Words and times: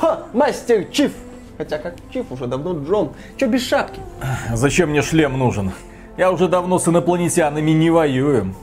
Ха, 0.00 0.20
мастер 0.32 0.86
Чиф. 0.92 1.12
Хотя 1.56 1.78
как 1.78 1.94
Чиф 2.12 2.30
уже 2.30 2.46
давно 2.46 2.72
Джон. 2.84 3.10
Че 3.36 3.46
без 3.46 3.66
шапки? 3.66 4.00
Зачем 4.52 4.90
мне 4.90 5.02
шлем 5.02 5.36
нужен? 5.36 5.72
Я 6.16 6.30
уже 6.30 6.46
давно 6.46 6.78
с 6.78 6.86
инопланетянами 6.86 7.72
не 7.72 7.90
воюю. 7.90 8.54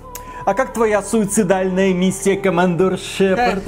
А 0.45 0.53
как 0.53 0.73
твоя 0.73 1.01
суицидальная 1.01 1.93
миссия, 1.93 2.37
командор 2.37 2.97
Шепард? 2.97 3.63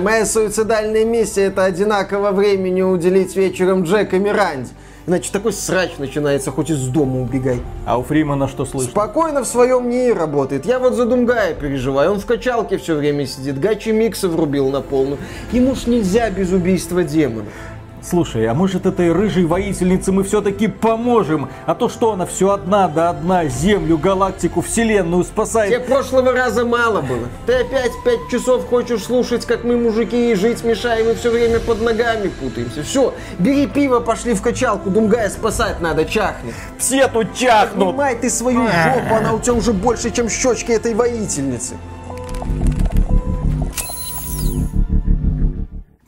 Моя 0.00 0.26
суицидальная 0.26 1.04
миссия 1.04 1.44
это 1.44 1.64
одинаково 1.64 2.32
времени 2.32 2.82
уделить 2.82 3.36
вечером 3.36 3.84
Джек 3.84 4.12
и 4.12 4.18
Миранде. 4.18 4.70
Иначе 5.08 5.32
такой 5.32 5.54
срач 5.54 5.92
начинается, 5.96 6.50
хоть 6.50 6.68
из 6.68 6.86
дома 6.86 7.22
убегай. 7.22 7.62
А 7.86 7.96
у 7.96 8.02
Фримана 8.02 8.46
что 8.46 8.66
слышно? 8.66 8.90
Спокойно 8.90 9.42
в 9.42 9.46
своем 9.46 9.88
НИИ 9.88 10.10
работает. 10.10 10.66
Я 10.66 10.78
вот 10.78 10.92
за 10.92 11.06
Думгая 11.06 11.54
переживаю. 11.54 12.12
Он 12.12 12.20
в 12.20 12.26
качалке 12.26 12.76
все 12.76 12.94
время 12.94 13.24
сидит. 13.24 13.58
Гачи 13.58 13.88
Микса 13.88 14.28
врубил 14.28 14.68
на 14.68 14.82
полную. 14.82 15.16
Ему 15.50 15.74
ж 15.76 15.86
нельзя 15.86 16.28
без 16.28 16.52
убийства 16.52 17.02
демонов. 17.04 17.54
Слушай, 18.02 18.46
а 18.46 18.54
может 18.54 18.86
этой 18.86 19.12
рыжей 19.12 19.44
воительнице 19.44 20.12
мы 20.12 20.22
все-таки 20.22 20.68
поможем? 20.68 21.48
А 21.66 21.74
то 21.74 21.88
что 21.88 22.12
она 22.12 22.26
все 22.26 22.50
одна 22.50 22.88
да 22.88 23.10
одна 23.10 23.46
Землю, 23.46 23.98
галактику, 23.98 24.60
Вселенную 24.60 25.24
спасает? 25.24 25.72
Тебе 25.72 25.80
прошлого 25.80 26.32
раза 26.32 26.64
мало 26.64 27.00
было. 27.00 27.28
Ты 27.46 27.54
опять 27.54 27.92
пять 28.04 28.28
часов 28.30 28.66
хочешь 28.68 29.04
слушать, 29.04 29.44
как 29.46 29.64
мы 29.64 29.76
мужики 29.76 30.32
и 30.32 30.34
жить 30.34 30.64
мешаем 30.64 31.08
и 31.08 31.14
все 31.14 31.30
время 31.30 31.60
под 31.60 31.80
ногами 31.82 32.28
путаемся. 32.28 32.82
Все, 32.82 33.14
бери 33.38 33.66
пиво, 33.66 34.00
пошли 34.00 34.34
в 34.34 34.42
качалку, 34.42 34.90
Думгая 34.90 35.28
спасать 35.28 35.80
надо, 35.80 36.04
чахнет. 36.04 36.54
Все 36.78 37.08
тут 37.08 37.34
чахнут! 37.34 37.88
Поднимай 37.88 38.16
ты 38.16 38.30
свою 38.30 38.66
жопу, 38.66 39.14
она 39.14 39.32
у 39.34 39.40
тебя 39.40 39.54
уже 39.54 39.72
больше, 39.72 40.10
чем 40.10 40.28
щечки 40.28 40.72
этой 40.72 40.94
воительницы. 40.94 41.74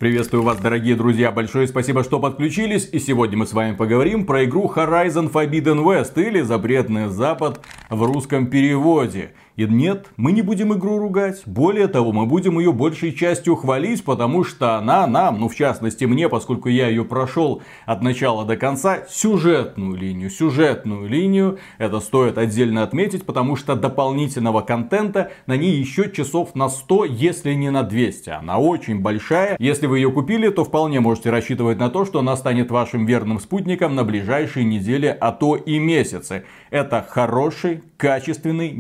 Приветствую 0.01 0.43
вас, 0.43 0.57
дорогие 0.59 0.97
друзья, 0.97 1.31
большое 1.31 1.69
спасибо, 1.69 2.03
что 2.03 2.21
подключились. 2.21 2.89
И 2.91 2.99
сегодня 2.99 3.37
мы 3.37 3.47
с 3.47 3.53
вами 3.53 3.77
поговорим 3.77 4.25
про 4.25 4.47
игру 4.47 4.73
Horizon 4.75 5.31
Forbidden 5.31 5.85
West 5.85 6.19
или 6.19 6.41
Запретный 6.41 7.09
Запад 7.09 7.61
в 7.91 8.03
русском 8.05 8.47
переводе. 8.47 9.33
И 9.61 9.67
нет, 9.67 10.07
мы 10.17 10.33
не 10.33 10.41
будем 10.41 10.73
игру 10.73 10.97
ругать. 10.97 11.43
Более 11.45 11.87
того, 11.87 12.13
мы 12.13 12.25
будем 12.25 12.59
ее 12.59 12.73
большей 12.73 13.13
частью 13.13 13.57
хвалить, 13.57 14.03
потому 14.03 14.43
что 14.43 14.77
она 14.77 15.07
нам, 15.07 15.39
ну 15.39 15.51
в 15.51 15.55
частности 15.55 16.07
мне, 16.07 16.31
поскольку 16.31 16.71
я 16.71 16.89
ее 16.89 17.05
прошел 17.05 17.61
от 17.85 18.01
начала 18.01 18.47
до 18.47 18.57
конца, 18.57 19.01
сюжетную 19.11 19.99
линию, 19.99 20.31
сюжетную 20.31 21.07
линию, 21.07 21.59
это 21.77 22.01
стоит 22.01 22.39
отдельно 22.39 22.85
отметить, 22.85 23.27
потому 23.27 23.55
что 23.55 23.77
дополнительного 23.77 24.63
контента 24.63 25.31
на 25.45 25.59
ней 25.59 25.77
еще 25.77 26.11
часов 26.11 26.55
на 26.55 26.71
100, 26.71 27.05
если 27.05 27.53
не 27.53 27.69
на 27.69 27.83
200. 27.83 28.31
Она 28.31 28.57
очень 28.57 29.01
большая. 29.01 29.57
Если 29.59 29.87
вы 29.87 29.99
ее 29.99 30.11
купили, 30.11 30.49
то 30.49 30.65
вполне 30.65 31.01
можете 31.01 31.29
рассчитывать 31.29 31.79
на 31.79 31.91
то, 31.91 32.07
что 32.07 32.21
она 32.21 32.35
станет 32.37 32.71
вашим 32.71 33.05
верным 33.05 33.39
спутником 33.39 33.95
на 33.95 34.05
ближайшие 34.05 34.65
недели, 34.65 35.15
а 35.21 35.33
то 35.33 35.55
и 35.55 35.79
месяцы. 35.79 36.45
Это 36.71 37.07
хороший, 37.07 37.83
качественный, 37.99 38.71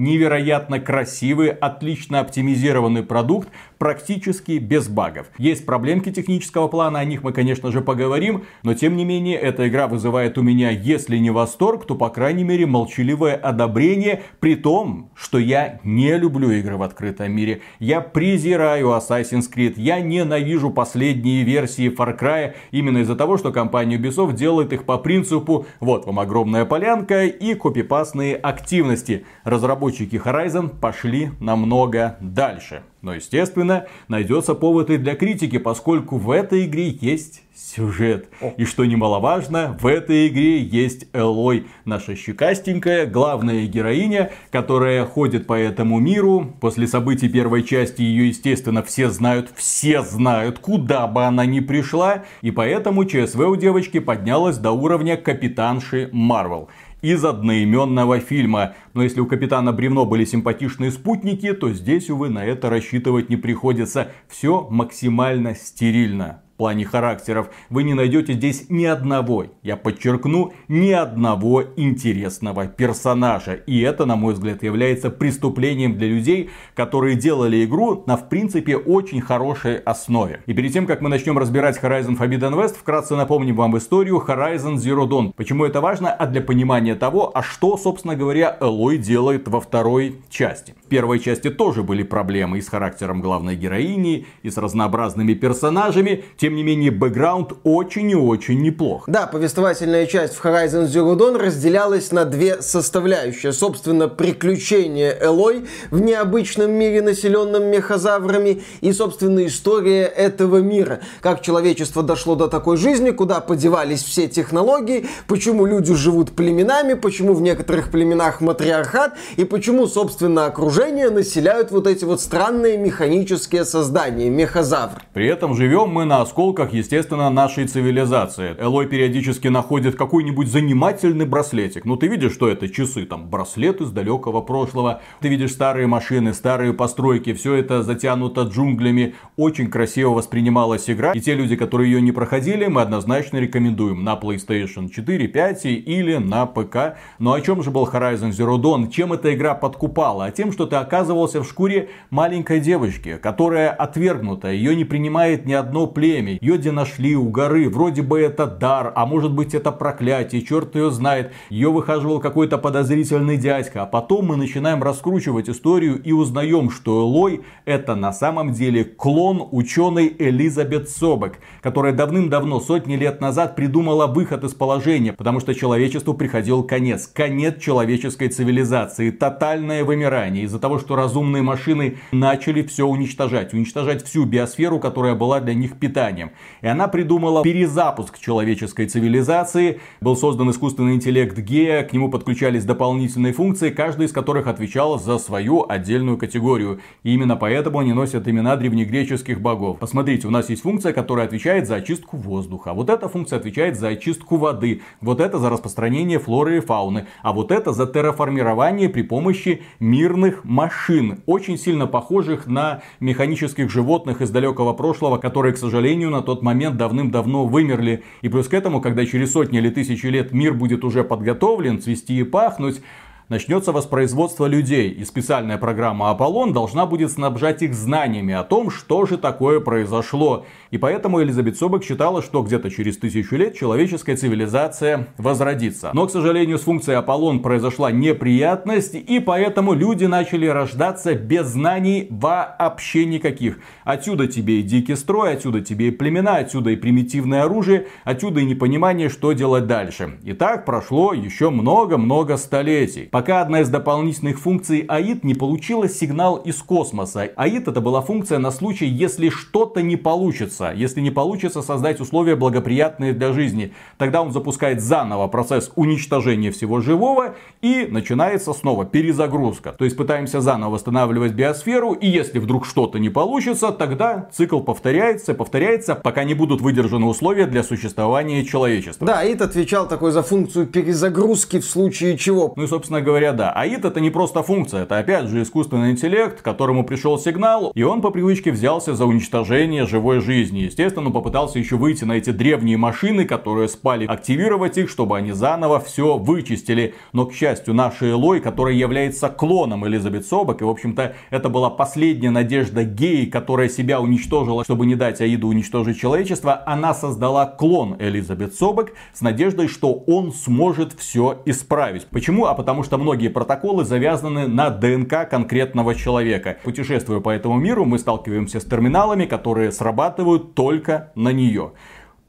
невероятно 0.70 0.80
красивый, 0.80 1.50
отлично 1.50 2.20
оптимизированный 2.20 3.02
продукт, 3.02 3.48
практически 3.81 4.59
без 4.59 4.89
багов. 4.89 5.28
Есть 5.39 5.64
проблемки 5.64 6.12
технического 6.12 6.69
плана, 6.69 6.98
о 6.98 7.05
них 7.06 7.23
мы, 7.23 7.33
конечно 7.33 7.73
же, 7.73 7.81
поговорим, 7.81 8.45
но 8.62 8.75
тем 8.75 8.95
не 8.95 9.06
менее, 9.06 9.39
эта 9.39 9.67
игра 9.69 9.89
вызывает 9.89 10.36
у 10.36 10.42
меня, 10.42 10.69
если 10.69 11.17
не 11.17 11.31
восторг, 11.31 11.86
то, 11.86 11.95
по 11.95 12.11
крайней 12.11 12.45
мере, 12.45 12.67
молчаливое 12.67 13.34
одобрение, 13.36 14.23
при 14.39 14.55
том, 14.55 15.11
что 15.14 15.39
я 15.39 15.81
не 15.83 16.14
люблю 16.19 16.51
игры 16.51 16.77
в 16.77 16.83
открытом 16.83 17.33
мире. 17.33 17.62
Я 17.78 18.03
презираю 18.03 18.89
Assassin's 18.89 19.51
Creed, 19.51 19.73
я 19.77 19.98
ненавижу 20.01 20.70
последние 20.70 21.42
версии 21.42 21.91
Far 21.91 22.20
Cry, 22.20 22.53
именно 22.73 22.98
из-за 22.98 23.17
того, 23.17 23.39
что 23.39 23.51
компания 23.51 23.97
Ubisoft 23.97 24.34
делает 24.34 24.75
их 24.75 24.84
по 24.84 24.98
принципу, 24.98 25.64
вот 25.81 26.05
вам 26.05 26.20
огромная 26.20 26.67
полянка 26.67 27.24
и 27.24 27.55
копипастные 27.55 28.36
активности. 28.36 29.24
Разработчики 29.45 30.17
Horizon 30.17 30.69
пошли 30.69 31.30
намного 31.40 32.19
дальше. 32.20 32.83
Но, 33.02 33.14
естественно, 33.14 33.86
найдется 34.08 34.55
повод 34.55 34.90
и 34.90 34.98
для 34.98 35.14
критики, 35.14 35.58
поскольку 35.58 36.18
в 36.18 36.30
этой 36.30 36.66
игре 36.66 36.88
есть 36.88 37.42
сюжет. 37.55 38.28
И 38.56 38.64
что 38.64 38.84
немаловажно, 38.84 39.77
в 39.80 39.86
этой 39.86 40.28
игре 40.28 40.62
есть 40.62 41.06
Элой, 41.12 41.66
наша 41.84 42.14
щекастенькая 42.14 43.06
главная 43.06 43.66
героиня, 43.66 44.33
которая 44.50 45.05
ходит 45.05 45.46
по 45.46 45.55
этому 45.55 45.98
миру. 45.98 46.55
После 46.60 46.86
событий 46.86 47.28
первой 47.28 47.62
части 47.62 48.02
ее, 48.02 48.28
естественно, 48.28 48.83
все 48.83 49.08
знают, 49.08 49.50
все 49.55 50.02
знают, 50.02 50.58
куда 50.58 51.06
бы 51.06 51.24
она 51.24 51.46
ни 51.46 51.60
пришла. 51.60 52.24
И 52.42 52.50
поэтому 52.50 53.05
ЧСВ 53.05 53.39
у 53.40 53.56
девочки 53.56 53.98
поднялась 53.98 54.58
до 54.58 54.72
уровня 54.72 55.16
капитанши 55.16 56.10
Марвел 56.12 56.68
из 57.02 57.24
одноименного 57.24 58.20
фильма. 58.20 58.74
Но 58.94 59.02
если 59.02 59.20
у 59.20 59.27
Капитана 59.27 59.72
Бревно 59.72 60.06
были 60.06 60.24
симпатичные 60.24 60.90
спутники, 60.90 61.52
то 61.52 61.72
здесь, 61.72 62.11
увы, 62.11 62.28
на 62.28 62.44
это 62.44 62.70
рассчитывать 62.70 63.28
не 63.28 63.36
приходится. 63.36 64.12
Все 64.28 64.66
максимально 64.70 65.55
стерильно 65.55 66.42
плане 66.60 66.84
характеров, 66.84 67.48
вы 67.70 67.84
не 67.84 67.94
найдете 67.94 68.34
здесь 68.34 68.66
ни 68.68 68.84
одного, 68.84 69.46
я 69.62 69.78
подчеркну, 69.78 70.52
ни 70.68 70.90
одного 70.90 71.64
интересного 71.74 72.66
персонажа. 72.66 73.54
И 73.54 73.80
это, 73.80 74.04
на 74.04 74.14
мой 74.16 74.34
взгляд, 74.34 74.62
является 74.62 75.08
преступлением 75.08 75.96
для 75.96 76.08
людей, 76.08 76.50
которые 76.74 77.16
делали 77.16 77.64
игру 77.64 78.04
на, 78.06 78.18
в 78.18 78.28
принципе, 78.28 78.76
очень 78.76 79.22
хорошей 79.22 79.78
основе. 79.78 80.42
И 80.44 80.52
перед 80.52 80.70
тем, 80.70 80.86
как 80.86 81.00
мы 81.00 81.08
начнем 81.08 81.38
разбирать 81.38 81.78
Horizon 81.82 82.18
Forbidden 82.18 82.52
West, 82.52 82.77
вкратце 82.78 83.16
напомним 83.16 83.56
вам 83.56 83.78
историю 83.78 84.22
Horizon 84.28 84.74
Zero 84.74 85.08
Dawn. 85.08 85.32
Почему 85.34 85.64
это 85.64 85.80
важно? 85.80 86.12
А 86.12 86.27
для 86.27 86.42
понимания 86.42 86.94
того, 86.94 87.30
а 87.34 87.42
что, 87.42 87.78
собственно 87.78 88.16
говоря, 88.16 88.54
Элой 88.60 88.98
делает 88.98 89.48
во 89.48 89.62
второй 89.62 90.20
части. 90.28 90.74
В 90.84 90.88
первой 90.90 91.20
части 91.20 91.48
тоже 91.48 91.82
были 91.82 92.02
проблемы 92.02 92.58
и 92.58 92.60
с 92.60 92.68
характером 92.68 93.22
главной 93.22 93.56
героини, 93.56 94.27
и 94.42 94.50
с 94.50 94.58
разнообразными 94.58 95.32
персонажами. 95.32 96.24
Тем 96.36 96.49
тем 96.50 96.56
не 96.56 96.64
менее, 96.64 96.90
бэкграунд 96.90 97.52
очень 97.62 98.11
и 98.11 98.16
очень 98.16 98.61
неплох. 98.61 99.05
Да, 99.06 99.28
повествовательная 99.28 100.06
часть 100.06 100.34
в 100.34 100.44
Horizon 100.44 100.88
Zero 100.88 101.16
Dawn 101.16 101.38
разделялась 101.38 102.11
на 102.11 102.24
две 102.24 102.61
составляющие. 102.61 103.52
Собственно, 103.52 104.08
приключения 104.08 105.16
Элой 105.16 105.66
в 105.92 106.00
необычном 106.00 106.72
мире, 106.72 107.02
населенном 107.02 107.66
мехозаврами, 107.66 108.64
и, 108.80 108.92
собственно, 108.92 109.46
история 109.46 110.06
этого 110.06 110.56
мира. 110.56 110.98
Как 111.20 111.40
человечество 111.40 112.02
дошло 112.02 112.34
до 112.34 112.48
такой 112.48 112.77
жизни, 112.77 113.12
куда 113.12 113.39
подевались 113.39 114.02
все 114.02 114.27
технологии, 114.27 115.06
почему 115.28 115.66
люди 115.66 115.94
живут 115.94 116.33
племенами, 116.33 116.94
почему 116.94 117.34
в 117.34 117.42
некоторых 117.42 117.92
племенах 117.92 118.40
матриархат, 118.40 119.14
и 119.36 119.44
почему, 119.44 119.86
собственно, 119.86 120.46
окружение 120.46 121.10
населяют 121.10 121.70
вот 121.70 121.86
эти 121.86 122.05
вот 122.05 122.20
странные 122.20 122.77
механические 122.77 123.64
создания, 123.64 124.28
мехозавры. 124.28 125.00
При 125.12 125.28
этом 125.28 125.55
живем 125.55 125.90
мы 125.90 126.05
на 126.05 126.22
осколках 126.22 126.39
осколках, 126.40 126.73
естественно, 126.73 127.28
нашей 127.28 127.67
цивилизации. 127.67 128.56
Элой 128.58 128.87
периодически 128.87 129.49
находит 129.49 129.96
какой-нибудь 129.96 130.49
занимательный 130.49 131.26
браслетик. 131.26 131.84
Ну, 131.84 131.96
ты 131.96 132.06
видишь, 132.06 132.32
что 132.32 132.49
это 132.49 132.67
часы, 132.67 133.05
там, 133.05 133.28
браслет 133.28 133.82
из 133.82 133.90
далекого 133.90 134.40
прошлого. 134.40 135.02
Ты 135.20 135.28
видишь 135.28 135.52
старые 135.52 135.87
машины, 135.87 136.32
старые 136.32 136.73
постройки, 136.73 137.34
все 137.34 137.56
это 137.56 137.82
затянуто 137.82 138.44
джунглями. 138.44 139.17
Очень 139.37 139.70
красиво 139.70 140.14
воспринималась 140.14 140.88
игра. 140.88 141.12
И 141.12 141.20
те 141.20 141.34
люди, 141.34 141.56
которые 141.56 141.93
ее 141.93 142.00
не 142.00 142.12
проходили, 142.12 142.69
мы 142.69 142.81
однозначно 142.81 143.37
рекомендуем 143.37 144.02
на 144.02 144.14
PlayStation 144.14 144.88
4, 144.88 145.28
5 145.28 145.67
или 145.67 146.17
на 146.17 146.46
ПК. 146.46 146.96
Но 147.19 147.34
о 147.34 147.40
чем 147.43 147.62
же 147.62 147.70
был 147.70 147.84
Horizon 147.84 148.31
Zero 148.31 148.56
Dawn? 148.56 148.90
Чем 148.90 149.12
эта 149.12 149.34
игра 149.34 149.55
подкупала? 149.55 150.25
А 150.25 150.31
тем, 150.31 150.52
что 150.52 150.64
ты 150.64 150.76
оказывался 150.76 151.43
в 151.43 151.46
шкуре 151.46 151.90
маленькой 152.08 152.61
девочки, 152.61 153.19
которая 153.22 153.69
отвергнута, 153.69 154.48
ее 154.50 154.75
не 154.75 154.87
принимает 154.87 155.44
ни 155.44 155.52
одно 155.52 155.87
племя 155.87 156.29
камень. 156.30 156.38
Йоди 156.40 156.68
нашли 156.70 157.16
у 157.16 157.28
горы. 157.28 157.68
Вроде 157.68 158.02
бы 158.02 158.20
это 158.20 158.46
дар, 158.46 158.92
а 158.94 159.06
может 159.06 159.32
быть 159.32 159.54
это 159.54 159.72
проклятие. 159.72 160.42
Черт 160.42 160.74
ее 160.74 160.90
знает. 160.90 161.32
Ее 161.50 161.70
выхаживал 161.70 162.20
какой-то 162.20 162.58
подозрительный 162.58 163.36
дядька. 163.36 163.82
А 163.82 163.86
потом 163.86 164.26
мы 164.26 164.36
начинаем 164.36 164.82
раскручивать 164.82 165.48
историю 165.48 166.00
и 166.02 166.12
узнаем, 166.12 166.70
что 166.70 167.00
Элой 167.00 167.42
это 167.64 167.94
на 167.94 168.12
самом 168.12 168.52
деле 168.52 168.84
клон 168.84 169.48
ученой 169.50 170.14
Элизабет 170.18 170.88
Собек, 170.88 171.40
которая 171.62 171.92
давным-давно, 171.92 172.60
сотни 172.60 172.96
лет 172.96 173.20
назад 173.20 173.56
придумала 173.56 174.06
выход 174.06 174.44
из 174.44 174.54
положения, 174.54 175.12
потому 175.12 175.40
что 175.40 175.54
человечеству 175.54 176.14
приходил 176.14 176.62
конец. 176.62 177.06
Конец 177.06 177.60
человеческой 177.60 178.28
цивилизации. 178.28 179.10
Тотальное 179.10 179.84
вымирание 179.84 180.44
из-за 180.44 180.58
того, 180.58 180.78
что 180.78 180.96
разумные 180.96 181.42
машины 181.42 181.98
начали 182.12 182.62
все 182.62 182.86
уничтожать. 182.86 183.54
Уничтожать 183.54 184.04
всю 184.04 184.24
биосферу, 184.24 184.78
которая 184.78 185.14
была 185.14 185.40
для 185.40 185.54
них 185.54 185.78
питанием 185.78 186.09
знаниям. 186.10 186.30
И 186.62 186.66
она 186.66 186.88
придумала 186.88 187.42
перезапуск 187.42 188.18
человеческой 188.18 188.86
цивилизации. 188.86 189.80
Был 190.00 190.16
создан 190.16 190.50
искусственный 190.50 190.94
интеллект 190.94 191.38
Гея, 191.38 191.82
к 191.82 191.92
нему 191.92 192.10
подключались 192.10 192.64
дополнительные 192.64 193.32
функции, 193.32 193.70
каждая 193.70 194.06
из 194.06 194.12
которых 194.12 194.46
отвечала 194.46 194.98
за 194.98 195.18
свою 195.18 195.64
отдельную 195.68 196.16
категорию. 196.16 196.80
И 197.02 197.14
именно 197.14 197.36
поэтому 197.36 197.78
они 197.78 197.92
носят 197.92 198.28
имена 198.28 198.56
древнегреческих 198.56 199.40
богов. 199.40 199.78
Посмотрите, 199.78 200.26
у 200.26 200.30
нас 200.30 200.50
есть 200.50 200.62
функция, 200.62 200.92
которая 200.92 201.26
отвечает 201.26 201.66
за 201.66 201.76
очистку 201.76 202.16
воздуха. 202.16 202.72
Вот 202.72 202.90
эта 202.90 203.08
функция 203.08 203.38
отвечает 203.38 203.78
за 203.78 203.88
очистку 203.88 204.36
воды. 204.36 204.82
Вот 205.00 205.20
это 205.20 205.38
за 205.38 205.50
распространение 205.50 206.18
флоры 206.18 206.58
и 206.58 206.60
фауны. 206.60 207.06
А 207.22 207.32
вот 207.32 207.52
это 207.52 207.72
за 207.72 207.86
терраформирование 207.86 208.88
при 208.88 209.02
помощи 209.02 209.62
мирных 209.78 210.44
машин. 210.44 211.22
Очень 211.26 211.58
сильно 211.58 211.86
похожих 211.86 212.46
на 212.46 212.82
механических 213.00 213.70
животных 213.70 214.20
из 214.20 214.30
далекого 214.30 214.72
прошлого, 214.72 215.18
которые, 215.18 215.54
к 215.54 215.58
сожалению, 215.58 216.00
на 216.08 216.23
тот 216.23 216.43
момент 216.43 216.76
давным-давно 216.76 217.47
вымерли. 217.47 218.02
И 218.23 218.29
плюс 218.29 218.49
к 218.49 218.55
этому, 218.55 218.81
когда 218.81 219.05
через 219.05 219.32
сотни 219.32 219.58
или 219.58 219.69
тысячи 219.69 220.06
лет 220.06 220.32
мир 220.32 220.55
будет 220.55 220.85
уже 220.85 221.05
подготовлен, 221.05 221.81
цвести 221.81 222.19
и 222.19 222.23
пахнуть, 222.23 222.81
начнется 223.30 223.72
воспроизводство 223.72 224.44
людей, 224.46 224.90
и 224.90 225.04
специальная 225.04 225.56
программа 225.56 226.10
Аполлон 226.10 226.52
должна 226.52 226.84
будет 226.84 227.12
снабжать 227.12 227.62
их 227.62 227.74
знаниями 227.74 228.34
о 228.34 228.42
том, 228.42 228.70
что 228.70 229.06
же 229.06 229.16
такое 229.16 229.60
произошло. 229.60 230.44
И 230.70 230.78
поэтому 230.78 231.22
Элизабет 231.22 231.56
Собек 231.56 231.84
считала, 231.84 232.22
что 232.22 232.42
где-то 232.42 232.70
через 232.70 232.98
тысячу 232.98 233.36
лет 233.36 233.56
человеческая 233.56 234.16
цивилизация 234.16 235.08
возродится. 235.16 235.90
Но, 235.94 236.06
к 236.06 236.10
сожалению, 236.10 236.58
с 236.58 236.62
функцией 236.62 236.98
Аполлон 236.98 237.40
произошла 237.40 237.92
неприятность, 237.92 238.94
и 238.94 239.20
поэтому 239.20 239.74
люди 239.74 240.06
начали 240.06 240.46
рождаться 240.46 241.14
без 241.14 241.46
знаний 241.46 242.08
вообще 242.10 243.04
никаких. 243.04 243.60
Отсюда 243.84 244.26
тебе 244.26 244.58
и 244.58 244.62
дикий 244.62 244.96
строй, 244.96 245.34
отсюда 245.34 245.60
тебе 245.60 245.88
и 245.88 245.90
племена, 245.92 246.38
отсюда 246.38 246.70
и 246.70 246.76
примитивное 246.76 247.44
оружие, 247.44 247.86
отсюда 248.02 248.40
и 248.40 248.44
непонимание, 248.44 249.08
что 249.08 249.32
делать 249.32 249.68
дальше. 249.68 250.18
И 250.24 250.32
так 250.32 250.64
прошло 250.64 251.12
еще 251.12 251.50
много-много 251.50 252.36
столетий 252.36 253.08
пока 253.20 253.43
одна 253.43 253.61
из 253.61 253.69
дополнительных 253.69 254.40
функций 254.40 254.87
АИД 254.88 255.25
не 255.25 255.34
получила 255.34 255.90
сигнал 255.90 256.37
из 256.37 256.62
космоса. 256.62 257.28
АИД 257.37 257.69
это 257.69 257.82
была 257.82 258.00
функция 258.00 258.38
на 258.38 258.50
случай, 258.50 258.87
если 258.87 259.28
что-то 259.28 259.82
не 259.82 259.96
получится, 259.96 260.72
если 260.75 261.02
не 261.02 261.11
получится 261.11 261.61
создать 261.61 262.00
условия 262.00 262.34
благоприятные 262.34 263.12
для 263.12 263.34
жизни. 263.34 263.75
Тогда 263.99 264.22
он 264.22 264.32
запускает 264.32 264.81
заново 264.81 265.28
процесс 265.28 265.70
уничтожения 265.76 266.50
всего 266.50 266.81
живого 266.81 267.34
и 267.61 267.87
начинается 267.90 268.55
снова 268.55 268.87
перезагрузка. 268.87 269.73
То 269.73 269.84
есть 269.84 269.99
пытаемся 269.99 270.40
заново 270.40 270.70
восстанавливать 270.70 271.32
биосферу 271.32 271.93
и 271.93 272.06
если 272.06 272.38
вдруг 272.38 272.64
что-то 272.64 272.99
не 272.99 273.11
получится, 273.11 273.70
тогда 273.70 274.31
цикл 274.32 274.61
повторяется, 274.61 275.34
повторяется, 275.34 275.94
пока 275.94 276.25
не 276.25 276.32
будут 276.32 276.62
выдержаны 276.62 277.05
условия 277.05 277.44
для 277.44 277.64
существования 277.64 278.46
человечества. 278.46 279.06
Да, 279.06 279.19
АИД 279.19 279.43
отвечал 279.43 279.87
такой 279.87 280.11
за 280.11 280.23
функцию 280.23 280.66
перезагрузки 280.66 281.61
в 281.61 281.66
случае 281.66 282.16
чего. 282.16 282.55
Ну 282.56 282.62
и 282.62 282.66
собственно 282.66 283.02
говоря, 283.02 283.09
да. 283.32 283.52
АИД 283.52 283.86
это 283.86 284.00
не 284.00 284.10
просто 284.10 284.42
функция, 284.42 284.82
это 284.82 284.98
опять 284.98 285.26
же 285.26 285.42
искусственный 285.42 285.90
интеллект, 285.90 286.42
которому 286.42 286.84
пришел 286.84 287.18
сигнал, 287.18 287.72
и 287.74 287.82
он 287.82 288.00
по 288.00 288.10
привычке 288.10 288.52
взялся 288.52 288.94
за 288.94 289.04
уничтожение 289.04 289.86
живой 289.86 290.20
жизни. 290.20 290.60
Естественно, 290.60 291.06
он 291.06 291.12
попытался 291.12 291.58
еще 291.58 291.76
выйти 291.76 292.04
на 292.04 292.12
эти 292.12 292.30
древние 292.30 292.76
машины, 292.76 293.24
которые 293.24 293.68
спали, 293.68 294.06
активировать 294.06 294.78
их, 294.78 294.88
чтобы 294.88 295.16
они 295.16 295.32
заново 295.32 295.80
все 295.80 296.16
вычистили. 296.16 296.94
Но, 297.12 297.26
к 297.26 297.32
счастью, 297.32 297.74
наша 297.74 298.10
Элой, 298.10 298.40
которая 298.40 298.74
является 298.74 299.28
клоном 299.28 299.86
Элизабет 299.86 300.26
Собак, 300.26 300.60
и, 300.62 300.64
в 300.64 300.68
общем-то, 300.68 301.14
это 301.30 301.48
была 301.48 301.70
последняя 301.70 302.30
надежда 302.30 302.84
геи, 302.84 303.24
которая 303.24 303.68
себя 303.68 304.00
уничтожила, 304.00 304.64
чтобы 304.64 304.86
не 304.86 304.94
дать 304.94 305.20
Аиду 305.20 305.48
уничтожить 305.48 305.98
человечество, 305.98 306.62
она 306.66 306.94
создала 306.94 307.46
клон 307.46 307.96
Элизабет 307.98 308.54
Собак 308.54 308.92
с 309.12 309.20
надеждой, 309.20 309.68
что 309.68 309.92
он 309.92 310.32
сможет 310.32 310.92
все 310.92 311.42
исправить. 311.44 312.06
Почему? 312.06 312.46
А 312.46 312.54
потому 312.54 312.82
что 312.82 312.98
многие 313.00 313.29
протоколы 313.29 313.85
завязаны 313.85 314.47
на 314.47 314.70
ДНК 314.70 315.29
конкретного 315.29 315.94
человека. 315.94 316.58
Путешествуя 316.62 317.20
по 317.20 317.31
этому 317.31 317.58
миру, 317.58 317.85
мы 317.85 317.99
сталкиваемся 317.99 318.61
с 318.61 318.64
терминалами, 318.64 319.25
которые 319.25 319.73
срабатывают 319.73 320.55
только 320.55 321.11
на 321.14 321.32
нее. 321.32 321.73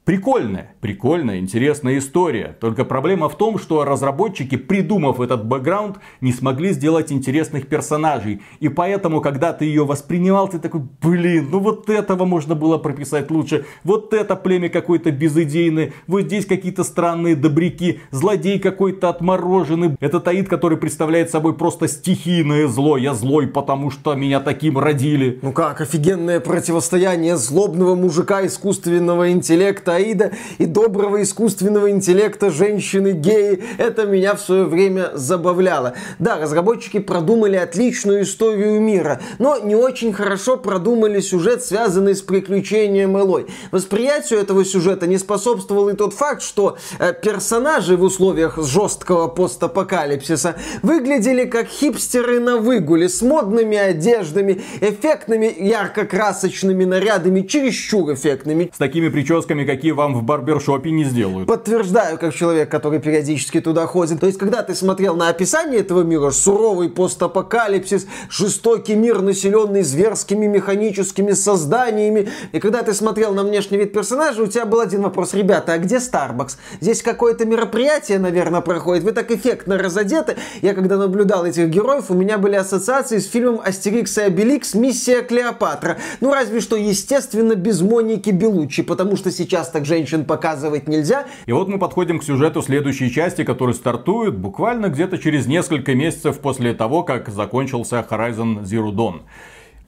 Прикольная, 0.04 0.74
прикольная, 0.80 1.38
интересная 1.38 1.98
история. 1.98 2.56
Только 2.60 2.84
проблема 2.84 3.28
в 3.28 3.38
том, 3.38 3.56
что 3.56 3.84
разработчики, 3.84 4.56
придумав 4.56 5.20
этот 5.20 5.46
бэкграунд, 5.46 5.98
не 6.20 6.32
смогли 6.32 6.72
сделать 6.72 7.12
интересных 7.12 7.68
персонажей. 7.68 8.42
И 8.58 8.68
поэтому, 8.68 9.20
когда 9.20 9.52
ты 9.52 9.64
ее 9.64 9.84
воспринимал, 9.84 10.48
ты 10.48 10.58
такой, 10.58 10.82
блин, 11.00 11.50
ну 11.52 11.60
вот 11.60 11.88
этого 11.88 12.24
можно 12.24 12.56
было 12.56 12.78
прописать 12.78 13.30
лучше. 13.30 13.64
Вот 13.84 14.12
это 14.12 14.34
племя 14.34 14.70
какое-то 14.70 15.12
безыдейное. 15.12 15.92
Вот 16.08 16.22
здесь 16.22 16.46
какие-то 16.46 16.82
странные 16.82 17.36
добряки. 17.36 18.00
Злодей 18.10 18.58
какой-то 18.58 19.08
отмороженный. 19.08 19.94
Это 20.00 20.18
Таид, 20.18 20.48
который 20.48 20.78
представляет 20.78 21.30
собой 21.30 21.54
просто 21.54 21.86
стихийное 21.86 22.66
зло. 22.66 22.96
Я 22.96 23.14
злой, 23.14 23.46
потому 23.46 23.92
что 23.92 24.16
меня 24.16 24.40
таким 24.40 24.78
родили. 24.78 25.38
Ну 25.42 25.52
как, 25.52 25.80
офигенное 25.80 26.40
противостояние 26.40 27.36
злобного 27.36 27.94
мужика 27.94 28.44
искусственного 28.44 29.30
интеллекта 29.30 29.91
Аида 29.94 30.32
и 30.58 30.66
доброго 30.66 31.22
искусственного 31.22 31.90
интеллекта 31.90 32.50
женщины-геи. 32.50 33.62
Это 33.78 34.06
меня 34.06 34.34
в 34.34 34.40
свое 34.40 34.64
время 34.64 35.10
забавляло. 35.14 35.94
Да, 36.18 36.38
разработчики 36.38 36.98
продумали 36.98 37.56
отличную 37.56 38.22
историю 38.22 38.80
мира, 38.80 39.20
но 39.38 39.58
не 39.58 39.74
очень 39.76 40.12
хорошо 40.12 40.56
продумали 40.56 41.20
сюжет, 41.20 41.62
связанный 41.62 42.14
с 42.14 42.22
приключением 42.22 43.16
Элой. 43.16 43.46
Восприятию 43.70 44.40
этого 44.40 44.64
сюжета 44.64 45.06
не 45.06 45.18
способствовал 45.18 45.88
и 45.88 45.94
тот 45.94 46.14
факт, 46.14 46.42
что 46.42 46.76
э, 46.98 47.12
персонажи 47.12 47.96
в 47.96 48.02
условиях 48.02 48.58
жесткого 48.62 49.28
постапокалипсиса 49.28 50.56
выглядели 50.82 51.44
как 51.44 51.66
хипстеры 51.66 52.40
на 52.40 52.56
выгуле 52.56 53.08
с 53.08 53.22
модными 53.22 53.76
одеждами, 53.76 54.62
эффектными 54.80 55.54
ярко-красочными 55.58 56.84
нарядами, 56.84 57.42
чересчур 57.42 58.12
эффектными. 58.12 58.70
С 58.74 58.78
такими 58.78 59.08
прическами, 59.08 59.64
как 59.64 59.81
какие 59.82 59.90
вам 59.90 60.14
в 60.14 60.22
барбершопе 60.22 60.92
не 60.92 61.02
сделают. 61.02 61.48
Подтверждаю, 61.48 62.16
как 62.16 62.32
человек, 62.32 62.70
который 62.70 63.00
периодически 63.00 63.60
туда 63.60 63.84
ходит. 63.88 64.20
То 64.20 64.28
есть, 64.28 64.38
когда 64.38 64.62
ты 64.62 64.76
смотрел 64.76 65.16
на 65.16 65.28
описание 65.28 65.80
этого 65.80 66.02
мира, 66.02 66.30
суровый 66.30 66.88
постапокалипсис, 66.88 68.06
жестокий 68.30 68.94
мир, 68.94 69.22
населенный 69.22 69.82
зверскими 69.82 70.46
механическими 70.46 71.32
созданиями, 71.32 72.28
и 72.52 72.60
когда 72.60 72.84
ты 72.84 72.94
смотрел 72.94 73.34
на 73.34 73.42
внешний 73.42 73.76
вид 73.76 73.92
персонажа, 73.92 74.44
у 74.44 74.46
тебя 74.46 74.66
был 74.66 74.78
один 74.78 75.02
вопрос. 75.02 75.34
Ребята, 75.34 75.72
а 75.72 75.78
где 75.78 75.96
Starbucks? 75.96 76.58
Здесь 76.80 77.02
какое-то 77.02 77.44
мероприятие, 77.44 78.20
наверное, 78.20 78.60
проходит. 78.60 79.02
Вы 79.02 79.10
так 79.10 79.32
эффектно 79.32 79.78
разодеты. 79.78 80.36
Я 80.60 80.74
когда 80.74 80.96
наблюдал 80.96 81.44
этих 81.44 81.66
героев, 81.66 82.04
у 82.08 82.14
меня 82.14 82.38
были 82.38 82.54
ассоциации 82.54 83.18
с 83.18 83.28
фильмом 83.28 83.60
«Астерикс 83.64 84.16
и 84.18 84.20
Обеликс. 84.20 84.74
Миссия 84.74 85.22
Клеопатра». 85.22 85.98
Ну, 86.20 86.32
разве 86.32 86.60
что, 86.60 86.76
естественно, 86.76 87.56
без 87.56 87.80
Моники 87.80 88.30
Белучи, 88.30 88.84
потому 88.84 89.16
что 89.16 89.32
сейчас 89.32 89.71
так 89.72 89.84
женщин 89.84 90.24
показывать 90.24 90.88
нельзя. 90.88 91.26
И 91.46 91.52
вот 91.52 91.68
мы 91.68 91.78
подходим 91.78 92.18
к 92.18 92.24
сюжету 92.24 92.62
следующей 92.62 93.10
части, 93.10 93.42
который 93.44 93.74
стартует 93.74 94.36
буквально 94.36 94.86
где-то 94.88 95.18
через 95.18 95.46
несколько 95.46 95.94
месяцев 95.94 96.38
после 96.38 96.74
того, 96.74 97.02
как 97.02 97.28
закончился 97.28 98.06
Horizon 98.08 98.62
Zero 98.62 98.92
Dawn. 98.92 99.22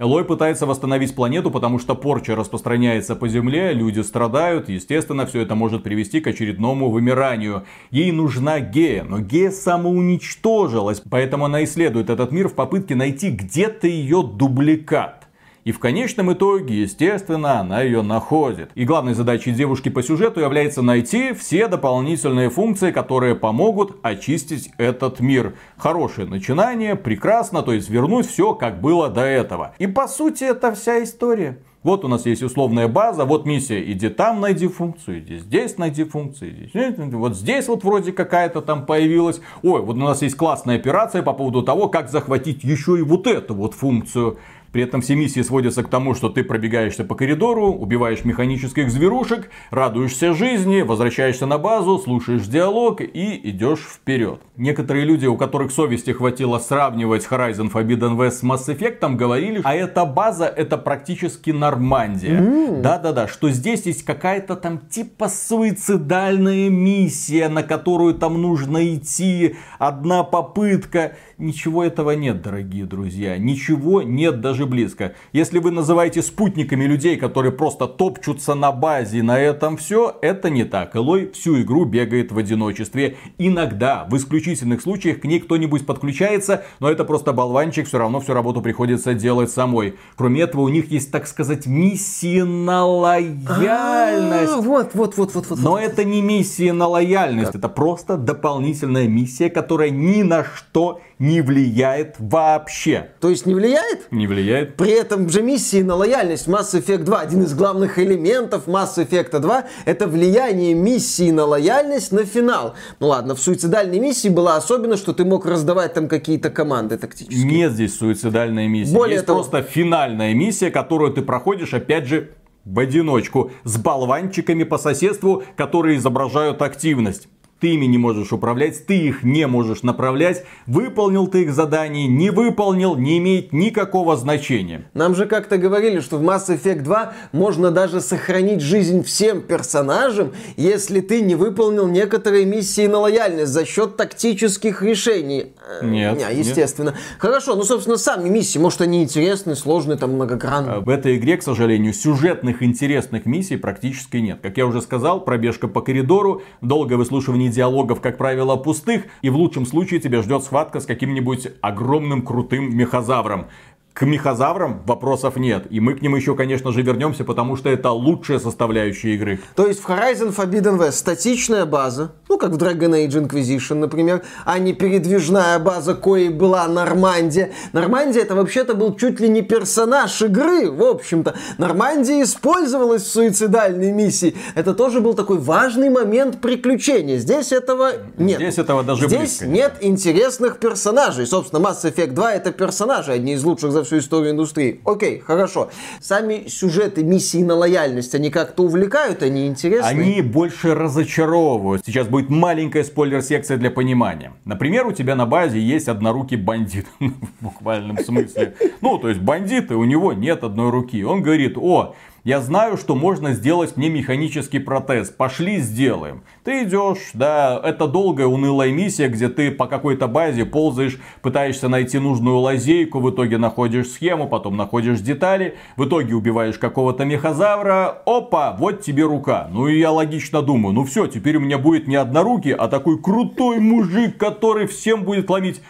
Элой 0.01 0.25
пытается 0.25 0.67
восстановить 0.67 1.15
планету, 1.15 1.53
потому 1.53 1.79
что 1.79 1.95
порча 1.95 2.35
распространяется 2.35 3.15
по 3.15 3.29
Земле, 3.29 3.73
люди 3.73 4.01
страдают, 4.01 4.69
естественно, 4.69 5.25
все 5.25 5.43
это 5.43 5.55
может 5.55 5.85
привести 5.85 6.21
к 6.21 6.27
очередному 6.27 6.91
вымиранию. 6.91 7.65
Ей 7.93 8.11
нужна 8.11 8.59
Гея, 8.59 9.05
но 9.05 9.21
Гея 9.21 9.53
самоуничтожилась, 9.53 11.01
поэтому 11.09 11.45
она 11.45 11.63
исследует 11.63 12.11
этот 12.11 12.33
мир 12.33 12.49
в 12.49 12.55
попытке 12.55 12.97
найти 12.97 13.31
где-то 13.31 13.87
ее 13.87 14.25
дубликат. 14.25 15.24
И 15.65 15.73
в 15.73 15.79
конечном 15.79 16.31
итоге, 16.33 16.83
естественно, 16.83 17.61
она 17.61 17.81
ее 17.81 18.03
находит. 18.03 18.71
И 18.75 18.85
главной 18.85 19.15
задачей 19.15 19.51
девушки 19.53 19.89
по 19.89 20.03
сюжету 20.03 20.41
является 20.41 20.83
найти 20.83 21.33
все 21.33 21.69
дополнительные 21.69 22.51
функции, 22.51 22.93
которые 22.93 23.35
помогут 23.35 23.97
очистить 24.03 24.71
этот 24.77 25.21
мир. 25.21 25.55
Хорошее 25.79 26.29
начинание, 26.29 26.97
прекрасно, 26.97 27.63
то 27.63 27.73
есть 27.73 27.89
вернуть 27.89 28.27
все, 28.27 28.55
как 28.55 28.83
было 28.83 29.09
до 29.09 29.23
этого. 29.23 29.75
И 29.79 29.87
по 29.87 30.07
сути 30.07 30.45
это 30.45 30.75
вся 30.75 31.03
история. 31.03 31.59
Вот 31.85 32.03
у 32.03 32.09
нас 32.09 32.25
есть 32.25 32.43
условная 32.43 32.89
база, 32.89 33.27
вот 33.27 33.45
миссия, 33.45 33.93
иди 33.93 34.09
там 34.09 34.41
найди 34.41 34.69
функцию, 34.69 35.19
иди 35.19 35.37
здесь 35.37 35.77
найди 35.77 36.05
функцию, 36.05 36.51
иди 36.51 36.69
здесь, 36.69 36.95
вот 36.97 37.37
здесь 37.37 37.69
вот 37.69 37.85
вроде 37.85 38.13
какая-то 38.13 38.63
там 38.63 38.87
появилась. 38.87 39.43
Ой, 39.63 39.83
вот 39.83 39.97
у 39.97 40.01
нас 40.01 40.23
есть 40.23 40.35
классная 40.35 40.77
операция 40.77 41.23
по 41.23 41.35
поводу 41.35 41.63
того, 41.63 41.89
как 41.89 42.09
захватить 42.09 42.65
еще 42.65 42.99
и 42.99 43.03
вот 43.03 43.27
эту 43.27 43.55
вот 43.55 43.75
функцию. 43.75 44.39
При 44.75 44.83
этом 44.83 45.03
все 45.03 45.15
миссии 45.15 45.41
сводятся 45.41 45.85
к 45.85 45.89
тому, 45.89 46.17
что 46.17 46.31
ты 46.31 46.43
пробегаешься 46.43 47.05
по 47.05 47.15
коридору, 47.15 47.69
убиваешь 47.69 48.25
механических 48.25 48.91
зверушек, 48.91 49.49
радуешься 49.71 50.35
жизни, 50.35 50.83
возвращаешься 50.83 51.47
на 51.47 51.59
базу, 51.59 52.01
слушаешь 52.01 52.43
диалог 52.43 53.01
и 53.01 53.41
идешь 53.51 53.87
вперед. 53.89 54.41
Некоторые 54.57 55.05
люди, 55.05 55.27
у 55.27 55.37
которых 55.37 55.71
совести 55.71 56.11
хватило 56.11 56.59
сравнивать 56.59 57.25
Horizon 57.31 57.71
Forbidden 57.73 58.17
West 58.17 58.31
с 58.31 58.43
Mass 58.43 58.67
Effect, 58.67 59.15
говорили, 59.15 59.61
а 59.63 59.77
эта 59.77 60.05
база 60.05 60.47
это 60.47 60.77
практически 60.77 61.53
Нормандия. 61.53 62.41
Да-да-да, 62.81 63.29
что 63.29 63.51
здесь 63.51 63.87
есть 63.87 64.05
какая-то 64.05 64.57
там 64.57 64.79
типа 64.79 65.29
суицидальная 65.29 66.69
миссия, 66.69 67.49
на 67.49 67.63
которую 67.63 68.15
там 68.15 68.43
нужно 68.43 68.93
идти, 68.93 69.55
одна 69.79 70.25
попытка. 70.25 71.13
Ничего 71.37 71.83
этого 71.83 72.13
нет, 72.13 72.43
дорогие 72.43 72.85
друзья. 72.85 73.37
Ничего 73.39 74.03
нет 74.03 74.41
даже 74.41 74.67
близко. 74.67 75.15
Если 75.33 75.59
вы 75.59 75.73
называете 75.73 76.23
спутниками 76.23 76.85
людей, 76.85 77.17
которые 77.17 77.51
просто 77.51 77.89
топчутся 77.89 78.55
на 78.55 78.71
базе, 78.71 79.23
на 79.23 79.41
этом 79.41 79.77
все, 79.77 80.17
это 80.23 80.49
не 80.49 80.65
так. 80.65 80.95
Элой 80.95 81.33
всю 81.33 81.61
игру 81.63 81.87
бегает 81.87 82.31
в 82.31 82.39
одиночестве. 82.39 83.17
Иногда, 83.39 84.07
в 84.09 84.17
исключительных 84.17 84.81
случаях, 84.81 85.21
к 85.23 85.25
ней 85.25 85.41
кто-нибудь 85.41 85.87
подключается, 85.87 86.65
но 86.79 86.89
это 86.89 87.05
просто 87.05 87.33
болванчик, 87.33 87.89
все 87.89 87.99
равно 87.99 88.21
всю 88.21 88.33
работу 88.33 88.63
приходится 88.63 89.13
делать 89.15 89.51
самой. 89.51 89.95
Кроме 90.17 90.43
этого, 90.43 90.63
у 90.63 90.69
них 90.69 90.93
есть, 90.93 91.11
так 91.11 91.27
сказать, 91.27 91.67
миссия 91.67 92.45
на 92.45 92.87
лояльность. 92.87 94.53
А, 94.53 94.61
вот, 94.61 94.95
вот, 94.95 95.17
вот, 95.17 95.35
вот, 95.35 95.51
вот. 95.51 95.59
Но 95.59 95.79
это 95.79 96.05
не 96.05 96.23
миссия 96.23 96.73
на 96.73 96.87
лояльность, 96.87 97.57
это 97.57 97.69
просто 97.69 98.17
дополнительная 98.17 99.09
миссия, 99.09 99.51
которая 99.51 99.91
ни 99.91 100.23
на 100.23 100.45
что 100.45 100.85
не 100.85 101.14
влияет 101.19 102.17
вообще. 102.19 103.11
То 103.21 103.31
есть 103.31 103.47
не 103.47 103.55
влияет? 103.55 104.11
Не 104.11 104.27
влияет. 104.27 104.77
При 104.77 104.91
этом 104.91 105.29
же 105.29 105.43
миссии 105.43 105.83
на 105.83 105.95
лояльность 105.95 106.49
Mass 106.49 106.73
Effect 106.75 107.05
2, 107.05 107.21
один 107.21 107.43
из 107.43 107.55
главных 107.55 107.99
элементов 107.99 108.67
Mass 108.67 108.97
Effect 108.97 109.39
2, 109.39 109.65
это 109.85 110.07
влияние 110.07 110.75
миссии 110.75 111.31
на 111.31 111.45
лояльность 111.45 112.13
на 112.13 112.25
финал. 112.25 112.75
Ну 113.01 113.09
ладно, 113.09 113.35
в 113.35 113.41
суицидальной 113.41 113.99
миссии 113.99 114.29
было 114.29 114.57
особенно, 114.57 114.97
что 114.97 115.13
ты 115.13 115.25
мог 115.25 115.47
раздавать 115.47 115.95
там 115.95 116.09
какие-то 116.09 116.51
команды 116.51 116.99
тактические. 116.99 117.45
Нет 117.45 117.73
здесь 117.73 117.97
суицидальной 117.97 118.69
миссии. 118.69 118.95
Более 118.95 119.17
Есть 119.17 119.27
того... 119.27 119.41
просто 119.41 119.63
финальная 119.63 120.35
миссия, 120.35 120.71
которую 120.71 121.13
ты 121.13 121.23
проходишь, 121.23 121.75
опять 121.75 122.07
же, 122.07 122.31
в 122.65 122.79
одиночку, 122.79 123.51
с 123.65 123.77
болванчиками 123.77 124.65
по 124.65 124.79
соседству, 124.79 125.45
которые 125.57 125.99
изображают 125.99 126.63
активность 126.63 127.29
ты 127.61 127.69
ими 127.75 127.87
не 127.87 127.99
можешь 127.99 128.33
управлять, 128.33 128.87
ты 128.87 128.97
их 128.99 129.23
не 129.23 129.47
можешь 129.47 129.83
направлять, 129.83 130.45
выполнил 130.67 131.27
ты 131.27 131.43
их 131.43 131.53
задание, 131.53 132.07
не 132.07 132.31
выполнил, 132.31 132.97
не 132.97 133.19
имеет 133.19 133.53
никакого 133.53 134.17
значения. 134.17 134.85
Нам 134.95 135.15
же 135.15 135.27
как-то 135.27 135.57
говорили, 135.57 136.01
что 136.01 136.19
в 136.19 136.23
Mass 136.23 136.49
Effect 136.49 136.83
2 136.83 137.15
можно 137.33 137.71
даже 137.71 138.01
сохранить 138.01 138.61
жизнь 138.61 139.03
всем 139.03 139.41
персонажам, 139.41 140.33
если 140.57 141.01
ты 141.01 141.23
не 141.23 141.35
выполнил 141.35 141.87
некоторые 141.89 142.45
миссии 142.45 142.87
на 142.87 142.99
лояльность 142.99 143.53
за 143.53 143.65
счет 143.65 143.97
тактических 143.97 144.83
решений. 144.83 145.53
Э, 145.81 145.87
нет. 145.87 146.19
Не, 146.19 146.39
естественно. 146.39 146.91
Нет. 146.91 146.99
Хорошо, 147.19 147.57
ну, 147.57 147.63
собственно, 147.63 147.97
сами 147.97 148.29
миссии, 148.29 148.59
может, 148.59 148.81
они 148.81 149.03
интересные, 149.03 149.57
сложные, 149.57 149.97
там, 149.97 150.13
многогранные. 150.13 150.81
В 150.81 150.89
этой 150.89 151.17
игре, 151.17 151.37
к 151.37 151.43
сожалению, 151.43 151.93
сюжетных 151.93 152.63
интересных 152.63 153.27
миссий 153.27 153.57
практически 153.57 154.19
нет. 154.19 154.41
Как 154.43 154.57
я 154.57 154.67
уже 154.67 154.83
сказал, 154.83 155.25
пробежка 155.25 155.69
по 155.69 155.81
коридору, 155.81 156.43
долгое 156.61 156.97
выслушивание 156.97 157.44
диалогов, 157.49 158.01
как 158.01 158.19
правило, 158.19 158.57
пустых, 158.57 159.05
и 159.23 159.31
в 159.31 159.37
лучшем 159.37 159.67
случае 159.67 160.01
тебя 160.01 160.23
ждет 160.23 160.45
схватка 160.45 160.81
с 160.81 160.87
каким-нибудь 160.87 161.49
огромным 161.61 162.23
крутым 162.23 162.77
мехозавром. 162.77 163.47
К 163.95 164.03
мехозаврам 164.03 164.83
вопросов 164.87 165.37
нет. 165.37 165.69
И 165.71 165.79
мы 165.79 165.95
к 165.95 166.03
ним 166.03 166.17
еще, 166.17 166.35
конечно 166.35 166.73
же, 166.73 166.83
вернемся, 166.83 167.23
потому 167.23 167.55
что 167.55 167.69
это 167.69 167.93
лучшая 167.93 168.41
составляющая 168.41 169.15
игры. 169.15 169.39
То 169.55 169.69
есть 169.69 169.79
в 169.81 169.89
Horizon 169.89 170.35
Forbidden 170.35 170.81
West 170.81 170.95
статичная 170.95 171.65
база, 171.65 172.11
ну 172.29 172.37
как 172.37 172.51
в 172.51 172.57
Dragon 172.57 172.91
Age 172.91 173.29
Inquisition, 173.29 173.75
например, 173.75 174.23
а 174.45 174.59
не 174.59 174.73
передвижная 174.73 175.61
база, 175.61 175.95
коей 175.95 176.31
была 176.31 176.67
Нормандия. 176.67 177.53
Нормандия 177.73 178.23
это 178.23 178.35
вообще-то 178.35 178.75
был 178.75 178.97
чуть 178.97 179.21
ли 179.21 179.29
не 179.29 179.43
персонаж 179.43 180.21
игры, 180.23 180.73
в 180.73 180.83
общем-то. 180.83 181.37
Нормандия 181.59 182.21
использовалась 182.25 183.05
в 183.05 183.13
суицидальной 183.13 183.93
миссии. 183.93 184.35
Это 184.57 184.75
тоже 184.75 185.03
был 185.03 185.15
такой 185.15 185.39
важный 185.39 185.89
момент 185.89 186.41
приключения. 186.41 187.19
Здесь 187.19 187.53
этого 187.53 187.93
нет. 188.19 188.39
Здесь 188.39 188.59
этого 188.59 188.83
даже 188.83 189.07
Здесь 189.07 189.21
близко 189.21 189.47
нет 189.47 189.75
интересных 189.83 190.59
персонажей. 190.59 191.29
Собственно, 191.29 191.65
Mass 191.65 191.85
Effect 191.85 192.11
2 192.11 192.33
это 192.33 192.51
персонажи, 192.51 193.13
одни 193.13 193.35
из 193.35 193.45
лучших 193.45 193.71
за 193.71 193.84
всю 193.85 193.99
историю 193.99 194.33
индустрии. 194.33 194.81
Окей, 194.85 195.19
хорошо. 195.19 195.71
Сами 196.01 196.47
сюжеты 196.49 197.05
миссии 197.05 197.43
на 197.43 197.55
лояльность, 197.55 198.15
они 198.15 198.31
как-то 198.31 198.65
увлекают, 198.65 199.23
они 199.23 199.47
интересны? 199.47 199.87
Они 199.87 200.23
больше 200.23 200.75
разочаровывают. 200.75 201.85
Сейчас 201.87 202.09
будет 202.09 202.31
маленькая 202.31 202.85
спойлер-секция 202.85 203.57
для 203.57 203.71
понимания. 203.71 204.33
Например, 204.45 204.87
у 204.87 204.93
тебя 204.93 205.15
на 205.15 205.27
базе 205.27 205.61
есть 205.61 205.89
однорукий 205.89 206.37
бандит. 206.37 206.87
В 206.99 207.45
буквальном 207.45 207.99
смысле. 207.99 208.55
Ну, 208.81 208.99
то 208.99 209.09
есть 209.09 209.21
бандит, 209.21 209.71
и 209.71 209.75
у 209.75 209.85
него 209.85 210.13
нет 210.13 210.45
одной 210.45 210.71
руки. 210.71 211.05
Он 211.05 211.23
говорит, 211.23 211.57
о, 211.57 211.95
я 212.25 212.41
знаю, 212.41 212.79
что 212.79 212.95
можно 212.95 213.35
сделать 213.35 213.77
мне 213.77 213.91
механический 213.91 214.59
протез. 214.59 215.11
Пошли 215.11 215.59
сделаем. 215.59 216.23
Ты 216.43 216.65
идешь, 216.65 217.11
да, 217.13 217.61
это 217.63 217.87
долгая 217.87 218.27
унылая 218.27 218.73
миссия, 218.73 219.09
где 219.09 219.29
ты 219.29 219.51
по 219.51 219.67
какой-то 219.67 220.09
базе 220.09 220.47
ползаешь, 220.47 220.99
пытаешься 221.21 221.69
найти 221.69 221.99
нужную 221.99 222.39
лазейку, 222.39 223.01
в 223.01 223.11
итоге 223.11 223.37
находишь 223.37 223.91
схему, 223.91 224.27
потом 224.27 224.57
находишь 224.57 225.01
детали, 225.01 225.57
в 225.77 225.85
итоге 225.85 226.15
убиваешь 226.15 226.57
какого-то 226.57 227.05
мехозавра, 227.05 228.03
опа, 228.07 228.57
вот 228.59 228.81
тебе 228.81 229.05
рука. 229.05 229.49
Ну 229.53 229.69
и 229.69 229.79
я 229.79 229.93
логично 229.93 230.41
думаю, 230.41 230.75
ну 230.75 230.85
все, 230.85 231.07
теперь 231.07 231.37
у 231.37 231.41
меня 231.41 231.59
будет 231.59 231.87
не 231.87 231.97
однорукий, 231.97 232.55
а 232.55 232.69
такой 232.69 232.99
крутой 232.99 233.61
мужик, 233.61 234.17
который 234.17 234.67
всем 234.67 235.05
будет 235.05 235.29
ломить. 235.29 235.61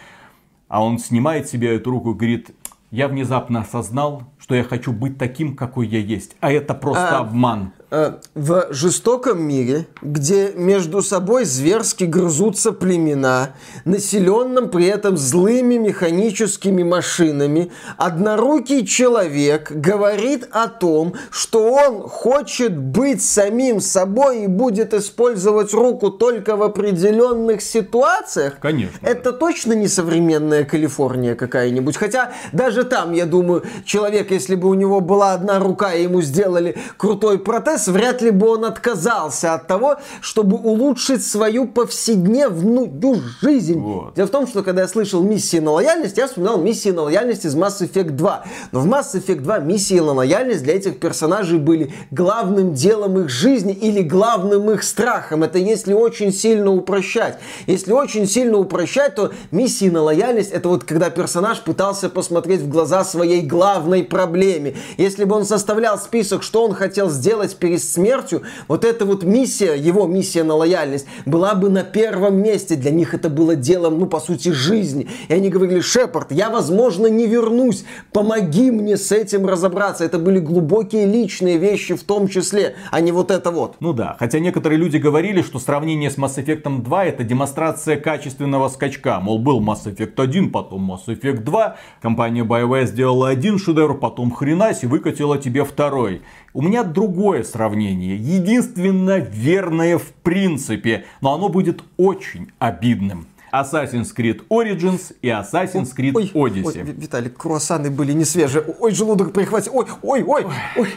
А 0.69 0.81
он 0.81 0.99
снимает 0.99 1.49
себе 1.49 1.75
эту 1.75 1.91
руку 1.91 2.11
и 2.11 2.15
говорит, 2.15 2.51
я 2.91 3.09
внезапно 3.09 3.59
осознал, 3.59 4.23
что 4.45 4.53
я 4.53 4.63
хочу 4.63 4.93
быть 4.93 5.17
таким, 5.17 5.55
какой 5.55 5.87
я 5.87 5.97
есть. 5.97 6.35
А 6.39 6.51
это 6.51 6.75
просто 6.75 7.17
а, 7.17 7.21
обман. 7.21 7.73
Э, 7.91 8.13
в 8.33 8.67
жестоком 8.71 9.43
мире, 9.43 9.85
где 10.01 10.53
между 10.55 11.03
собой 11.03 11.45
зверски 11.45 12.05
грызутся 12.05 12.71
племена, 12.71 13.51
населенном 13.85 14.69
при 14.69 14.87
этом 14.87 15.17
злыми 15.17 15.75
механическими 15.75 16.81
машинами, 16.81 17.71
однорукий 17.97 18.87
человек 18.87 19.71
говорит 19.71 20.47
о 20.51 20.67
том, 20.67 21.13
что 21.29 21.71
он 21.71 22.01
хочет 22.09 22.75
быть 22.75 23.23
самим 23.23 23.79
собой 23.79 24.45
и 24.45 24.47
будет 24.47 24.95
использовать 24.95 25.71
руку 25.71 26.09
только 26.09 26.55
в 26.55 26.63
определенных 26.63 27.61
ситуациях. 27.61 28.57
Конечно. 28.61 28.97
Это 29.05 29.31
точно 29.31 29.73
не 29.73 29.87
современная 29.87 30.65
Калифорния 30.65 31.35
какая-нибудь. 31.35 31.97
Хотя 31.97 32.33
даже 32.51 32.83
там, 32.83 33.13
я 33.13 33.27
думаю, 33.27 33.63
человек, 33.85 34.31
если 34.31 34.55
бы 34.55 34.69
у 34.69 34.73
него 34.73 35.01
была 35.01 35.33
одна 35.33 35.59
рука 35.59 35.93
и 35.93 36.03
ему 36.03 36.23
сделали 36.23 36.75
крутой 36.97 37.37
протез, 37.75 37.87
вряд 37.87 38.21
ли 38.21 38.31
бы 38.31 38.47
он 38.47 38.65
отказался 38.65 39.53
от 39.53 39.67
того, 39.67 39.97
чтобы 40.21 40.57
улучшить 40.57 41.25
свою 41.25 41.67
повседневную 41.67 43.21
жизнь. 43.41 43.79
Вот. 43.79 44.13
Дело 44.15 44.27
в 44.27 44.31
том, 44.31 44.47
что 44.47 44.63
когда 44.63 44.83
я 44.83 44.87
слышал 44.87 45.21
миссии 45.21 45.57
на 45.57 45.71
лояльность, 45.71 46.17
я 46.17 46.27
вспоминал 46.27 46.57
миссии 46.57 46.89
на 46.89 47.03
лояльность 47.03 47.45
из 47.45 47.55
Mass 47.55 47.81
Effect 47.81 48.11
2. 48.11 48.43
Но 48.71 48.79
в 48.79 48.87
Mass 48.87 49.13
Effect 49.13 49.41
2 49.41 49.59
миссии 49.59 49.99
на 49.99 50.13
лояльность 50.13 50.63
для 50.63 50.75
этих 50.75 50.99
персонажей 50.99 51.59
были 51.59 51.93
главным 52.11 52.73
делом 52.73 53.19
их 53.19 53.29
жизни 53.29 53.73
или 53.73 54.01
главным 54.01 54.71
их 54.71 54.83
страхом. 54.83 55.43
Это 55.43 55.57
если 55.57 55.93
очень 55.93 56.33
сильно 56.33 56.71
упрощать. 56.71 57.39
Если 57.67 57.91
очень 57.91 58.27
сильно 58.27 58.57
упрощать, 58.57 59.15
то 59.15 59.31
миссии 59.51 59.89
на 59.89 60.01
лояльность 60.01 60.51
это 60.51 60.69
вот 60.69 60.83
когда 60.83 61.09
персонаж 61.09 61.61
пытался 61.61 62.09
посмотреть 62.09 62.61
в 62.61 62.69
глаза 62.69 63.03
своей 63.03 63.41
главной 63.41 64.03
проблеме. 64.03 64.75
Если 64.97 65.23
бы 65.23 65.35
он 65.35 65.45
составлял 65.45 65.97
список, 65.97 66.43
что 66.43 66.63
он 66.63 66.73
хотел 66.73 67.09
сделать 67.09 67.57
перед 67.65 67.81
смертью, 67.81 68.43
вот 68.67 68.85
эта 68.85 69.05
вот 69.05 69.23
миссия, 69.23 69.73
его 69.73 70.05
миссия 70.05 70.43
на 70.43 70.53
лояльность, 70.53 71.07
была 71.25 71.55
бы 71.55 71.69
на 71.69 71.83
первом 71.83 72.35
месте. 72.37 72.75
Для 72.75 72.91
них 72.91 73.15
это 73.15 73.27
было 73.27 73.55
делом, 73.55 73.97
ну, 73.97 74.05
по 74.05 74.19
сути, 74.19 74.49
жизни. 74.49 75.07
И 75.29 75.33
они 75.33 75.49
говорили, 75.49 75.79
Шепард, 75.79 76.31
я, 76.31 76.51
возможно, 76.51 77.07
не 77.07 77.25
вернусь, 77.25 77.83
помоги 78.13 78.69
мне 78.69 78.97
с 78.97 79.11
этим 79.11 79.47
разобраться. 79.47 80.05
Это 80.05 80.19
были 80.19 80.37
глубокие 80.37 81.07
личные 81.07 81.57
вещи 81.57 81.95
в 81.95 82.03
том 82.03 82.27
числе, 82.27 82.75
а 82.91 83.01
не 83.01 83.11
вот 83.11 83.31
это 83.31 83.49
вот. 83.49 83.77
Ну 83.79 83.93
да, 83.93 84.15
хотя 84.19 84.37
некоторые 84.37 84.77
люди 84.77 84.97
говорили, 84.97 85.41
что 85.41 85.57
сравнение 85.57 86.11
с 86.11 86.19
Mass 86.19 86.35
Effect 86.37 86.83
2 86.83 87.05
это 87.05 87.23
демонстрация 87.23 87.97
качественного 87.99 88.69
скачка. 88.69 89.19
Мол, 89.19 89.39
был 89.39 89.59
Mass 89.59 89.85
Effect 89.85 90.21
1, 90.21 90.51
потом 90.51 90.91
Mass 90.91 91.07
Effect 91.07 91.39
2, 91.39 91.77
компания 91.99 92.43
BioWare 92.43 92.85
сделала 92.85 93.29
один 93.29 93.57
шедевр, 93.57 93.97
потом 93.97 94.29
хренась 94.29 94.83
и 94.83 94.87
выкатила 94.87 95.39
тебе 95.39 95.65
второй. 95.65 96.21
У 96.55 96.61
меня 96.61 96.85
другое 96.85 97.43
сравнение, 97.43 98.15
единственно 98.15 99.17
верное 99.17 99.97
в 99.97 100.13
принципе, 100.23 101.03
но 101.19 101.33
оно 101.33 101.49
будет 101.49 101.83
очень 101.97 102.47
обидным. 102.59 103.27
Assassin's 103.61 104.13
Creed 104.15 104.41
Origins 104.49 105.15
и 105.21 105.29
Assassin's 105.29 105.95
Creed 105.97 106.13
ой, 106.15 106.31
Odyssey. 106.33 106.83
Ой, 106.83 106.93
Виталик, 106.93 107.37
круассаны 107.37 107.89
были 107.89 108.13
не 108.13 108.25
свежие. 108.25 108.63
Ой, 108.79 108.91
желудок 108.91 109.33
прихватил. 109.33 109.73
Ой, 109.75 109.85
ой, 110.01 110.23
ой, 110.23 110.45
ой, 110.75 110.89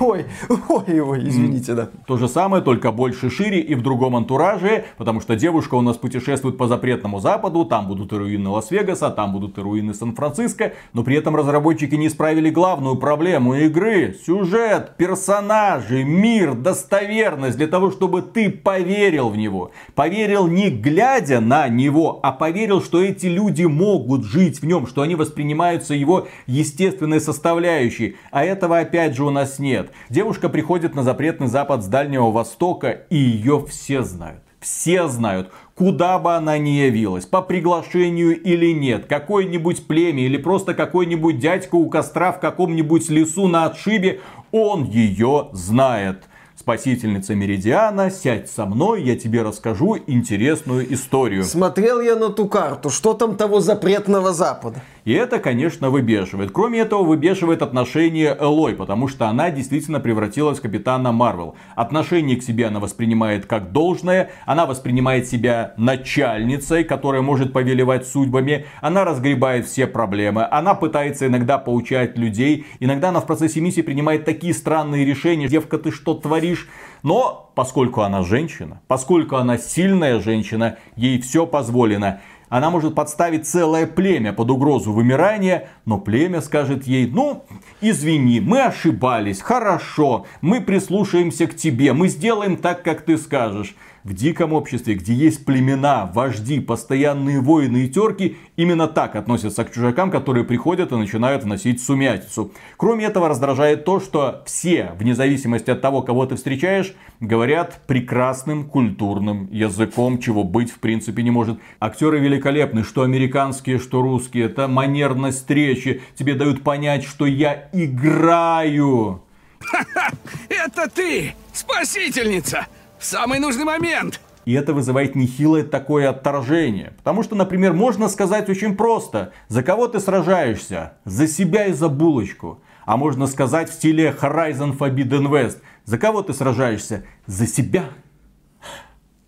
ой, 0.00 0.26
ой, 0.68 1.00
ой, 1.00 1.28
извините, 1.28 1.74
да. 1.74 1.88
То 2.06 2.16
же 2.16 2.28
самое, 2.28 2.62
только 2.62 2.92
больше 2.92 3.30
шире 3.30 3.60
и 3.60 3.74
в 3.74 3.82
другом 3.82 4.16
антураже, 4.16 4.84
потому 4.96 5.20
что 5.20 5.36
девушка 5.36 5.74
у 5.74 5.82
нас 5.82 5.96
путешествует 5.96 6.56
по 6.56 6.66
запретному 6.66 7.20
западу, 7.20 7.64
там 7.64 7.88
будут 7.88 8.12
и 8.12 8.16
руины 8.16 8.48
Лас-Вегаса, 8.48 9.10
там 9.10 9.32
будут 9.32 9.58
и 9.58 9.60
руины 9.60 9.94
Сан-Франциско, 9.94 10.72
но 10.92 11.04
при 11.04 11.16
этом 11.16 11.36
разработчики 11.36 11.94
не 11.94 12.06
исправили 12.06 12.50
главную 12.50 12.96
проблему 12.96 13.54
игры. 13.54 14.16
Сюжет, 14.24 14.96
персонажи, 14.96 16.04
мир, 16.04 16.54
достоверность 16.54 17.56
для 17.56 17.66
того, 17.66 17.90
чтобы 17.90 18.22
ты 18.22 18.50
поверил 18.50 19.28
в 19.28 19.36
него. 19.36 19.70
Поверил 19.94 20.46
не 20.46 20.70
глядя 20.70 21.40
на 21.40 21.68
него, 21.68 22.05
а 22.22 22.32
поверил, 22.32 22.82
что 22.82 23.02
эти 23.02 23.26
люди 23.26 23.64
могут 23.64 24.24
жить 24.24 24.60
в 24.60 24.66
нем, 24.66 24.86
что 24.86 25.02
они 25.02 25.14
воспринимаются 25.14 25.94
его 25.94 26.28
естественной 26.46 27.20
составляющей. 27.20 28.16
А 28.30 28.44
этого 28.44 28.78
опять 28.78 29.16
же 29.16 29.24
у 29.24 29.30
нас 29.30 29.58
нет. 29.58 29.90
Девушка 30.08 30.48
приходит 30.48 30.94
на 30.94 31.02
запретный 31.02 31.46
запад 31.46 31.82
с 31.82 31.86
Дальнего 31.86 32.30
Востока, 32.30 32.90
и 33.10 33.16
ее 33.16 33.64
все 33.68 34.02
знают. 34.02 34.42
Все 34.60 35.06
знают, 35.06 35.52
куда 35.74 36.18
бы 36.18 36.34
она 36.34 36.58
ни 36.58 36.70
явилась, 36.70 37.26
по 37.26 37.42
приглашению 37.42 38.40
или 38.40 38.72
нет, 38.72 39.06
какое-нибудь 39.06 39.86
племя 39.86 40.24
или 40.24 40.38
просто 40.38 40.74
какой-нибудь 40.74 41.38
дядька 41.38 41.76
у 41.76 41.88
костра 41.88 42.32
в 42.32 42.40
каком-нибудь 42.40 43.08
лесу 43.10 43.46
на 43.46 43.66
отшибе, 43.66 44.20
он 44.50 44.84
ее 44.84 45.50
знает. 45.52 46.24
Спасительница 46.66 47.36
Меридиана, 47.36 48.10
сядь 48.10 48.50
со 48.50 48.66
мной, 48.66 49.04
я 49.04 49.16
тебе 49.16 49.42
расскажу 49.42 49.98
интересную 50.04 50.92
историю. 50.92 51.44
Смотрел 51.44 52.00
я 52.00 52.16
на 52.16 52.30
ту 52.30 52.48
карту, 52.48 52.90
что 52.90 53.14
там 53.14 53.36
того 53.36 53.60
запретного 53.60 54.32
запада? 54.32 54.82
И 55.06 55.12
это, 55.12 55.38
конечно, 55.38 55.88
выбешивает. 55.88 56.50
Кроме 56.50 56.80
этого, 56.80 57.04
выбешивает 57.04 57.62
отношение 57.62 58.36
Элой, 58.38 58.74
потому 58.74 59.06
что 59.06 59.28
она 59.28 59.52
действительно 59.52 60.00
превратилась 60.00 60.58
в 60.58 60.62
капитана 60.62 61.12
Марвел. 61.12 61.54
Отношение 61.76 62.36
к 62.36 62.42
себе 62.42 62.66
она 62.66 62.80
воспринимает 62.80 63.46
как 63.46 63.70
должное, 63.70 64.30
она 64.46 64.66
воспринимает 64.66 65.28
себя 65.28 65.74
начальницей, 65.76 66.82
которая 66.82 67.22
может 67.22 67.52
повелевать 67.52 68.04
судьбами, 68.04 68.66
она 68.80 69.04
разгребает 69.04 69.66
все 69.66 69.86
проблемы, 69.86 70.44
она 70.50 70.74
пытается 70.74 71.28
иногда 71.28 71.58
поучать 71.58 72.18
людей, 72.18 72.66
иногда 72.80 73.10
она 73.10 73.20
в 73.20 73.26
процессе 73.28 73.60
миссии 73.60 73.82
принимает 73.82 74.24
такие 74.24 74.52
странные 74.52 75.04
решения, 75.04 75.46
девка, 75.46 75.78
ты 75.78 75.92
что 75.92 76.14
творишь? 76.14 76.68
Но 77.04 77.52
поскольку 77.54 78.00
она 78.00 78.22
женщина, 78.22 78.80
поскольку 78.88 79.36
она 79.36 79.56
сильная 79.56 80.18
женщина, 80.18 80.78
ей 80.96 81.20
все 81.20 81.46
позволено. 81.46 82.20
Она 82.48 82.70
может 82.70 82.94
подставить 82.94 83.46
целое 83.46 83.86
племя 83.86 84.32
под 84.32 84.50
угрозу 84.50 84.92
вымирания, 84.92 85.68
но 85.84 85.98
племя 85.98 86.40
скажет 86.40 86.86
ей, 86.86 87.08
ну, 87.08 87.44
извини, 87.80 88.40
мы 88.40 88.62
ошибались, 88.62 89.40
хорошо, 89.40 90.26
мы 90.40 90.60
прислушаемся 90.60 91.46
к 91.48 91.56
тебе, 91.56 91.92
мы 91.92 92.08
сделаем 92.08 92.56
так, 92.56 92.82
как 92.82 93.02
ты 93.02 93.18
скажешь. 93.18 93.74
В 94.06 94.14
диком 94.14 94.52
обществе, 94.52 94.94
где 94.94 95.12
есть 95.12 95.44
племена, 95.44 96.08
вожди, 96.14 96.60
постоянные 96.60 97.40
воины 97.40 97.78
и 97.78 97.88
терки, 97.88 98.36
именно 98.54 98.86
так 98.86 99.16
относятся 99.16 99.64
к 99.64 99.72
чужакам, 99.72 100.12
которые 100.12 100.44
приходят 100.44 100.92
и 100.92 100.94
начинают 100.94 101.42
вносить 101.42 101.82
сумятицу. 101.82 102.52
Кроме 102.76 103.06
этого, 103.06 103.28
раздражает 103.28 103.84
то, 103.84 103.98
что 103.98 104.44
все, 104.46 104.92
вне 104.96 105.16
зависимости 105.16 105.72
от 105.72 105.80
того, 105.80 106.02
кого 106.02 106.24
ты 106.24 106.36
встречаешь, 106.36 106.94
говорят 107.18 107.80
прекрасным 107.88 108.68
культурным 108.68 109.48
языком, 109.50 110.20
чего 110.20 110.44
быть 110.44 110.70
в 110.70 110.78
принципе 110.78 111.24
не 111.24 111.32
может. 111.32 111.58
Актеры 111.80 112.20
великолепны, 112.20 112.84
что 112.84 113.02
американские, 113.02 113.80
что 113.80 114.02
русские. 114.02 114.44
Это 114.44 114.68
манерность 114.68 115.38
встречи. 115.38 116.00
Тебе 116.14 116.34
дают 116.34 116.62
понять, 116.62 117.02
что 117.02 117.26
я 117.26 117.68
играю. 117.72 119.24
Это 120.48 120.88
ты, 120.88 121.34
спасительница! 121.52 122.68
В 122.98 123.04
самый 123.04 123.38
нужный 123.38 123.64
момент! 123.64 124.20
И 124.46 124.52
это 124.52 124.72
вызывает 124.72 125.16
нехилое 125.16 125.64
такое 125.64 126.08
отторжение. 126.08 126.92
Потому 126.98 127.24
что, 127.24 127.34
например, 127.34 127.72
можно 127.72 128.08
сказать 128.08 128.48
очень 128.48 128.76
просто. 128.76 129.32
За 129.48 129.64
кого 129.64 129.88
ты 129.88 129.98
сражаешься? 129.98 130.94
За 131.04 131.26
себя 131.26 131.66
и 131.66 131.72
за 131.72 131.88
булочку. 131.88 132.62
А 132.84 132.96
можно 132.96 133.26
сказать 133.26 133.68
в 133.68 133.74
стиле 133.74 134.16
Horizon 134.18 134.78
Forbidden 134.78 135.26
West. 135.28 135.58
За 135.84 135.98
кого 135.98 136.22
ты 136.22 136.32
сражаешься? 136.32 137.04
За 137.26 137.46
себя 137.46 137.86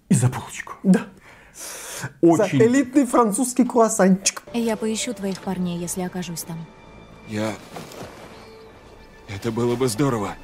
и 0.08 0.14
за 0.14 0.28
булочку. 0.28 0.75
Да. 0.84 1.00
Очень. 2.20 2.58
За 2.58 2.64
элитный 2.64 3.04
французский 3.04 3.64
круассанчик. 3.64 4.44
Я 4.54 4.76
поищу 4.76 5.12
твоих 5.14 5.40
парней, 5.40 5.78
если 5.78 6.02
окажусь 6.02 6.44
там. 6.44 6.64
Я... 7.26 7.52
Это 9.34 9.50
было 9.50 9.75
бы 9.75 9.88
здорово. 9.88 10.37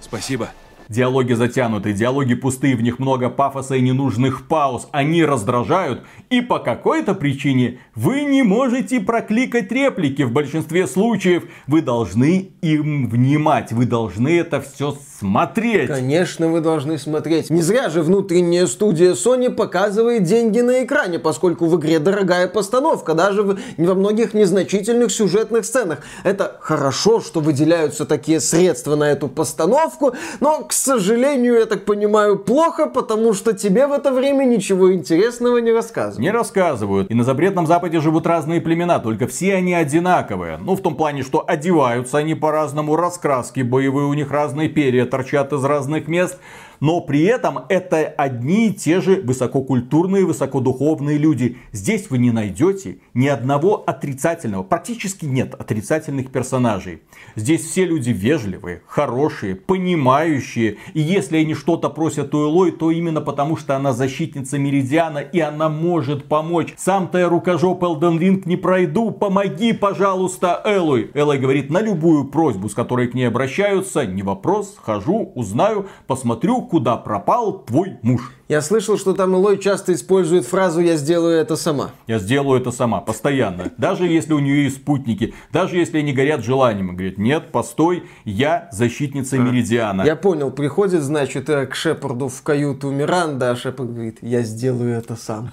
Спасибо. 0.00 0.50
Диалоги 0.88 1.32
затянуты, 1.32 1.92
диалоги 1.92 2.34
пустые, 2.34 2.76
в 2.76 2.82
них 2.82 2.98
много 2.98 3.30
пафоса 3.30 3.76
и 3.76 3.80
ненужных 3.80 4.46
пауз. 4.46 4.88
Они 4.92 5.24
раздражают, 5.24 6.04
и 6.28 6.40
по 6.40 6.58
какой-то 6.58 7.14
причине 7.14 7.78
вы 7.94 8.24
не 8.24 8.42
можете 8.42 9.00
прокликать 9.00 9.72
реплики. 9.72 10.22
В 10.22 10.32
большинстве 10.32 10.86
случаев 10.86 11.44
вы 11.66 11.80
должны 11.80 12.50
им 12.60 13.08
внимать, 13.08 13.72
вы 13.72 13.86
должны 13.86 14.28
это 14.38 14.60
все 14.60 14.96
смотреть. 15.18 15.88
Конечно, 15.88 16.48
вы 16.48 16.60
должны 16.60 16.98
смотреть. 16.98 17.50
Не 17.50 17.62
зря 17.62 17.88
же 17.88 18.02
внутренняя 18.02 18.66
студия 18.66 19.12
Sony 19.12 19.50
показывает 19.50 20.24
деньги 20.24 20.60
на 20.60 20.82
экране, 20.82 21.18
поскольку 21.18 21.66
в 21.66 21.76
игре 21.76 21.98
дорогая 21.98 22.48
постановка, 22.48 23.14
даже 23.14 23.42
в, 23.42 23.58
во 23.78 23.94
многих 23.94 24.34
незначительных 24.34 25.12
сюжетных 25.12 25.64
сценах. 25.64 26.00
Это 26.24 26.56
хорошо, 26.60 27.20
что 27.20 27.40
выделяются 27.40 28.06
такие 28.06 28.40
средства 28.40 28.96
на 28.96 29.04
эту 29.04 29.28
постановку, 29.28 30.14
но, 30.40 30.64
к 30.64 30.72
сожалению, 30.72 31.54
я 31.54 31.66
так 31.66 31.84
понимаю, 31.84 32.38
плохо, 32.38 32.86
потому 32.86 33.34
что 33.34 33.52
тебе 33.52 33.86
в 33.86 33.92
это 33.92 34.12
время 34.12 34.44
ничего 34.44 34.92
интересного 34.92 35.58
не 35.58 35.70
рассказывают. 35.70 36.18
Не 36.18 36.30
рассказывают. 36.30 37.10
И 37.10 37.14
на 37.14 37.24
запретном 37.24 37.66
западе 37.66 38.00
живут 38.00 38.26
разные 38.26 38.60
племена, 38.60 38.98
только 38.98 39.26
все 39.26 39.54
они 39.54 39.74
одинаковые. 39.74 40.58
Ну, 40.58 40.74
в 40.74 40.80
том 40.80 40.96
плане, 40.96 41.22
что 41.22 41.44
одеваются 41.46 42.18
они 42.18 42.34
по-разному, 42.34 42.96
раскраски 42.96 43.60
боевые 43.60 44.06
у 44.06 44.14
них 44.14 44.30
разные, 44.30 44.68
перья 44.68 45.03
торчат 45.04 45.52
из 45.52 45.64
разных 45.64 46.08
мест 46.08 46.38
но 46.84 47.00
при 47.00 47.22
этом 47.22 47.60
это 47.70 47.96
одни 47.96 48.68
и 48.68 48.74
те 48.74 49.00
же 49.00 49.22
высококультурные, 49.24 50.26
высокодуховные 50.26 51.16
люди. 51.16 51.56
Здесь 51.72 52.10
вы 52.10 52.18
не 52.18 52.30
найдете 52.30 52.98
ни 53.14 53.26
одного 53.26 53.82
отрицательного, 53.86 54.64
практически 54.64 55.24
нет 55.24 55.54
отрицательных 55.54 56.30
персонажей. 56.30 57.00
Здесь 57.36 57.64
все 57.64 57.86
люди 57.86 58.10
вежливые, 58.10 58.82
хорошие, 58.86 59.54
понимающие. 59.54 60.76
И 60.92 61.00
если 61.00 61.38
они 61.38 61.54
что-то 61.54 61.88
просят 61.88 62.34
у 62.34 62.44
Элой, 62.44 62.70
то 62.70 62.90
именно 62.90 63.22
потому, 63.22 63.56
что 63.56 63.76
она 63.76 63.94
защитница 63.94 64.58
Меридиана 64.58 65.20
и 65.20 65.40
она 65.40 65.70
может 65.70 66.26
помочь. 66.26 66.74
Сам-то 66.76 67.16
я 67.16 67.30
рукожоп 67.30 67.82
Элден 67.82 68.18
Ринг 68.18 68.44
не 68.44 68.58
пройду, 68.58 69.10
помоги, 69.10 69.72
пожалуйста, 69.72 70.60
Элой. 70.66 71.10
Элой 71.14 71.38
говорит 71.38 71.70
на 71.70 71.80
любую 71.80 72.26
просьбу, 72.26 72.68
с 72.68 72.74
которой 72.74 73.08
к 73.08 73.14
ней 73.14 73.24
обращаются, 73.24 74.04
не 74.04 74.22
вопрос, 74.22 74.76
хожу, 74.82 75.32
узнаю, 75.34 75.86
посмотрю, 76.06 76.60
куда 76.74 76.96
пропал 76.96 77.62
твой 77.64 77.98
муж. 78.02 78.32
Я 78.48 78.60
слышал, 78.60 78.98
что 78.98 79.12
там 79.14 79.32
Илой 79.32 79.58
часто 79.58 79.92
использует 79.92 80.44
фразу 80.44 80.80
«я 80.80 80.96
сделаю 80.96 81.38
это 81.38 81.54
сама». 81.54 81.90
Я 82.08 82.18
сделаю 82.18 82.60
это 82.60 82.72
сама, 82.72 83.00
постоянно. 83.00 83.70
Даже 83.78 84.08
если 84.08 84.32
у 84.32 84.40
нее 84.40 84.64
есть 84.64 84.78
спутники, 84.78 85.34
даже 85.52 85.76
если 85.76 85.98
они 85.98 86.12
горят 86.12 86.42
желанием. 86.42 86.88
Говорит, 86.96 87.16
нет, 87.16 87.52
постой, 87.52 88.02
я 88.24 88.68
защитница 88.72 89.38
Меридиана. 89.38 90.02
Я 90.02 90.16
понял, 90.16 90.50
приходит, 90.50 91.02
значит, 91.02 91.48
э, 91.48 91.66
к 91.66 91.76
Шепарду 91.76 92.26
в 92.26 92.42
каюту 92.42 92.90
Миранда, 92.90 93.52
а 93.52 93.56
Шепард 93.56 93.94
говорит, 93.94 94.18
я 94.20 94.42
сделаю 94.42 94.98
это 94.98 95.14
сам. 95.14 95.52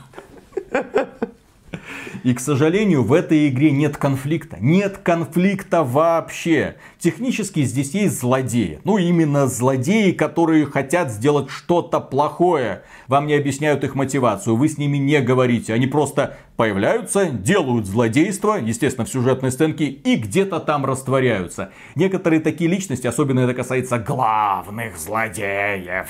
И, 2.23 2.33
к 2.33 2.39
сожалению, 2.39 3.03
в 3.03 3.13
этой 3.13 3.47
игре 3.47 3.71
нет 3.71 3.97
конфликта. 3.97 4.57
Нет 4.59 4.97
конфликта 4.97 5.83
вообще. 5.83 6.75
Технически 6.99 7.63
здесь 7.63 7.93
есть 7.95 8.19
злодеи. 8.19 8.79
Ну, 8.83 8.97
именно 8.97 9.47
злодеи, 9.47 10.11
которые 10.11 10.65
хотят 10.65 11.11
сделать 11.11 11.49
что-то 11.49 11.99
плохое. 11.99 12.83
Вам 13.07 13.25
не 13.25 13.33
объясняют 13.33 13.83
их 13.83 13.95
мотивацию, 13.95 14.55
вы 14.55 14.69
с 14.69 14.77
ними 14.77 14.97
не 14.97 15.19
говорите. 15.21 15.73
Они 15.73 15.87
просто 15.87 16.37
появляются, 16.57 17.25
делают 17.25 17.87
злодейство, 17.87 18.55
естественно, 18.55 19.05
в 19.05 19.09
сюжетной 19.09 19.51
сценке, 19.51 19.85
и 19.85 20.15
где-то 20.15 20.59
там 20.59 20.85
растворяются. 20.85 21.71
Некоторые 21.95 22.39
такие 22.39 22.69
личности, 22.69 23.07
особенно 23.07 23.39
это 23.39 23.55
касается 23.55 23.97
главных 23.97 24.97
злодеев, 24.97 26.07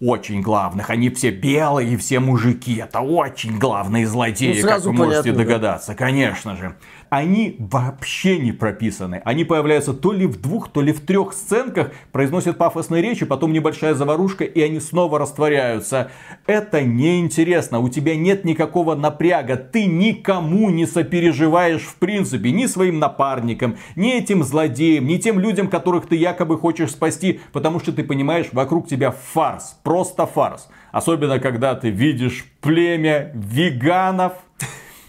очень 0.00 0.42
главных. 0.42 0.90
Они 0.90 1.10
все 1.10 1.30
белые, 1.30 1.96
все 1.96 2.20
мужики. 2.20 2.76
Это 2.76 3.00
очень 3.00 3.58
главные 3.58 4.06
злодеи, 4.06 4.60
ну, 4.60 4.68
как 4.68 4.82
вы 4.82 4.92
можете 4.92 5.22
понятно, 5.22 5.44
догадаться, 5.44 5.92
да. 5.92 5.94
конечно 5.94 6.56
же. 6.56 6.76
Они 7.10 7.56
вообще 7.58 8.38
не 8.38 8.52
прописаны. 8.52 9.22
Они 9.24 9.44
появляются 9.44 9.94
то 9.94 10.12
ли 10.12 10.26
в 10.26 10.40
двух, 10.40 10.68
то 10.68 10.80
ли 10.80 10.92
в 10.92 11.00
трех 11.00 11.32
сценках, 11.32 11.92
произносят 12.12 12.58
пафосные 12.58 13.02
речи, 13.02 13.24
потом 13.24 13.52
небольшая 13.52 13.94
заварушка, 13.94 14.44
и 14.44 14.60
они 14.60 14.80
снова 14.80 15.18
растворяются. 15.18 16.10
Это 16.46 16.82
неинтересно, 16.82 17.78
у 17.78 17.88
тебя 17.88 18.16
нет 18.16 18.44
никакого 18.44 18.94
напряга, 18.94 19.56
ты 19.56 19.86
никому 19.86 20.70
не 20.70 20.86
сопереживаешь 20.86 21.82
в 21.82 21.96
принципе, 21.96 22.50
ни 22.50 22.66
своим 22.66 22.98
напарникам, 22.98 23.76
ни 23.94 24.12
этим 24.12 24.42
злодеям, 24.42 25.06
ни 25.06 25.16
тем 25.16 25.40
людям, 25.40 25.68
которых 25.68 26.06
ты 26.06 26.16
якобы 26.16 26.58
хочешь 26.58 26.90
спасти, 26.90 27.40
потому 27.52 27.80
что 27.80 27.92
ты 27.92 28.04
понимаешь, 28.04 28.48
вокруг 28.52 28.88
тебя 28.88 29.10
фарс, 29.10 29.78
просто 29.82 30.26
фарс. 30.26 30.68
Особенно, 30.92 31.38
когда 31.38 31.74
ты 31.74 31.90
видишь 31.90 32.46
племя 32.60 33.30
веганов, 33.34 34.32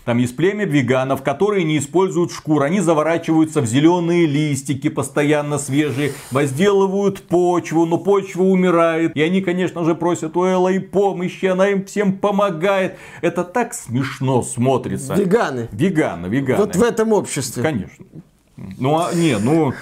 там 0.07 0.19
есть 0.19 0.37
племя 0.37 0.63
веганов, 0.63 1.21
которые 1.21 1.65
не 1.65 1.77
используют 1.77 2.31
шкур. 2.31 2.63
Они 2.63 2.79
заворачиваются 2.79 3.59
в 3.59 3.65
зеленые 3.65 4.25
листики, 4.25 4.87
постоянно 4.87 5.57
свежие, 5.57 6.13
возделывают 6.31 7.23
почву, 7.23 7.85
но 7.85 7.97
почва 7.97 8.43
умирает. 8.43 9.17
И 9.17 9.21
они, 9.21 9.41
конечно 9.41 9.83
же, 9.83 9.95
просят 9.95 10.37
у 10.37 10.45
Эллы 10.45 10.79
помощи, 10.79 11.47
она 11.47 11.67
им 11.67 11.83
всем 11.83 12.13
помогает. 12.19 12.95
Это 13.19 13.43
так 13.43 13.73
смешно 13.73 14.43
смотрится. 14.43 15.13
Веганы. 15.13 15.67
Веганы, 15.73 16.27
веганы. 16.27 16.61
Вот 16.61 16.77
в 16.77 16.83
этом 16.83 17.11
обществе. 17.11 17.61
Конечно. 17.61 18.05
Ну, 18.55 18.97
а, 18.97 19.13
не, 19.13 19.37
ну, 19.37 19.73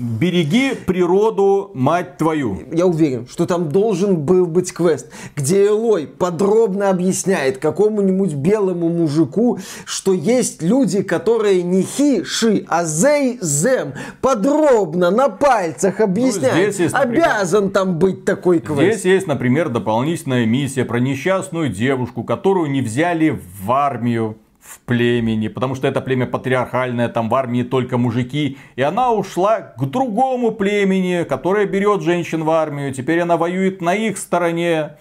Береги 0.00 0.72
природу, 0.86 1.70
мать 1.74 2.16
твою. 2.16 2.58
Я 2.72 2.86
уверен, 2.86 3.26
что 3.30 3.46
там 3.46 3.68
должен 3.68 4.16
был 4.16 4.46
быть 4.46 4.72
квест, 4.72 5.12
где 5.36 5.66
Элой 5.66 6.06
подробно 6.06 6.88
объясняет 6.88 7.58
какому-нибудь 7.58 8.32
белому 8.34 8.88
мужику, 8.88 9.58
что 9.84 10.14
есть 10.14 10.62
люди, 10.62 11.02
которые 11.02 11.62
не 11.62 11.82
хи, 11.82 12.24
ши, 12.24 12.64
а 12.68 12.84
зей, 12.84 13.38
зем. 13.42 13.92
Подробно 14.22 15.10
на 15.10 15.28
пальцах 15.28 16.00
объясняет. 16.00 16.54
Ну, 16.54 16.62
здесь 16.62 16.80
есть, 16.80 16.94
например, 16.94 17.24
Обязан 17.24 17.70
там 17.70 17.98
быть 17.98 18.24
такой 18.24 18.60
квест. 18.60 19.00
Здесь 19.00 19.04
есть, 19.04 19.26
например, 19.26 19.68
дополнительная 19.68 20.46
миссия 20.46 20.86
про 20.86 20.98
несчастную 20.98 21.68
девушку, 21.68 22.24
которую 22.24 22.70
не 22.70 22.80
взяли 22.80 23.38
в 23.62 23.70
армию 23.70 24.36
в 24.70 24.78
племени, 24.80 25.48
потому 25.48 25.74
что 25.74 25.88
это 25.88 26.00
племя 26.00 26.26
патриархальное, 26.26 27.08
там 27.08 27.28
в 27.28 27.34
армии 27.34 27.62
только 27.62 27.98
мужики. 27.98 28.58
И 28.76 28.82
она 28.82 29.10
ушла 29.10 29.60
к 29.60 29.84
другому 29.84 30.52
племени, 30.52 31.24
которое 31.24 31.66
берет 31.66 32.02
женщин 32.02 32.44
в 32.44 32.50
армию. 32.50 32.92
Теперь 32.94 33.20
она 33.20 33.36
воюет 33.36 33.82
на 33.82 33.94
их 33.94 34.16
стороне. 34.16 34.92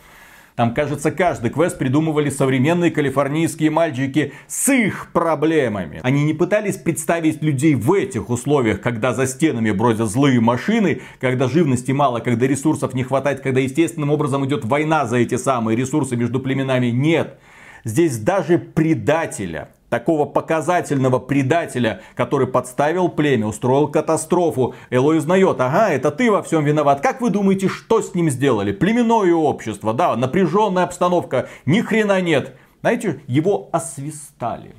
Там, 0.55 0.73
кажется, 0.73 1.11
каждый 1.11 1.51
квест 1.51 1.77
придумывали 1.77 2.29
современные 2.29 2.91
калифорнийские 2.91 3.69
мальчики 3.69 4.33
с 4.47 4.67
их 4.73 5.11
проблемами. 5.13 6.01
Они 6.03 6.23
не 6.25 6.33
пытались 6.33 6.75
представить 6.75 7.41
людей 7.41 7.75
в 7.75 7.93
этих 7.93 8.29
условиях, 8.29 8.81
когда 8.81 9.13
за 9.13 9.25
стенами 9.25 9.71
бродят 9.71 10.09
злые 10.09 10.41
машины, 10.41 11.01
когда 11.21 11.47
живности 11.47 11.93
мало, 11.93 12.19
когда 12.19 12.45
ресурсов 12.45 12.93
не 12.93 13.03
хватает, 13.03 13.39
когда 13.39 13.61
естественным 13.61 14.09
образом 14.09 14.45
идет 14.45 14.65
война 14.65 15.05
за 15.05 15.17
эти 15.17 15.37
самые 15.37 15.77
ресурсы 15.77 16.17
между 16.17 16.41
племенами. 16.41 16.87
Нет. 16.87 17.39
Здесь 17.83 18.17
даже 18.17 18.57
предателя, 18.57 19.69
такого 19.89 20.25
показательного 20.25 21.19
предателя, 21.19 22.01
который 22.15 22.47
подставил 22.47 23.09
племя, 23.09 23.47
устроил 23.47 23.87
катастрофу. 23.87 24.75
Элой 24.89 25.17
узнает, 25.17 25.59
ага, 25.59 25.89
это 25.89 26.11
ты 26.11 26.31
во 26.31 26.43
всем 26.43 26.63
виноват. 26.63 27.01
Как 27.01 27.21
вы 27.21 27.29
думаете, 27.29 27.67
что 27.67 28.01
с 28.01 28.13
ним 28.15 28.29
сделали? 28.29 28.71
Племенное 28.71 29.33
общество, 29.33 29.93
да, 29.93 30.15
напряженная 30.15 30.83
обстановка, 30.83 31.49
ни 31.65 31.81
хрена 31.81 32.21
нет. 32.21 32.55
Знаете, 32.81 33.21
его 33.27 33.69
освистали. 33.71 34.73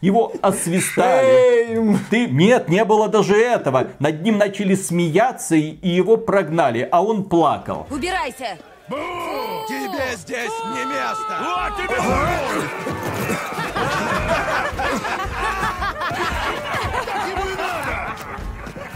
Его 0.00 0.32
освистали. 0.42 1.96
Ты... 2.10 2.26
Нет, 2.26 2.68
не 2.68 2.84
было 2.84 3.08
даже 3.08 3.36
этого. 3.36 3.88
Над 3.98 4.22
ним 4.22 4.38
начали 4.38 4.74
смеяться 4.74 5.56
и 5.56 5.88
его 5.88 6.16
прогнали, 6.16 6.86
а 6.90 7.02
он 7.02 7.24
плакал. 7.24 7.86
Убирайся! 7.90 8.58
Тебе 8.88 10.14
здесь 10.16 10.52
не 10.74 10.84
место! 10.84 11.38
Вот 11.40 11.76
тебе 11.76 11.96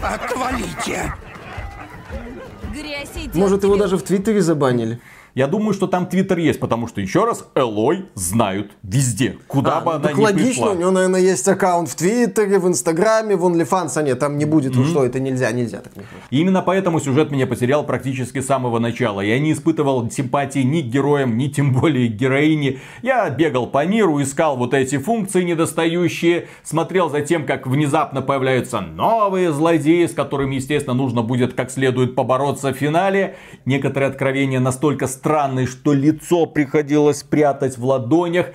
Отвалите! 0.01 1.13
Грязь 2.73 3.09
идет 3.15 3.35
Может, 3.35 3.63
его 3.63 3.73
тебе. 3.73 3.83
даже 3.83 3.97
в 3.97 4.03
Твиттере 4.03 4.41
забанили. 4.41 4.99
Я 5.35 5.47
думаю, 5.47 5.73
что 5.73 5.87
там 5.87 6.05
Твиттер 6.07 6.37
есть, 6.39 6.59
потому 6.59 6.87
что, 6.87 7.01
еще 7.01 7.25
раз, 7.25 7.45
Элой 7.55 8.05
знают 8.15 8.71
везде. 8.83 9.37
Куда 9.47 9.77
А, 9.77 9.81
бы 9.81 9.93
она 9.93 10.03
так 10.03 10.17
ни 10.17 10.21
логично, 10.23 10.45
пришла. 10.49 10.71
у 10.71 10.75
него, 10.75 10.91
наверное, 10.91 11.21
есть 11.21 11.47
аккаунт 11.47 11.89
в 11.89 11.95
Твиттере, 11.95 12.59
в 12.59 12.67
Инстаграме, 12.67 13.35
в 13.35 13.45
OnlyFans, 13.45 13.91
а 13.95 14.01
нет, 14.01 14.19
там 14.19 14.37
не 14.37 14.45
будет, 14.45 14.75
вы 14.75 14.85
что, 14.85 15.05
это 15.05 15.19
нельзя, 15.19 15.51
нельзя 15.51 15.79
так 15.79 15.95
не. 15.95 16.03
И 16.31 16.41
именно 16.41 16.61
поэтому 16.61 16.99
сюжет 16.99 17.31
меня 17.31 17.47
потерял 17.47 17.83
практически 17.85 18.41
с 18.41 18.45
самого 18.45 18.79
начала. 18.79 19.21
Я 19.21 19.39
не 19.39 19.53
испытывал 19.53 20.09
симпатии 20.09 20.59
ни 20.59 20.81
к 20.81 20.85
героям, 20.85 21.37
ни 21.37 21.47
тем 21.47 21.73
более 21.73 22.09
к 22.09 22.13
героине. 22.13 22.79
Я 23.01 23.29
бегал 23.29 23.67
по 23.67 23.85
миру, 23.85 24.21
искал 24.21 24.57
вот 24.57 24.73
эти 24.73 24.97
функции 24.97 25.43
недостающие, 25.43 26.47
смотрел 26.63 27.09
за 27.09 27.21
тем, 27.21 27.45
как 27.45 27.67
внезапно 27.67 28.21
появляются 28.21 28.81
новые 28.81 29.51
злодеи, 29.53 30.05
с 30.05 30.13
которыми, 30.13 30.55
естественно, 30.55 30.93
нужно 30.95 31.21
будет 31.21 31.53
как 31.53 31.71
следует 31.71 32.15
побороться 32.15 32.73
в 32.73 32.77
финале. 32.77 33.35
Некоторые 33.65 34.09
откровения 34.09 34.59
настолько 34.59 35.07
странные, 35.07 35.28
что 35.67 35.93
лицо 35.93 36.47
приходилось 36.47 37.21
прятать 37.21 37.77
в 37.77 37.85
ладонях. 37.85 38.47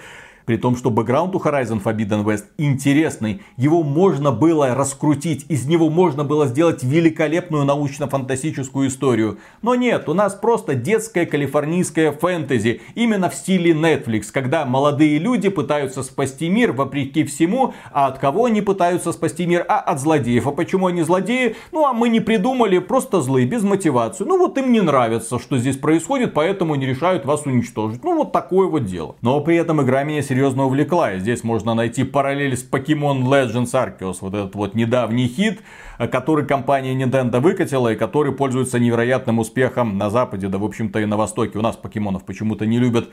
При 0.44 0.56
том, 0.56 0.76
что 0.76 0.90
бэкграунд 0.90 1.34
у 1.34 1.38
Horizon 1.38 1.82
Forbidden 1.82 2.24
West 2.24 2.44
интересный, 2.58 3.40
его 3.56 3.82
можно 3.82 4.30
было 4.30 4.74
раскрутить, 4.74 5.46
из 5.48 5.66
него 5.66 5.88
можно 5.88 6.24
было 6.24 6.46
сделать 6.46 6.82
великолепную 6.82 7.64
научно-фантастическую 7.64 8.88
историю. 8.88 9.38
Но 9.62 9.74
нет, 9.74 10.08
у 10.08 10.14
нас 10.14 10.34
просто 10.34 10.74
детская 10.74 11.24
калифорнийская 11.24 12.12
фэнтези, 12.12 12.82
именно 12.94 13.30
в 13.30 13.34
стиле 13.34 13.72
Netflix, 13.72 14.24
когда 14.32 14.66
молодые 14.66 15.18
люди 15.18 15.48
пытаются 15.48 16.02
спасти 16.02 16.48
мир 16.48 16.72
вопреки 16.72 17.24
всему, 17.24 17.72
а 17.92 18.08
от 18.08 18.18
кого 18.18 18.44
они 18.46 18.60
пытаются 18.60 19.12
спасти 19.12 19.46
мир? 19.46 19.64
А 19.68 19.78
от 19.78 20.00
злодеев. 20.00 20.46
А 20.46 20.50
почему 20.50 20.88
они 20.88 21.02
злодеи? 21.02 21.56
Ну, 21.72 21.86
а 21.86 21.92
мы 21.92 22.08
не 22.08 22.20
придумали, 22.20 22.78
просто 22.78 23.20
злые, 23.20 23.46
без 23.46 23.62
мотивации. 23.62 24.24
Ну, 24.24 24.38
вот 24.38 24.58
им 24.58 24.72
не 24.72 24.80
нравится, 24.80 25.38
что 25.38 25.56
здесь 25.56 25.76
происходит, 25.76 26.34
поэтому 26.34 26.74
они 26.74 26.86
решают 26.86 27.24
вас 27.24 27.46
уничтожить. 27.46 28.04
Ну, 28.04 28.14
вот 28.16 28.32
такое 28.32 28.68
вот 28.68 28.84
дело. 28.84 29.16
Но 29.22 29.40
при 29.40 29.56
этом 29.56 29.82
игра 29.82 30.04
меня 30.04 30.22
серьезно 30.34 30.64
увлекла. 30.64 31.12
И 31.12 31.20
здесь 31.20 31.44
можно 31.44 31.74
найти 31.74 32.02
параллель 32.02 32.56
с 32.56 32.68
Pokemon 32.68 33.22
Legends 33.22 33.72
Arceus. 33.72 34.16
Вот 34.20 34.34
этот 34.34 34.54
вот 34.56 34.74
недавний 34.74 35.28
хит, 35.28 35.60
э, 35.98 36.08
который 36.08 36.44
компания 36.44 36.92
Nintendo 36.92 37.38
выкатила 37.38 37.92
и 37.92 37.96
который 37.96 38.32
пользуется 38.32 38.80
невероятным 38.80 39.38
успехом 39.38 39.96
на 39.96 40.10
Западе, 40.10 40.48
да 40.48 40.58
в 40.58 40.64
общем-то 40.64 40.98
и 40.98 41.04
на 41.04 41.16
Востоке. 41.16 41.58
У 41.58 41.62
нас 41.62 41.76
покемонов 41.76 42.24
почему-то 42.24 42.66
не 42.66 42.80
любят. 42.80 43.10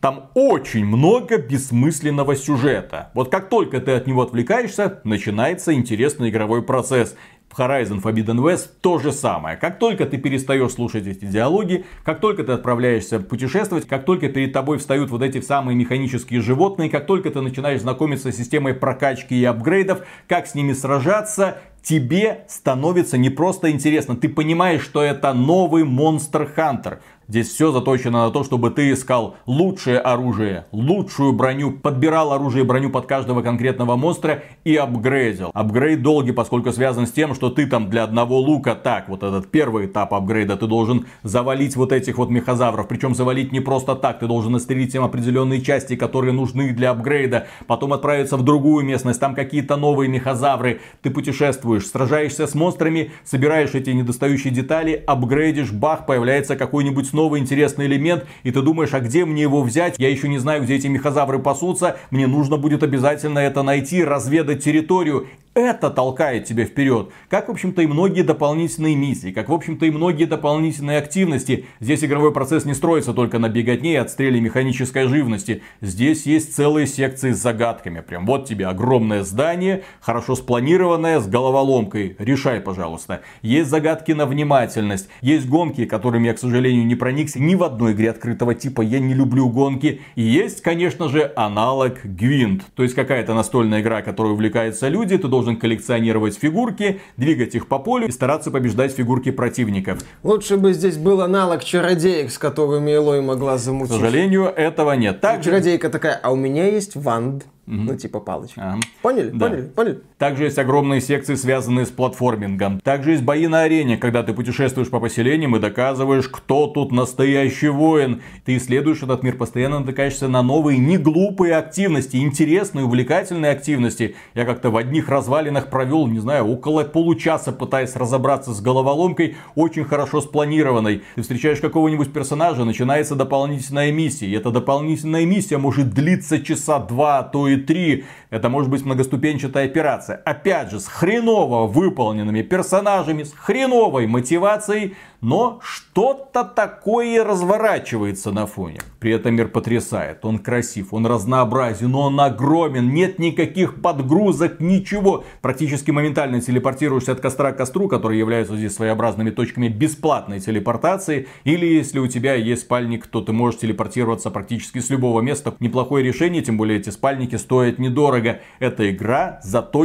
Там 0.00 0.30
очень 0.34 0.84
много 0.84 1.38
бессмысленного 1.38 2.34
сюжета. 2.34 3.10
Вот 3.14 3.30
как 3.30 3.48
только 3.48 3.80
ты 3.80 3.92
от 3.92 4.08
него 4.08 4.22
отвлекаешься, 4.22 5.00
начинается 5.04 5.72
интересный 5.72 6.28
игровой 6.28 6.62
процесс. 6.62 7.16
Horizon 7.58 8.02
Forbidden 8.02 8.38
West 8.38 8.68
то 8.80 8.98
же 8.98 9.12
самое. 9.12 9.56
Как 9.56 9.78
только 9.78 10.06
ты 10.06 10.18
перестаешь 10.18 10.72
слушать 10.72 11.06
эти 11.06 11.24
диалоги, 11.24 11.84
как 12.04 12.20
только 12.20 12.44
ты 12.44 12.52
отправляешься 12.52 13.20
путешествовать, 13.20 13.86
как 13.86 14.04
только 14.04 14.28
перед 14.28 14.52
тобой 14.52 14.78
встают 14.78 15.10
вот 15.10 15.22
эти 15.22 15.40
самые 15.40 15.76
механические 15.76 16.40
животные, 16.40 16.90
как 16.90 17.06
только 17.06 17.30
ты 17.30 17.40
начинаешь 17.40 17.80
знакомиться 17.80 18.32
с 18.32 18.36
системой 18.36 18.74
прокачки 18.74 19.34
и 19.34 19.44
апгрейдов, 19.44 20.00
как 20.28 20.46
с 20.46 20.54
ними 20.54 20.72
сражаться, 20.72 21.58
тебе 21.84 22.44
становится 22.48 23.18
не 23.18 23.30
просто 23.30 23.70
интересно. 23.70 24.16
Ты 24.16 24.28
понимаешь, 24.28 24.82
что 24.82 25.02
это 25.02 25.32
новый 25.34 25.84
Monster 25.84 26.48
Hunter. 26.56 26.98
Здесь 27.26 27.48
все 27.48 27.72
заточено 27.72 28.26
на 28.26 28.30
то, 28.30 28.44
чтобы 28.44 28.70
ты 28.70 28.92
искал 28.92 29.36
лучшее 29.46 29.98
оружие, 29.98 30.66
лучшую 30.72 31.32
броню, 31.32 31.72
подбирал 31.72 32.32
оружие 32.32 32.64
и 32.64 32.66
броню 32.66 32.90
под 32.90 33.06
каждого 33.06 33.40
конкретного 33.40 33.96
монстра 33.96 34.42
и 34.64 34.76
апгрейдил. 34.76 35.50
Апгрейд 35.54 36.02
долгий, 36.02 36.32
поскольку 36.32 36.70
связан 36.72 37.06
с 37.06 37.12
тем, 37.12 37.34
что 37.34 37.48
ты 37.48 37.66
там 37.66 37.88
для 37.88 38.04
одного 38.04 38.38
лука, 38.38 38.74
так, 38.74 39.08
вот 39.08 39.22
этот 39.22 39.50
первый 39.50 39.86
этап 39.86 40.12
апгрейда, 40.12 40.56
ты 40.56 40.66
должен 40.66 41.06
завалить 41.22 41.76
вот 41.76 41.92
этих 41.92 42.18
вот 42.18 42.28
мехозавров. 42.28 42.88
Причем 42.88 43.14
завалить 43.14 43.52
не 43.52 43.60
просто 43.60 43.94
так, 43.94 44.18
ты 44.18 44.26
должен 44.26 44.52
настрелить 44.52 44.94
им 44.94 45.02
определенные 45.02 45.62
части, 45.62 45.96
которые 45.96 46.34
нужны 46.34 46.72
для 46.72 46.90
апгрейда. 46.90 47.46
Потом 47.66 47.94
отправиться 47.94 48.36
в 48.36 48.42
другую 48.42 48.84
местность, 48.84 49.20
там 49.20 49.34
какие-то 49.34 49.76
новые 49.76 50.10
мехозавры. 50.10 50.80
Ты 51.00 51.08
путешествуешь, 51.08 51.86
сражаешься 51.86 52.46
с 52.46 52.54
монстрами, 52.54 53.12
собираешь 53.24 53.74
эти 53.74 53.90
недостающие 53.90 54.52
детали, 54.52 55.02
апгрейдишь, 55.06 55.72
бах, 55.72 56.04
появляется 56.04 56.56
какой-нибудь 56.56 57.13
новый 57.14 57.40
интересный 57.40 57.86
элемент, 57.86 58.26
и 58.42 58.50
ты 58.50 58.60
думаешь, 58.60 58.92
а 58.92 59.00
где 59.00 59.24
мне 59.24 59.42
его 59.42 59.62
взять? 59.62 59.94
Я 59.98 60.10
еще 60.10 60.28
не 60.28 60.38
знаю, 60.38 60.62
где 60.62 60.74
эти 60.74 60.86
мехозавры 60.88 61.38
пасутся, 61.38 61.96
мне 62.10 62.26
нужно 62.26 62.56
будет 62.56 62.82
обязательно 62.82 63.38
это 63.38 63.62
найти, 63.62 64.04
разведать 64.04 64.62
территорию. 64.62 65.28
Это 65.54 65.90
толкает 65.90 66.44
тебя 66.44 66.64
вперед. 66.64 67.10
Как, 67.28 67.48
в 67.48 67.52
общем-то, 67.52 67.82
и 67.82 67.86
многие 67.86 68.22
дополнительные 68.22 68.96
миссии, 68.96 69.30
как, 69.30 69.48
в 69.48 69.52
общем-то, 69.52 69.86
и 69.86 69.90
многие 69.90 70.24
дополнительные 70.24 70.98
активности. 70.98 71.66
Здесь 71.80 72.04
игровой 72.04 72.32
процесс 72.32 72.64
не 72.64 72.74
строится 72.74 73.14
только 73.14 73.38
на 73.38 73.48
беготне 73.48 73.94
и 73.94 73.96
отстреле 73.96 74.40
механической 74.40 75.06
живности. 75.06 75.62
Здесь 75.80 76.26
есть 76.26 76.54
целые 76.54 76.86
секции 76.86 77.32
с 77.32 77.38
загадками. 77.38 78.00
Прям 78.00 78.26
вот 78.26 78.46
тебе 78.46 78.66
огромное 78.66 79.22
здание, 79.22 79.84
хорошо 80.00 80.34
спланированное, 80.34 81.20
с 81.20 81.28
головоломкой. 81.28 82.16
Решай, 82.18 82.60
пожалуйста. 82.60 83.20
Есть 83.42 83.70
загадки 83.70 84.12
на 84.12 84.26
внимательность. 84.26 85.08
Есть 85.20 85.48
гонки, 85.48 85.84
которыми 85.84 86.26
я, 86.26 86.34
к 86.34 86.38
сожалению, 86.38 86.86
не 86.86 86.96
проникся 86.96 87.40
ни 87.40 87.54
в 87.54 87.62
одной 87.62 87.92
игре 87.92 88.10
открытого 88.10 88.54
типа. 88.54 88.82
Я 88.82 88.98
не 88.98 89.14
люблю 89.14 89.48
гонки. 89.48 90.00
И 90.16 90.22
есть, 90.22 90.62
конечно 90.62 91.08
же, 91.08 91.32
аналог 91.36 92.04
Гвинт. 92.04 92.64
То 92.74 92.82
есть 92.82 92.94
какая-то 92.94 93.34
настольная 93.34 93.80
игра, 93.80 94.02
которой 94.02 94.32
увлекаются 94.32 94.88
люди. 94.88 95.16
Ты 95.16 95.28
должен 95.28 95.43
должен 95.44 95.60
коллекционировать 95.60 96.36
фигурки, 96.38 97.00
двигать 97.16 97.54
их 97.54 97.68
по 97.68 97.78
полю 97.78 98.08
и 98.08 98.10
стараться 98.10 98.50
побеждать 98.50 98.92
фигурки 98.92 99.30
противников. 99.30 100.00
Лучше 100.22 100.56
бы 100.56 100.72
здесь 100.72 100.96
был 100.96 101.20
аналог 101.20 101.62
чародеек, 101.62 102.30
с 102.30 102.38
которыми 102.38 102.90
Элой 102.92 103.20
могла 103.20 103.56
К 103.56 103.58
замутить. 103.58 103.94
сожалению, 103.94 104.44
этого 104.44 104.92
нет. 104.92 105.20
Также, 105.20 105.50
Чародейка 105.50 105.90
такая, 105.90 106.18
а 106.22 106.32
у 106.32 106.36
меня 106.36 106.66
есть 106.66 106.96
ванд. 106.96 107.44
Ну, 107.66 107.94
типа 107.96 108.20
палочка. 108.20 108.60
Ага. 108.62 108.80
Поняли? 109.02 109.30
Да. 109.30 109.48
Поняли? 109.48 109.62
Поняли? 109.62 110.00
Также 110.24 110.44
есть 110.44 110.58
огромные 110.58 111.02
секции, 111.02 111.34
связанные 111.34 111.84
с 111.84 111.90
платформингом. 111.90 112.80
Также 112.80 113.10
есть 113.10 113.22
бои 113.22 113.46
на 113.46 113.60
арене, 113.60 113.98
когда 113.98 114.22
ты 114.22 114.32
путешествуешь 114.32 114.88
по 114.88 114.98
поселениям 114.98 115.54
и 115.54 115.58
доказываешь, 115.58 116.28
кто 116.28 116.66
тут 116.66 116.92
настоящий 116.92 117.68
воин. 117.68 118.22
Ты 118.46 118.56
исследуешь 118.56 119.02
этот 119.02 119.22
мир, 119.22 119.36
постоянно 119.36 119.80
натыкаешься 119.80 120.26
на 120.28 120.40
новые, 120.40 120.78
не 120.78 120.96
глупые 120.96 121.56
активности, 121.56 122.16
интересные, 122.16 122.86
увлекательные 122.86 123.52
активности. 123.52 124.16
Я 124.32 124.46
как-то 124.46 124.70
в 124.70 124.78
одних 124.78 125.10
развалинах 125.10 125.68
провел, 125.68 126.06
не 126.06 126.20
знаю, 126.20 126.46
около 126.46 126.84
получаса, 126.84 127.52
пытаясь 127.52 127.94
разобраться 127.94 128.54
с 128.54 128.62
головоломкой, 128.62 129.36
очень 129.54 129.84
хорошо 129.84 130.22
спланированной. 130.22 131.02
Ты 131.16 131.20
встречаешь 131.20 131.60
какого-нибудь 131.60 132.14
персонажа, 132.14 132.64
начинается 132.64 133.14
дополнительная 133.14 133.92
миссия. 133.92 134.26
И 134.28 134.32
эта 134.32 134.50
дополнительная 134.50 135.26
миссия 135.26 135.58
может 135.58 135.90
длиться 135.90 136.40
часа 136.40 136.78
два, 136.78 137.18
а 137.18 137.24
то 137.24 137.46
и 137.46 137.56
три. 137.56 138.04
Это 138.30 138.48
может 138.48 138.70
быть 138.70 138.86
многоступенчатая 138.86 139.66
операция. 139.66 140.13
Опять 140.24 140.70
же, 140.70 140.80
с 140.80 140.86
хреново 140.86 141.66
выполненными 141.66 142.42
персонажами, 142.42 143.22
с 143.22 143.32
хреновой 143.32 144.06
мотивацией, 144.06 144.94
но 145.24 145.58
что-то 145.62 146.44
такое 146.44 147.24
разворачивается 147.24 148.30
на 148.30 148.46
фоне. 148.46 148.80
При 149.00 149.10
этом 149.10 149.34
мир 149.34 149.48
потрясает, 149.48 150.22
он 150.22 150.38
красив, 150.38 150.92
он 150.92 151.06
разнообразен, 151.06 151.90
но 151.90 152.02
он 152.02 152.20
огромен, 152.20 152.92
нет 152.92 153.18
никаких 153.18 153.80
подгрузок, 153.80 154.60
ничего. 154.60 155.24
Практически 155.40 155.90
моментально 155.90 156.42
телепортируешься 156.42 157.12
от 157.12 157.20
костра 157.20 157.52
к 157.52 157.56
костру, 157.56 157.88
которые 157.88 158.18
являются 158.18 158.54
здесь 158.54 158.74
своеобразными 158.74 159.30
точками 159.30 159.68
бесплатной 159.68 160.40
телепортации. 160.40 161.26
Или 161.44 161.64
если 161.64 162.00
у 162.00 162.06
тебя 162.06 162.34
есть 162.34 162.62
спальник, 162.62 163.06
то 163.06 163.22
ты 163.22 163.32
можешь 163.32 163.60
телепортироваться 163.60 164.30
практически 164.30 164.80
с 164.80 164.90
любого 164.90 165.22
места. 165.22 165.54
Неплохое 165.58 166.04
решение, 166.04 166.42
тем 166.42 166.58
более 166.58 166.78
эти 166.78 166.90
спальники 166.90 167.36
стоят 167.36 167.78
недорого. 167.78 168.40
Это 168.58 168.90
игра, 168.90 169.40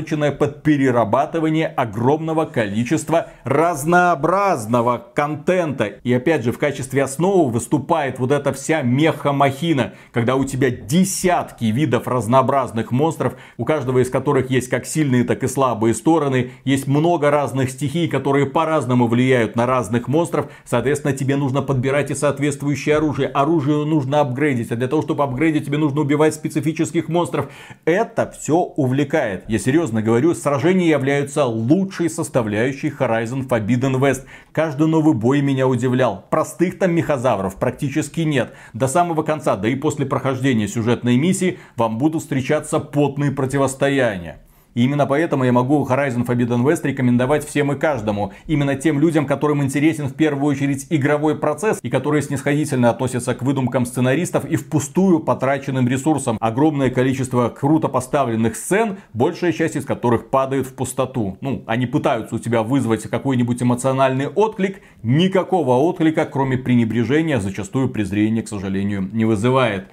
заточенная 0.09 0.31
под 0.31 0.63
перерабатывание 0.63 1.67
огромного 1.67 2.45
количества 2.45 3.27
разнообразного 3.43 5.03
контента. 5.13 5.85
И 6.03 6.13
опять 6.13 6.43
же, 6.43 6.51
в 6.51 6.57
качестве 6.57 7.03
основы 7.03 7.51
выступает 7.51 8.19
вот 8.19 8.31
эта 8.31 8.51
вся 8.53 8.81
меха-махина, 8.81 9.93
когда 10.11 10.35
у 10.35 10.45
тебя 10.45 10.69
десятки 10.69 11.65
видов 11.65 12.07
разнообразных 12.07 12.91
монстров, 12.91 13.33
у 13.57 13.65
каждого 13.65 13.99
из 13.99 14.09
которых 14.09 14.49
есть 14.49 14.69
как 14.69 14.85
сильные, 14.85 15.23
так 15.23 15.43
и 15.43 15.47
слабые 15.47 15.93
стороны, 15.93 16.51
есть 16.65 16.87
много 16.87 17.29
разных 17.29 17.69
стихий, 17.69 18.07
которые 18.07 18.45
по-разному 18.45 19.07
влияют 19.07 19.55
на 19.55 19.65
разных 19.65 20.07
монстров, 20.07 20.47
соответственно, 20.65 21.13
тебе 21.13 21.35
нужно 21.35 21.61
подбирать 21.61 22.11
и 22.11 22.15
соответствующее 22.15 22.97
оружие. 22.97 23.29
Оружие 23.29 23.85
нужно 23.85 24.21
апгрейдить, 24.21 24.71
а 24.71 24.75
для 24.75 24.87
того, 24.87 25.01
чтобы 25.01 25.23
апгрейдить, 25.23 25.65
тебе 25.65 25.77
нужно 25.77 26.01
убивать 26.01 26.33
специфических 26.33 27.09
монстров. 27.09 27.49
Это 27.85 28.33
все 28.39 28.55
увлекает. 28.55 29.43
Я 29.47 29.59
серьезно 29.59 29.98
говорю, 30.01 30.35
сражения 30.35 30.89
являются 30.89 31.45
лучшей 31.45 32.09
составляющей 32.09 32.89
Horizon 32.89 33.47
Forbidden 33.47 33.99
West. 33.99 34.25
Каждый 34.51 34.87
новый 34.87 35.13
бой 35.13 35.41
меня 35.41 35.67
удивлял. 35.67 36.25
Простых 36.29 36.79
там 36.79 36.93
мехозавров 36.93 37.55
практически 37.55 38.21
нет. 38.21 38.53
До 38.73 38.87
самого 38.87 39.23
конца, 39.23 39.55
да 39.55 39.67
и 39.67 39.75
после 39.75 40.05
прохождения 40.05 40.67
сюжетной 40.67 41.17
миссии, 41.17 41.59
вам 41.75 41.97
будут 41.97 42.21
встречаться 42.21 42.79
потные 42.79 43.31
противостояния. 43.31 44.41
И 44.75 44.83
именно 44.83 45.05
поэтому 45.05 45.43
я 45.43 45.51
могу 45.51 45.85
Horizon 45.85 46.25
Forbidden 46.25 46.63
West 46.63 46.81
рекомендовать 46.83 47.45
всем 47.45 47.71
и 47.71 47.75
каждому. 47.75 48.33
Именно 48.47 48.75
тем 48.75 48.99
людям, 48.99 49.25
которым 49.25 49.63
интересен 49.63 50.07
в 50.07 50.13
первую 50.13 50.55
очередь 50.55 50.87
игровой 50.89 51.37
процесс 51.37 51.79
и 51.81 51.89
которые 51.89 52.21
снисходительно 52.21 52.89
относятся 52.89 53.33
к 53.33 53.41
выдумкам 53.41 53.85
сценаристов 53.85 54.45
и 54.45 54.55
впустую 54.55 55.19
потраченным 55.19 55.87
ресурсам. 55.87 56.37
Огромное 56.39 56.89
количество 56.89 57.49
круто 57.49 57.87
поставленных 57.87 58.55
сцен, 58.55 58.97
большая 59.13 59.51
часть 59.51 59.75
из 59.75 59.85
которых 59.85 60.29
падает 60.29 60.67
в 60.67 60.73
пустоту. 60.73 61.37
Ну, 61.41 61.63
они 61.65 61.85
пытаются 61.85 62.35
у 62.35 62.39
тебя 62.39 62.63
вызвать 62.63 63.03
какой-нибудь 63.03 63.61
эмоциональный 63.61 64.27
отклик. 64.27 64.81
Никакого 65.03 65.73
отклика, 65.75 66.25
кроме 66.25 66.57
пренебрежения, 66.57 67.39
зачастую 67.39 67.89
презрения, 67.89 68.43
к 68.43 68.47
сожалению, 68.47 69.09
не 69.11 69.25
вызывает. 69.25 69.87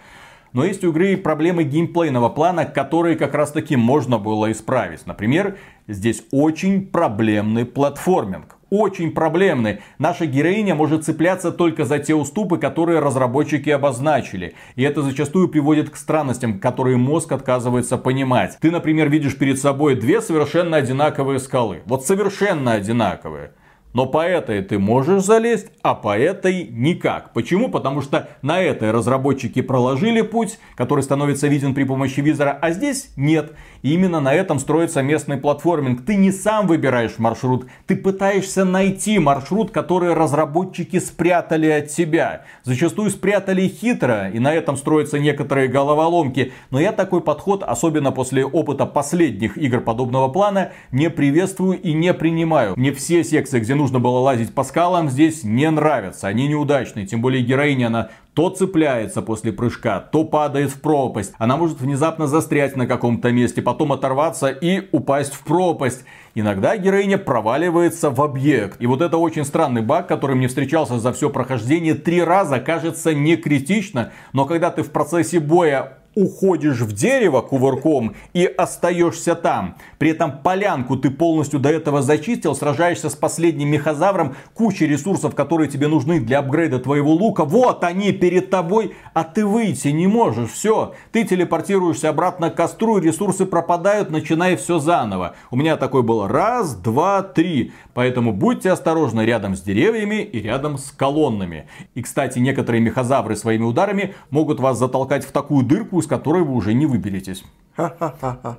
Но 0.56 0.64
есть 0.64 0.82
у 0.84 0.88
игры 0.88 1.18
проблемы 1.18 1.64
геймплейного 1.64 2.30
плана, 2.30 2.64
которые 2.64 3.16
как 3.16 3.34
раз 3.34 3.52
таки 3.52 3.76
можно 3.76 4.16
было 4.18 4.50
исправить. 4.50 5.04
Например, 5.04 5.58
здесь 5.86 6.24
очень 6.30 6.86
проблемный 6.86 7.66
платформинг. 7.66 8.56
Очень 8.70 9.10
проблемный. 9.10 9.80
Наша 9.98 10.24
героиня 10.24 10.74
может 10.74 11.04
цепляться 11.04 11.52
только 11.52 11.84
за 11.84 11.98
те 11.98 12.14
уступы, 12.14 12.56
которые 12.56 13.00
разработчики 13.00 13.68
обозначили. 13.68 14.54
И 14.76 14.82
это 14.82 15.02
зачастую 15.02 15.50
приводит 15.50 15.90
к 15.90 15.96
странностям, 15.96 16.58
которые 16.58 16.96
мозг 16.96 17.32
отказывается 17.32 17.98
понимать. 17.98 18.56
Ты, 18.58 18.70
например, 18.70 19.10
видишь 19.10 19.36
перед 19.36 19.60
собой 19.60 19.94
две 19.94 20.22
совершенно 20.22 20.78
одинаковые 20.78 21.38
скалы. 21.38 21.82
Вот 21.84 22.06
совершенно 22.06 22.72
одинаковые. 22.72 23.52
Но 23.96 24.04
по 24.04 24.22
этой 24.26 24.60
ты 24.60 24.78
можешь 24.78 25.22
залезть, 25.22 25.68
а 25.80 25.94
по 25.94 26.18
этой 26.18 26.68
никак. 26.70 27.32
Почему? 27.32 27.70
Потому 27.70 28.02
что 28.02 28.28
на 28.42 28.60
этой 28.60 28.90
разработчики 28.90 29.62
проложили 29.62 30.20
путь, 30.20 30.58
который 30.74 31.02
становится 31.02 31.48
виден 31.48 31.72
при 31.72 31.84
помощи 31.84 32.20
визора, 32.20 32.58
а 32.60 32.72
здесь 32.72 33.08
нет. 33.16 33.54
И 33.80 33.94
именно 33.94 34.20
на 34.20 34.34
этом 34.34 34.58
строится 34.58 35.00
местный 35.00 35.38
платформинг. 35.38 36.04
Ты 36.04 36.16
не 36.16 36.30
сам 36.30 36.66
выбираешь 36.66 37.16
маршрут, 37.16 37.68
ты 37.86 37.96
пытаешься 37.96 38.66
найти 38.66 39.18
маршрут, 39.18 39.70
который 39.70 40.12
разработчики 40.12 40.98
спрятали 40.98 41.70
от 41.70 41.90
себя. 41.90 42.44
Зачастую 42.64 43.08
спрятали 43.08 43.66
хитро, 43.66 44.28
и 44.28 44.38
на 44.38 44.52
этом 44.52 44.76
строятся 44.76 45.18
некоторые 45.18 45.68
головоломки. 45.68 46.52
Но 46.70 46.78
я 46.78 46.92
такой 46.92 47.22
подход, 47.22 47.62
особенно 47.62 48.12
после 48.12 48.44
опыта 48.44 48.84
последних 48.84 49.56
игр 49.56 49.80
подобного 49.80 50.28
плана, 50.28 50.72
не 50.92 51.08
приветствую 51.08 51.80
и 51.80 51.94
не 51.94 52.12
принимаю. 52.12 52.74
Мне 52.76 52.92
все 52.92 53.24
секции, 53.24 53.58
где 53.58 53.74
нужно 53.74 53.85
было 53.92 54.18
лазить 54.18 54.54
по 54.54 54.64
скалам, 54.64 55.08
здесь 55.08 55.44
не 55.44 55.70
нравятся. 55.70 56.28
Они 56.28 56.48
неудачные. 56.48 57.06
Тем 57.06 57.20
более 57.20 57.42
героиня, 57.42 57.86
она 57.86 58.10
то 58.34 58.50
цепляется 58.50 59.22
после 59.22 59.52
прыжка, 59.52 59.98
то 59.98 60.24
падает 60.24 60.70
в 60.70 60.80
пропасть. 60.80 61.32
Она 61.38 61.56
может 61.56 61.80
внезапно 61.80 62.26
застрять 62.26 62.76
на 62.76 62.86
каком-то 62.86 63.32
месте, 63.32 63.62
потом 63.62 63.92
оторваться 63.92 64.48
и 64.48 64.88
упасть 64.92 65.32
в 65.32 65.42
пропасть. 65.42 66.04
Иногда 66.34 66.76
героиня 66.76 67.16
проваливается 67.16 68.10
в 68.10 68.20
объект. 68.20 68.76
И 68.80 68.86
вот 68.86 69.00
это 69.00 69.16
очень 69.16 69.46
странный 69.46 69.80
баг, 69.80 70.06
который 70.06 70.36
мне 70.36 70.48
встречался 70.48 70.98
за 70.98 71.14
все 71.14 71.30
прохождение 71.30 71.94
три 71.94 72.22
раза, 72.22 72.60
кажется 72.60 73.14
не 73.14 73.36
критично. 73.36 74.12
Но 74.34 74.44
когда 74.44 74.70
ты 74.70 74.82
в 74.82 74.90
процессе 74.90 75.40
боя 75.40 75.98
уходишь 76.16 76.80
в 76.80 76.92
дерево 76.92 77.42
кувырком 77.42 78.16
и 78.32 78.46
остаешься 78.46 79.34
там. 79.34 79.76
При 79.98 80.10
этом 80.10 80.38
полянку 80.42 80.96
ты 80.96 81.10
полностью 81.10 81.60
до 81.60 81.68
этого 81.68 82.00
зачистил, 82.00 82.56
сражаешься 82.56 83.10
с 83.10 83.14
последним 83.14 83.68
мехозавром, 83.68 84.34
куча 84.54 84.86
ресурсов, 84.86 85.34
которые 85.34 85.68
тебе 85.68 85.88
нужны 85.88 86.18
для 86.18 86.38
апгрейда 86.38 86.78
твоего 86.78 87.12
лука. 87.12 87.44
Вот 87.44 87.84
они 87.84 88.12
перед 88.12 88.48
тобой, 88.48 88.96
а 89.12 89.24
ты 89.24 89.44
выйти 89.44 89.88
не 89.88 90.06
можешь. 90.06 90.50
Все, 90.50 90.94
ты 91.12 91.24
телепортируешься 91.24 92.08
обратно 92.08 92.50
к 92.50 92.54
костру, 92.54 92.96
ресурсы 92.96 93.44
пропадают, 93.44 94.10
начинай 94.10 94.56
все 94.56 94.78
заново. 94.78 95.34
У 95.50 95.56
меня 95.56 95.76
такой 95.76 96.02
был 96.02 96.26
раз, 96.26 96.74
два, 96.74 97.22
три. 97.22 97.72
Поэтому 97.92 98.32
будьте 98.32 98.70
осторожны 98.70 99.20
рядом 99.20 99.54
с 99.54 99.60
деревьями 99.60 100.22
и 100.22 100.40
рядом 100.40 100.78
с 100.78 100.90
колоннами. 100.92 101.68
И, 101.94 102.02
кстати, 102.02 102.38
некоторые 102.38 102.80
мехозавры 102.80 103.36
своими 103.36 103.64
ударами 103.64 104.14
могут 104.30 104.60
вас 104.60 104.78
затолкать 104.78 105.24
в 105.26 105.30
такую 105.30 105.66
дырку, 105.66 106.00
из 106.06 106.08
которой 106.08 106.44
вы 106.44 106.54
уже 106.54 106.72
не 106.72 106.86
выберетесь. 106.86 107.44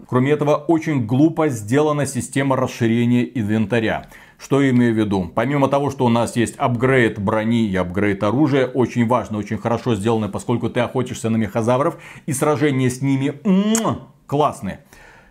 Кроме 0.08 0.32
этого, 0.32 0.56
очень 0.56 1.06
глупо 1.06 1.48
сделана 1.48 2.06
система 2.06 2.58
расширения 2.58 3.24
инвентаря. 3.24 4.08
Что 4.38 4.62
я 4.62 4.70
имею 4.70 4.94
в 4.94 4.98
виду? 4.98 5.32
Помимо 5.34 5.70
того, 5.70 5.90
что 5.90 6.06
у 6.06 6.10
нас 6.10 6.36
есть 6.36 6.56
апгрейд 6.58 7.18
брони 7.18 7.66
и 7.66 7.76
апгрейд 7.76 8.22
оружия, 8.22 8.68
очень 8.68 9.08
важно, 9.08 9.38
очень 9.38 9.58
хорошо 9.58 9.96
сделано, 9.96 10.28
поскольку 10.30 10.70
ты 10.70 10.82
охотишься 10.82 11.30
на 11.30 11.38
мехозавров, 11.38 11.98
и 12.28 12.34
сражения 12.34 12.90
с 12.90 13.02
ними 13.02 13.34
классные. 14.28 14.82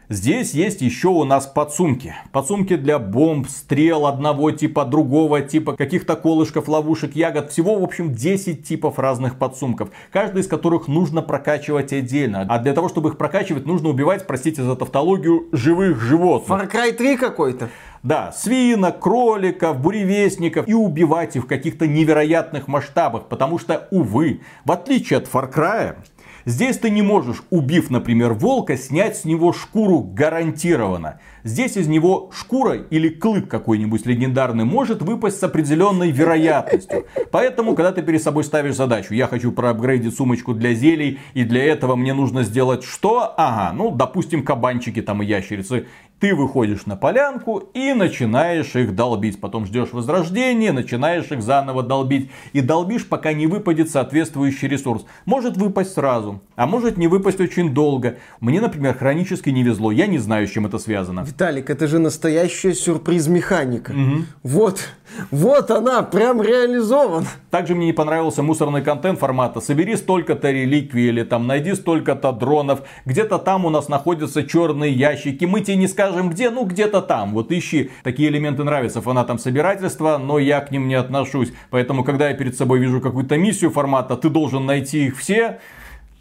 Здесь 0.08 0.54
есть 0.54 0.82
еще 0.82 1.08
у 1.08 1.24
нас 1.24 1.46
подсумки. 1.46 2.14
Подсумки 2.30 2.76
для 2.76 3.00
бомб, 3.00 3.48
стрел 3.48 4.06
одного 4.06 4.52
типа, 4.52 4.84
другого 4.84 5.40
типа, 5.40 5.72
каких-то 5.72 6.14
колышков, 6.14 6.68
ловушек, 6.68 7.16
ягод. 7.16 7.50
Всего, 7.50 7.76
в 7.76 7.82
общем, 7.82 8.14
10 8.14 8.64
типов 8.64 9.00
разных 9.00 9.36
подсумков. 9.36 9.90
Каждый 10.12 10.42
из 10.42 10.46
которых 10.46 10.86
нужно 10.86 11.22
прокачивать 11.22 11.92
отдельно. 11.92 12.46
А 12.48 12.60
для 12.60 12.72
того, 12.72 12.88
чтобы 12.88 13.08
их 13.08 13.18
прокачивать, 13.18 13.66
нужно 13.66 13.88
убивать, 13.88 14.28
простите 14.28 14.62
за 14.62 14.76
тавтологию, 14.76 15.48
живых 15.50 16.00
животных. 16.00 16.56
Far 16.56 16.70
Cry 16.70 16.92
3 16.92 17.16
какой-то. 17.16 17.68
Да, 18.04 18.30
свинок, 18.30 19.00
кроликов, 19.00 19.80
буревестников 19.80 20.68
и 20.68 20.74
убивать 20.74 21.34
их 21.34 21.42
в 21.42 21.46
каких-то 21.48 21.88
невероятных 21.88 22.68
масштабах. 22.68 23.26
Потому 23.26 23.58
что, 23.58 23.88
увы, 23.90 24.40
в 24.64 24.70
отличие 24.70 25.16
от 25.16 25.26
Far 25.26 25.52
Cry, 25.52 25.96
Здесь 26.46 26.78
ты 26.78 26.90
не 26.90 27.02
можешь, 27.02 27.42
убив, 27.50 27.90
например, 27.90 28.32
волка, 28.32 28.76
снять 28.76 29.16
с 29.16 29.24
него 29.24 29.52
шкуру 29.52 29.98
гарантированно. 29.98 31.18
Здесь 31.42 31.76
из 31.76 31.88
него 31.88 32.30
шкура 32.32 32.74
или 32.74 33.08
клык 33.08 33.48
какой-нибудь 33.48 34.06
легендарный 34.06 34.64
может 34.64 35.02
выпасть 35.02 35.40
с 35.40 35.42
определенной 35.42 36.12
вероятностью. 36.12 37.06
Поэтому, 37.32 37.74
когда 37.74 37.90
ты 37.90 38.02
перед 38.02 38.22
собой 38.22 38.44
ставишь 38.44 38.76
задачу, 38.76 39.12
я 39.12 39.26
хочу 39.26 39.50
проапгрейдить 39.50 40.14
сумочку 40.14 40.54
для 40.54 40.72
зелий, 40.72 41.18
и 41.34 41.42
для 41.42 41.64
этого 41.64 41.96
мне 41.96 42.14
нужно 42.14 42.44
сделать 42.44 42.84
что? 42.84 43.34
Ага, 43.36 43.74
ну, 43.76 43.90
допустим, 43.90 44.44
кабанчики 44.44 45.02
там 45.02 45.24
и 45.24 45.26
ящерицы. 45.26 45.86
Ты 46.18 46.34
выходишь 46.34 46.86
на 46.86 46.96
полянку 46.96 47.58
и 47.74 47.92
начинаешь 47.92 48.74
их 48.74 48.94
долбить. 48.94 49.38
Потом 49.38 49.66
ждешь 49.66 49.92
возрождения, 49.92 50.72
начинаешь 50.72 51.30
их 51.30 51.42
заново 51.42 51.82
долбить. 51.82 52.30
И 52.54 52.62
долбишь, 52.62 53.06
пока 53.06 53.34
не 53.34 53.46
выпадет 53.46 53.90
соответствующий 53.90 54.66
ресурс. 54.66 55.04
Может 55.26 55.58
выпасть 55.58 55.92
сразу, 55.92 56.40
а 56.56 56.66
может 56.66 56.96
не 56.96 57.06
выпасть 57.06 57.40
очень 57.40 57.72
долго. 57.72 58.16
Мне, 58.40 58.60
например, 58.60 58.94
хронически 58.94 59.50
не 59.50 59.62
везло. 59.62 59.92
Я 59.92 60.06
не 60.06 60.18
знаю, 60.18 60.48
с 60.48 60.50
чем 60.50 60.66
это 60.66 60.78
связано. 60.78 61.20
Виталик, 61.20 61.70
это 61.70 61.86
же 61.86 61.98
настоящая 61.98 62.74
сюрприз-механика. 62.74 63.92
Угу. 63.92 64.24
Вот, 64.42 64.88
вот 65.30 65.70
она, 65.70 66.02
прям 66.02 66.42
реализована. 66.42 67.26
Также 67.50 67.74
мне 67.74 67.86
не 67.86 67.92
понравился 67.92 68.42
мусорный 68.42 68.82
контент 68.82 69.18
формата 69.18 69.60
«Собери 69.60 69.96
столько-то 69.96 70.50
реликвий» 70.50 71.08
или 71.08 71.22
там 71.22 71.46
«Найди 71.46 71.74
столько-то 71.74 72.32
дронов». 72.32 72.80
Где-то 73.04 73.38
там 73.38 73.66
у 73.66 73.70
нас 73.70 73.88
находятся 73.88 74.42
черные 74.42 74.92
ящики. 74.92 75.44
Мы 75.44 75.60
тебе 75.60 75.76
не 75.76 75.88
скажем 75.88 76.30
где, 76.30 76.48
ну 76.48 76.64
где-то 76.64 77.02
там. 77.02 77.34
Вот 77.34 77.52
ищи. 77.52 77.90
Такие 78.02 78.30
элементы 78.30 78.64
нравятся 78.64 79.02
фанатам 79.02 79.38
собирательства, 79.38 80.16
но 80.16 80.38
я 80.38 80.60
к 80.60 80.70
ним 80.70 80.88
не 80.88 80.94
отношусь. 80.94 81.52
Поэтому, 81.68 82.02
когда 82.02 82.30
я 82.30 82.34
перед 82.34 82.56
собой 82.56 82.78
вижу 82.78 83.02
какую-то 83.02 83.36
миссию 83.36 83.70
формата 83.70 84.16
«Ты 84.16 84.30
должен 84.30 84.64
найти 84.64 85.06
их 85.06 85.18
все», 85.18 85.60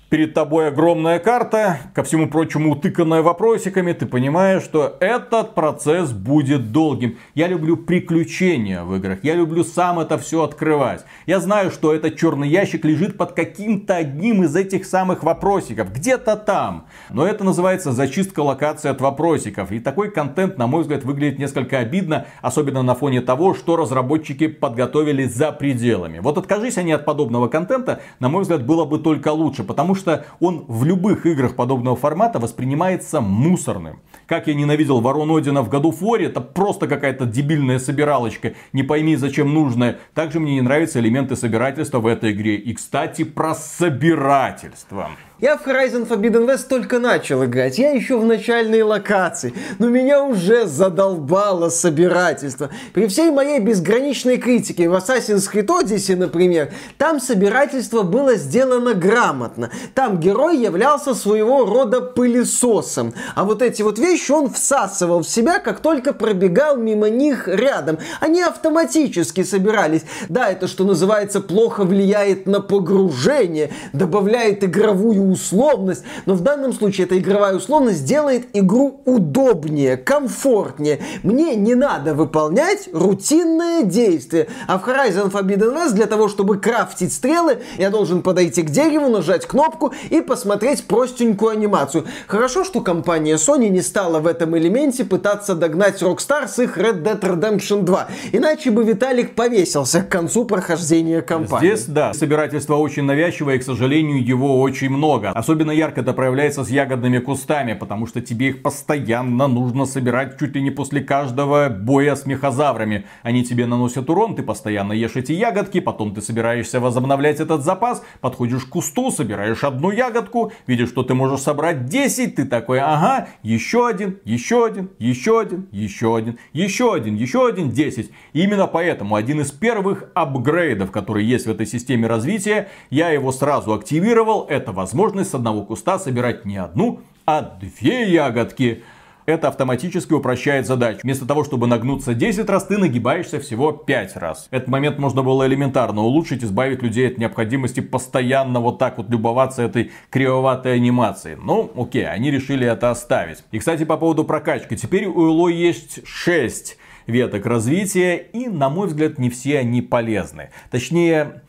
перед 0.09 0.33
тобой 0.33 0.67
огромная 0.67 1.19
карта, 1.19 1.79
ко 1.93 2.03
всему 2.03 2.29
прочему 2.29 2.71
утыканная 2.71 3.21
вопросиками, 3.21 3.91
ты 3.93 4.05
понимаешь, 4.05 4.63
что 4.63 4.95
этот 4.99 5.55
процесс 5.55 6.11
будет 6.11 6.71
долгим. 6.71 7.17
Я 7.33 7.47
люблю 7.47 7.75
приключения 7.75 8.83
в 8.83 8.95
играх, 8.95 9.19
я 9.23 9.33
люблю 9.33 9.63
сам 9.63 9.99
это 9.99 10.17
все 10.17 10.43
открывать. 10.43 11.05
Я 11.25 11.39
знаю, 11.39 11.71
что 11.71 11.93
этот 11.93 12.17
черный 12.17 12.47
ящик 12.47 12.85
лежит 12.85 13.17
под 13.17 13.33
каким-то 13.33 13.95
одним 13.95 14.43
из 14.43 14.55
этих 14.55 14.85
самых 14.85 15.23
вопросиков, 15.23 15.91
где-то 15.91 16.35
там. 16.35 16.85
Но 17.09 17.25
это 17.25 17.43
называется 17.43 17.91
зачистка 17.91 18.41
локации 18.41 18.89
от 18.89 19.01
вопросиков. 19.01 19.71
И 19.71 19.79
такой 19.79 20.11
контент, 20.11 20.57
на 20.57 20.67
мой 20.67 20.83
взгляд, 20.83 21.03
выглядит 21.03 21.39
несколько 21.39 21.79
обидно, 21.79 22.27
особенно 22.41 22.83
на 22.83 22.93
фоне 22.93 23.21
того, 23.21 23.55
что 23.55 23.75
разработчики 23.75 24.47
подготовили 24.47 25.25
за 25.25 25.51
пределами. 25.51 26.19
Вот 26.19 26.37
откажись 26.37 26.77
они 26.77 26.91
от 26.91 27.05
подобного 27.05 27.47
контента, 27.47 28.01
на 28.19 28.29
мой 28.29 28.43
взгляд, 28.43 28.65
было 28.65 28.85
бы 28.85 28.99
только 28.99 29.29
лучше, 29.29 29.63
потому 29.63 29.94
что 29.95 30.25
он 30.39 30.65
в 30.67 30.83
любых 30.83 31.25
играх 31.25 31.55
подобного 31.55 31.95
формата 31.95 32.39
воспринимается 32.39 33.21
мусорным. 33.21 34.01
Как 34.27 34.47
я 34.47 34.53
ненавидел 34.53 35.01
Ворон 35.01 35.35
Одина 35.35 35.61
в 35.61 35.69
году 35.69 35.91
Форе, 35.91 36.27
это 36.27 36.41
просто 36.41 36.87
какая-то 36.87 37.25
дебильная 37.25 37.79
собиралочка, 37.79 38.53
не 38.73 38.83
пойми 38.83 39.15
зачем 39.15 39.53
нужная. 39.53 39.99
Также 40.13 40.39
мне 40.39 40.55
не 40.55 40.61
нравятся 40.61 40.99
элементы 40.99 41.35
собирательства 41.35 41.99
в 41.99 42.07
этой 42.07 42.31
игре. 42.31 42.55
И, 42.55 42.73
кстати, 42.73 43.23
про 43.23 43.55
собирательство. 43.55 45.09
Я 45.41 45.57
в 45.57 45.67
Horizon 45.67 46.07
Forbidden 46.07 46.47
West 46.47 46.69
только 46.69 46.97
начал 46.97 47.43
играть, 47.43 47.77
я 47.77 47.91
еще 47.91 48.17
в 48.17 48.23
начальной 48.23 48.83
локации, 48.83 49.53
но 49.79 49.89
меня 49.89 50.23
уже 50.23 50.65
задолбало 50.65 51.67
собирательство. 51.67 52.69
При 52.93 53.07
всей 53.07 53.31
моей 53.31 53.59
безграничной 53.59 54.37
критике 54.37 54.87
в 54.87 54.93
Assassin's 54.93 55.51
Creed 55.51 55.67
Odyssey, 55.67 56.15
например, 56.15 56.71
там 56.97 57.19
собирательство 57.19 58.03
было 58.03 58.35
сделано 58.35 58.93
грамотно. 58.93 59.71
Там 59.93 60.21
герой 60.21 60.57
являлся 60.57 61.13
своего 61.13 61.65
рода 61.65 61.99
пылесосом, 61.99 63.13
а 63.35 63.43
вот 63.43 63.61
эти 63.61 63.81
вот 63.81 63.99
вещи 63.99 64.31
он 64.31 64.49
всасывал 64.49 65.19
в 65.21 65.27
себя, 65.27 65.59
как 65.59 65.81
только 65.81 66.13
пробегал 66.13 66.77
мимо 66.77 67.09
них 67.09 67.49
рядом. 67.49 67.97
Они 68.21 68.41
автоматически 68.41 69.43
собирались. 69.43 70.05
Да, 70.29 70.49
это 70.49 70.69
что 70.69 70.85
называется 70.85 71.41
плохо 71.41 71.83
влияет 71.83 72.45
на 72.45 72.61
погружение, 72.61 73.71
добавляет 73.91 74.63
игровую 74.63 75.24
условность, 75.31 76.03
но 76.25 76.33
в 76.33 76.41
данном 76.41 76.73
случае 76.73 77.05
эта 77.05 77.17
игровая 77.17 77.55
условность 77.55 78.05
делает 78.05 78.47
игру 78.53 79.01
удобнее, 79.05 79.97
комфортнее. 79.97 80.99
Мне 81.23 81.55
не 81.55 81.75
надо 81.75 82.13
выполнять 82.13 82.89
рутинное 82.91 83.83
действие. 83.83 84.47
А 84.67 84.77
в 84.77 84.87
Horizon 84.87 85.31
Forbidden 85.31 85.75
West 85.75 85.93
для 85.93 86.05
того, 86.05 86.27
чтобы 86.27 86.57
крафтить 86.57 87.13
стрелы, 87.13 87.59
я 87.77 87.89
должен 87.89 88.21
подойти 88.21 88.61
к 88.63 88.69
дереву, 88.69 89.09
нажать 89.09 89.45
кнопку 89.45 89.93
и 90.09 90.21
посмотреть 90.21 90.85
простенькую 90.85 91.51
анимацию. 91.51 92.05
Хорошо, 92.27 92.63
что 92.63 92.81
компания 92.81 93.35
Sony 93.35 93.69
не 93.69 93.81
стала 93.81 94.19
в 94.19 94.27
этом 94.27 94.57
элементе 94.57 95.05
пытаться 95.05 95.55
догнать 95.55 96.01
Rockstar 96.01 96.47
с 96.47 96.59
их 96.59 96.77
Red 96.77 97.03
Dead 97.03 97.19
Redemption 97.19 97.83
2. 97.83 98.07
Иначе 98.33 98.71
бы 98.71 98.83
Виталик 98.83 99.35
повесился 99.35 100.01
к 100.01 100.09
концу 100.09 100.45
прохождения 100.45 101.21
кампании. 101.21 101.75
Здесь, 101.75 101.85
да, 101.85 102.13
собирательство 102.13 102.75
очень 102.75 103.03
навязчивое, 103.03 103.55
и, 103.55 103.59
к 103.59 103.63
сожалению, 103.63 104.25
его 104.25 104.61
очень 104.61 104.89
много 104.89 105.14
много. 105.15 105.29
Особенно 105.29 105.71
ярко 105.71 106.01
это 106.01 106.13
проявляется 106.13 106.63
с 106.63 106.69
ягодными 106.69 107.19
кустами, 107.19 107.73
потому 107.73 108.07
что 108.07 108.21
тебе 108.21 108.49
их 108.49 108.61
постоянно 108.61 109.47
нужно 109.47 109.85
собирать 109.85 110.37
чуть 110.39 110.55
ли 110.55 110.61
не 110.61 110.71
после 110.71 111.01
каждого 111.01 111.69
боя 111.69 112.15
с 112.15 112.25
мехозаврами. 112.25 113.05
Они 113.23 113.43
тебе 113.43 113.65
наносят 113.65 114.09
урон, 114.09 114.35
ты 114.35 114.43
постоянно 114.43 114.93
ешь 114.93 115.15
эти 115.15 115.31
ягодки, 115.31 115.79
потом 115.79 116.13
ты 116.13 116.21
собираешься 116.21 116.79
возобновлять 116.79 117.39
этот 117.39 117.63
запас, 117.63 118.03
подходишь 118.21 118.65
к 118.65 118.69
кусту, 118.69 119.11
собираешь 119.11 119.63
одну 119.63 119.91
ягодку, 119.91 120.51
видишь, 120.67 120.89
что 120.89 121.03
ты 121.03 121.13
можешь 121.13 121.41
собрать 121.41 121.85
10, 121.85 122.35
ты 122.35 122.45
такой, 122.45 122.79
ага, 122.79 123.27
еще 123.43 123.87
один, 123.87 124.19
еще 124.25 124.65
один, 124.65 124.89
еще 124.99 125.39
один, 125.39 125.67
еще 125.71 126.15
один, 126.15 126.37
еще 126.53 126.93
один, 126.93 127.15
еще 127.15 127.47
один, 127.47 127.71
10. 127.71 128.11
И 128.33 128.43
именно 128.43 128.67
поэтому 128.67 129.15
один 129.15 129.41
из 129.41 129.51
первых 129.51 130.05
апгрейдов, 130.13 130.91
которые 130.91 131.27
есть 131.27 131.45
в 131.45 131.51
этой 131.51 131.65
системе 131.65 132.07
развития, 132.07 132.67
я 132.89 133.09
его 133.09 133.31
сразу 133.31 133.73
активировал, 133.73 134.45
это 134.49 134.71
возможность 134.71 135.04
возможность 135.05 135.31
с 135.31 135.35
одного 135.35 135.61
куста 135.63 135.99
собирать 135.99 136.45
не 136.45 136.57
одну, 136.57 137.01
а 137.27 137.41
две 137.41 138.11
ягодки. 138.11 138.83
Это 139.27 139.47
автоматически 139.47 140.13
упрощает 140.13 140.65
задачу. 140.67 140.99
Вместо 141.03 141.27
того, 141.27 141.43
чтобы 141.43 141.67
нагнуться 141.67 142.13
10 142.13 142.49
раз, 142.49 142.65
ты 142.65 142.77
нагибаешься 142.77 143.39
всего 143.39 143.71
5 143.71 144.17
раз. 144.17 144.47
Этот 144.51 144.67
момент 144.67 144.99
можно 144.99 145.21
было 145.23 145.45
элементарно 145.47 146.01
улучшить, 146.01 146.43
избавить 146.43 146.81
людей 146.81 147.07
от 147.07 147.17
необходимости 147.19 147.81
постоянно 147.81 148.59
вот 148.59 148.79
так 148.79 148.97
вот 148.97 149.09
любоваться 149.09 149.61
этой 149.63 149.91
кривоватой 150.09 150.75
анимацией. 150.75 151.37
Ну, 151.39 151.71
окей, 151.75 152.07
они 152.07 152.31
решили 152.31 152.67
это 152.67 152.91
оставить. 152.91 153.43
И, 153.51 153.59
кстати, 153.59 153.83
по 153.83 153.97
поводу 153.97 154.23
прокачки. 154.23 154.75
Теперь 154.75 155.05
у 155.05 155.27
Эло 155.27 155.49
есть 155.49 156.07
6 156.07 156.77
веток 157.07 157.45
развития, 157.45 158.17
и, 158.17 158.47
на 158.47 158.69
мой 158.69 158.87
взгляд, 158.87 159.19
не 159.19 159.29
все 159.29 159.59
они 159.59 159.81
полезны. 159.81 160.49
Точнее, 160.71 161.41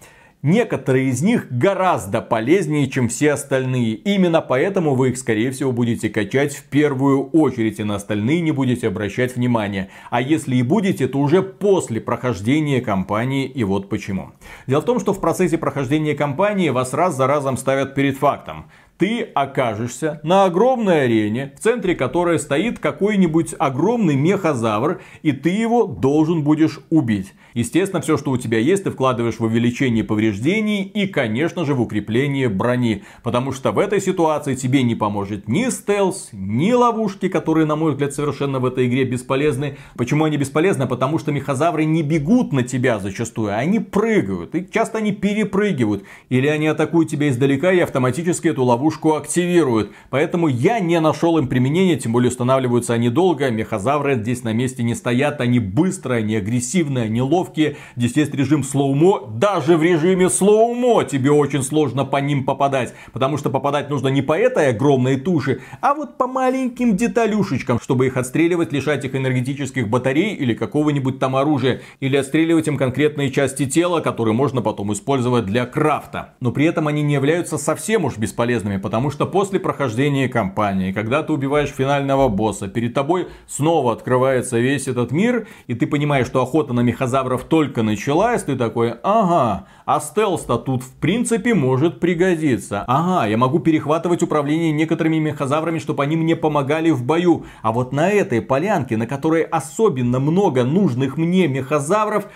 Некоторые 0.47 1.09
из 1.09 1.23
них 1.23 1.49
гораздо 1.51 2.23
полезнее, 2.23 2.89
чем 2.89 3.09
все 3.09 3.33
остальные. 3.33 3.95
Именно 3.95 4.41
поэтому 4.41 4.95
вы 4.95 5.09
их, 5.09 5.19
скорее 5.19 5.51
всего, 5.51 5.73
будете 5.73 6.09
качать 6.09 6.55
в 6.55 6.63
первую 6.67 7.31
очередь, 7.31 7.81
и 7.81 7.83
на 7.83 7.97
остальные 7.97 8.43
не 8.43 8.53
будете 8.53 8.87
обращать 8.87 9.35
внимания. 9.35 9.89
А 10.09 10.21
если 10.21 10.55
и 10.55 10.63
будете, 10.63 11.09
то 11.09 11.19
уже 11.19 11.43
после 11.43 12.01
прохождения 12.01 12.81
кампании, 12.81 13.45
и 13.45 13.65
вот 13.65 13.89
почему. 13.89 14.35
Дело 14.69 14.83
в 14.83 14.85
том, 14.85 15.01
что 15.01 15.13
в 15.13 15.21
процессе 15.21 15.59
прохождения 15.59 16.15
кампании 16.15 16.69
вас 16.69 16.95
раз 16.95 17.17
за 17.17 17.27
разом 17.27 17.57
ставят 17.57 17.97
перед 17.97 18.17
фактом 18.17 18.67
ты 18.99 19.23
окажешься 19.23 20.21
на 20.23 20.45
огромной 20.45 21.05
арене, 21.05 21.53
в 21.57 21.61
центре 21.61 21.95
которой 21.95 22.39
стоит 22.39 22.79
какой-нибудь 22.79 23.55
огромный 23.59 24.17
мехозавр, 24.17 25.01
и 25.23 25.33
ты 25.33 25.51
его 25.51 25.87
должен 25.87 26.43
будешь 26.43 26.81
убить. 26.91 27.35
Естественно, 27.55 28.03
все, 28.03 28.17
что 28.17 28.31
у 28.31 28.37
тебя 28.37 28.59
есть, 28.59 28.85
ты 28.85 28.91
вкладываешь 28.91 29.39
в 29.39 29.45
увеличение 29.45 30.05
повреждений 30.05 30.83
и, 30.83 31.07
конечно 31.07 31.65
же, 31.65 31.75
в 31.75 31.81
укрепление 31.81 32.49
брони. 32.49 33.05
Потому 33.23 33.53
что 33.53 33.73
в 33.73 33.79
этой 33.79 34.01
ситуации 34.01 34.55
тебе 34.55 34.83
не 34.83 34.95
поможет 34.95 35.49
ни 35.49 35.69
стелс, 35.71 36.31
ни 36.33 36.73
ловушки, 36.73 37.29
которые, 37.29 37.67
на 37.67 37.77
мой 37.77 37.93
взгляд, 37.93 38.15
совершенно 38.15 38.59
в 38.61 38.67
этой 38.67 38.87
игре 38.87 39.05
бесполезны. 39.05 39.79
Почему 39.97 40.25
они 40.25 40.37
бесполезны? 40.37 40.87
Потому 40.87 41.19
что 41.19 41.33
мехозавры 41.33 41.85
не 41.85 42.03
бегут 42.03 42.53
на 42.53 42.63
тебя 42.63 42.99
зачастую, 42.99 43.53
а 43.53 43.57
они 43.57 43.79
прыгают. 43.79 44.55
И 44.55 44.67
часто 44.71 44.99
они 44.99 45.13
перепрыгивают. 45.13 46.05
Или 46.29 46.47
они 46.49 46.67
атакуют 46.67 47.11
тебя 47.11 47.29
издалека 47.29 47.73
и 47.73 47.81
автоматически 47.81 48.49
эту 48.49 48.65
ловушку 48.65 48.86
ловушку 48.87 49.17
активируют. 49.17 49.93
Поэтому 50.11 50.47
я 50.47 50.79
не 50.79 51.01
нашел 51.01 51.39
им 51.39 51.49
применения, 51.49 51.97
тем 51.97 52.13
более 52.13 52.31
устанавливаются 52.31 52.95
они 52.95 53.09
долго. 53.09 53.51
Мехозавры 53.51 54.15
здесь 54.15 54.45
на 54.45 54.53
месте 54.53 54.85
не 54.85 54.95
стоят, 54.95 55.41
они 55.41 55.59
быстрые, 55.59 56.19
они 56.19 56.37
агрессивные, 56.37 57.07
они 57.07 57.21
ловкие. 57.21 57.77
Здесь 57.97 58.17
есть 58.17 58.35
режим 58.35 58.63
slow-mo. 58.63 59.27
Даже 59.29 59.77
в 59.77 59.83
режиме 59.83 60.31
slow-mo 60.31 61.05
тебе 61.05 61.33
очень 61.33 61.65
сложно 61.65 62.05
по 62.05 62.19
ним 62.19 62.45
попадать. 62.45 62.95
Потому 63.13 63.39
что 63.39 63.51
попадать 63.51 63.91
нужно 63.91 64.09
не 64.09 64.23
по 64.23 64.39
этой 64.39 64.69
огромной 64.69 65.17
туше, 65.17 65.61
а 65.81 65.95
вот 65.95 66.17
по 66.17 66.29
маленьким 66.29 66.97
деталюшечкам, 66.97 67.81
чтобы 67.81 68.07
их 68.07 68.17
отстреливать, 68.17 68.73
лишать 68.73 69.05
их 69.05 69.17
энергетических 69.17 69.89
батарей 69.89 70.35
или 70.35 70.55
какого-нибудь 70.55 71.19
там 71.19 71.35
оружия. 71.35 71.81
Или 71.99 72.17
отстреливать 72.17 72.69
им 72.69 72.77
конкретные 72.77 73.31
части 73.33 73.67
тела, 73.67 74.01
которые 74.01 74.35
можно 74.35 74.63
потом 74.63 74.93
использовать 74.93 75.47
для 75.47 75.67
крафта. 75.67 76.35
Но 76.41 76.53
при 76.53 76.67
этом 76.67 76.87
они 76.87 77.03
не 77.03 77.15
являются 77.15 77.59
совсем 77.59 78.05
уж 78.05 78.17
бесполезными, 78.17 78.76
потому 78.79 79.11
что 79.11 79.27
после 79.27 79.61
прохождения 79.61 80.29
кампании, 80.29 80.93
когда 80.93 81.23
ты 81.23 81.33
убиваешь 81.33 81.71
финального 81.71 82.29
босса, 82.29 82.69
перед 82.69 82.95
тобой 82.95 83.29
снова 83.47 83.93
открывается 83.93 84.59
весь 84.59 84.89
этот 84.89 85.13
мир, 85.13 85.47
и 85.67 85.75
ты 85.75 85.87
понимаешь, 85.87 86.27
что 86.27 86.43
охота 86.43 86.73
на 86.73 86.81
мехозавров 86.81 87.45
только 87.45 87.83
началась, 87.83 88.43
ты 88.43 88.57
такой, 88.57 88.95
ага, 89.03 89.67
а 89.85 90.01
стелс-то 90.01 90.59
тут 90.59 90.83
в 90.83 90.93
принципе 90.95 91.55
может 91.55 92.01
пригодиться. 92.01 92.85
Ага, 92.87 93.27
я 93.27 93.37
могу 93.37 93.59
перехватывать 93.61 94.23
управление 94.23 94.73
некоторыми 94.73 95.19
мехозаврами, 95.19 95.79
чтобы 95.79 96.03
они 96.03 96.17
мне 96.17 96.37
помогали 96.37 96.91
в 96.91 97.05
бою. 97.05 97.45
А 97.63 97.73
вот 97.73 97.93
на 97.93 98.11
этой 98.11 98.43
полянке, 98.43 98.97
на 98.97 99.07
которой 99.07 99.43
особенно 99.43 100.19
много 100.19 100.65
нужных 100.65 101.17
мне 101.17 101.49
мехозавров, 101.49 102.27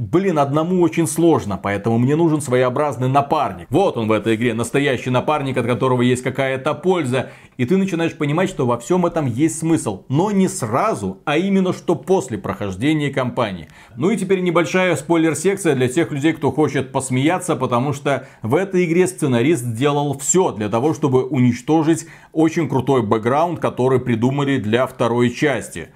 блин, 0.00 0.38
одному 0.38 0.80
очень 0.80 1.06
сложно, 1.06 1.60
поэтому 1.62 1.98
мне 1.98 2.16
нужен 2.16 2.40
своеобразный 2.40 3.08
напарник. 3.08 3.66
Вот 3.70 3.98
он 3.98 4.08
в 4.08 4.12
этой 4.12 4.34
игре, 4.34 4.54
настоящий 4.54 5.10
напарник, 5.10 5.58
от 5.58 5.66
которого 5.66 6.00
есть 6.00 6.22
какая-то 6.22 6.72
польза. 6.72 7.30
И 7.58 7.66
ты 7.66 7.76
начинаешь 7.76 8.16
понимать, 8.16 8.48
что 8.48 8.66
во 8.66 8.78
всем 8.78 9.04
этом 9.04 9.26
есть 9.26 9.58
смысл. 9.58 10.04
Но 10.08 10.30
не 10.30 10.48
сразу, 10.48 11.18
а 11.26 11.36
именно 11.36 11.74
что 11.74 11.94
после 11.94 12.38
прохождения 12.38 13.10
кампании. 13.10 13.68
Ну 13.96 14.10
и 14.10 14.16
теперь 14.16 14.40
небольшая 14.40 14.96
спойлер-секция 14.96 15.74
для 15.74 15.88
тех 15.88 16.10
людей, 16.10 16.32
кто 16.32 16.50
хочет 16.50 16.92
посмеяться, 16.92 17.54
потому 17.54 17.92
что 17.92 18.26
в 18.40 18.54
этой 18.54 18.86
игре 18.86 19.06
сценарист 19.06 19.62
сделал 19.62 20.18
все 20.18 20.52
для 20.52 20.70
того, 20.70 20.94
чтобы 20.94 21.24
уничтожить 21.24 22.06
очень 22.32 22.70
крутой 22.70 23.02
бэкграунд, 23.02 23.60
который 23.60 24.00
придумали 24.00 24.56
для 24.56 24.86
второй 24.86 25.28
части. 25.28 25.90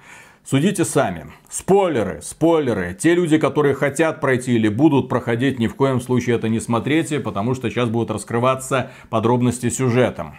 Судите 0.47 0.85
сами. 0.85 1.25
Спойлеры, 1.49 2.21
спойлеры. 2.21 2.93
Те 2.93 3.15
люди, 3.15 3.39
которые 3.39 3.73
хотят 3.73 4.21
пройти 4.21 4.53
или 4.53 4.67
будут 4.67 5.09
проходить, 5.09 5.57
ни 5.57 5.65
в 5.65 5.73
коем 5.73 5.99
случае 5.99 6.35
это 6.35 6.49
не 6.49 6.59
смотрите, 6.59 7.19
потому 7.19 7.55
что 7.55 7.67
сейчас 7.67 7.89
будут 7.89 8.11
раскрываться 8.11 8.91
подробности 9.09 9.71
сюжета. 9.71 10.35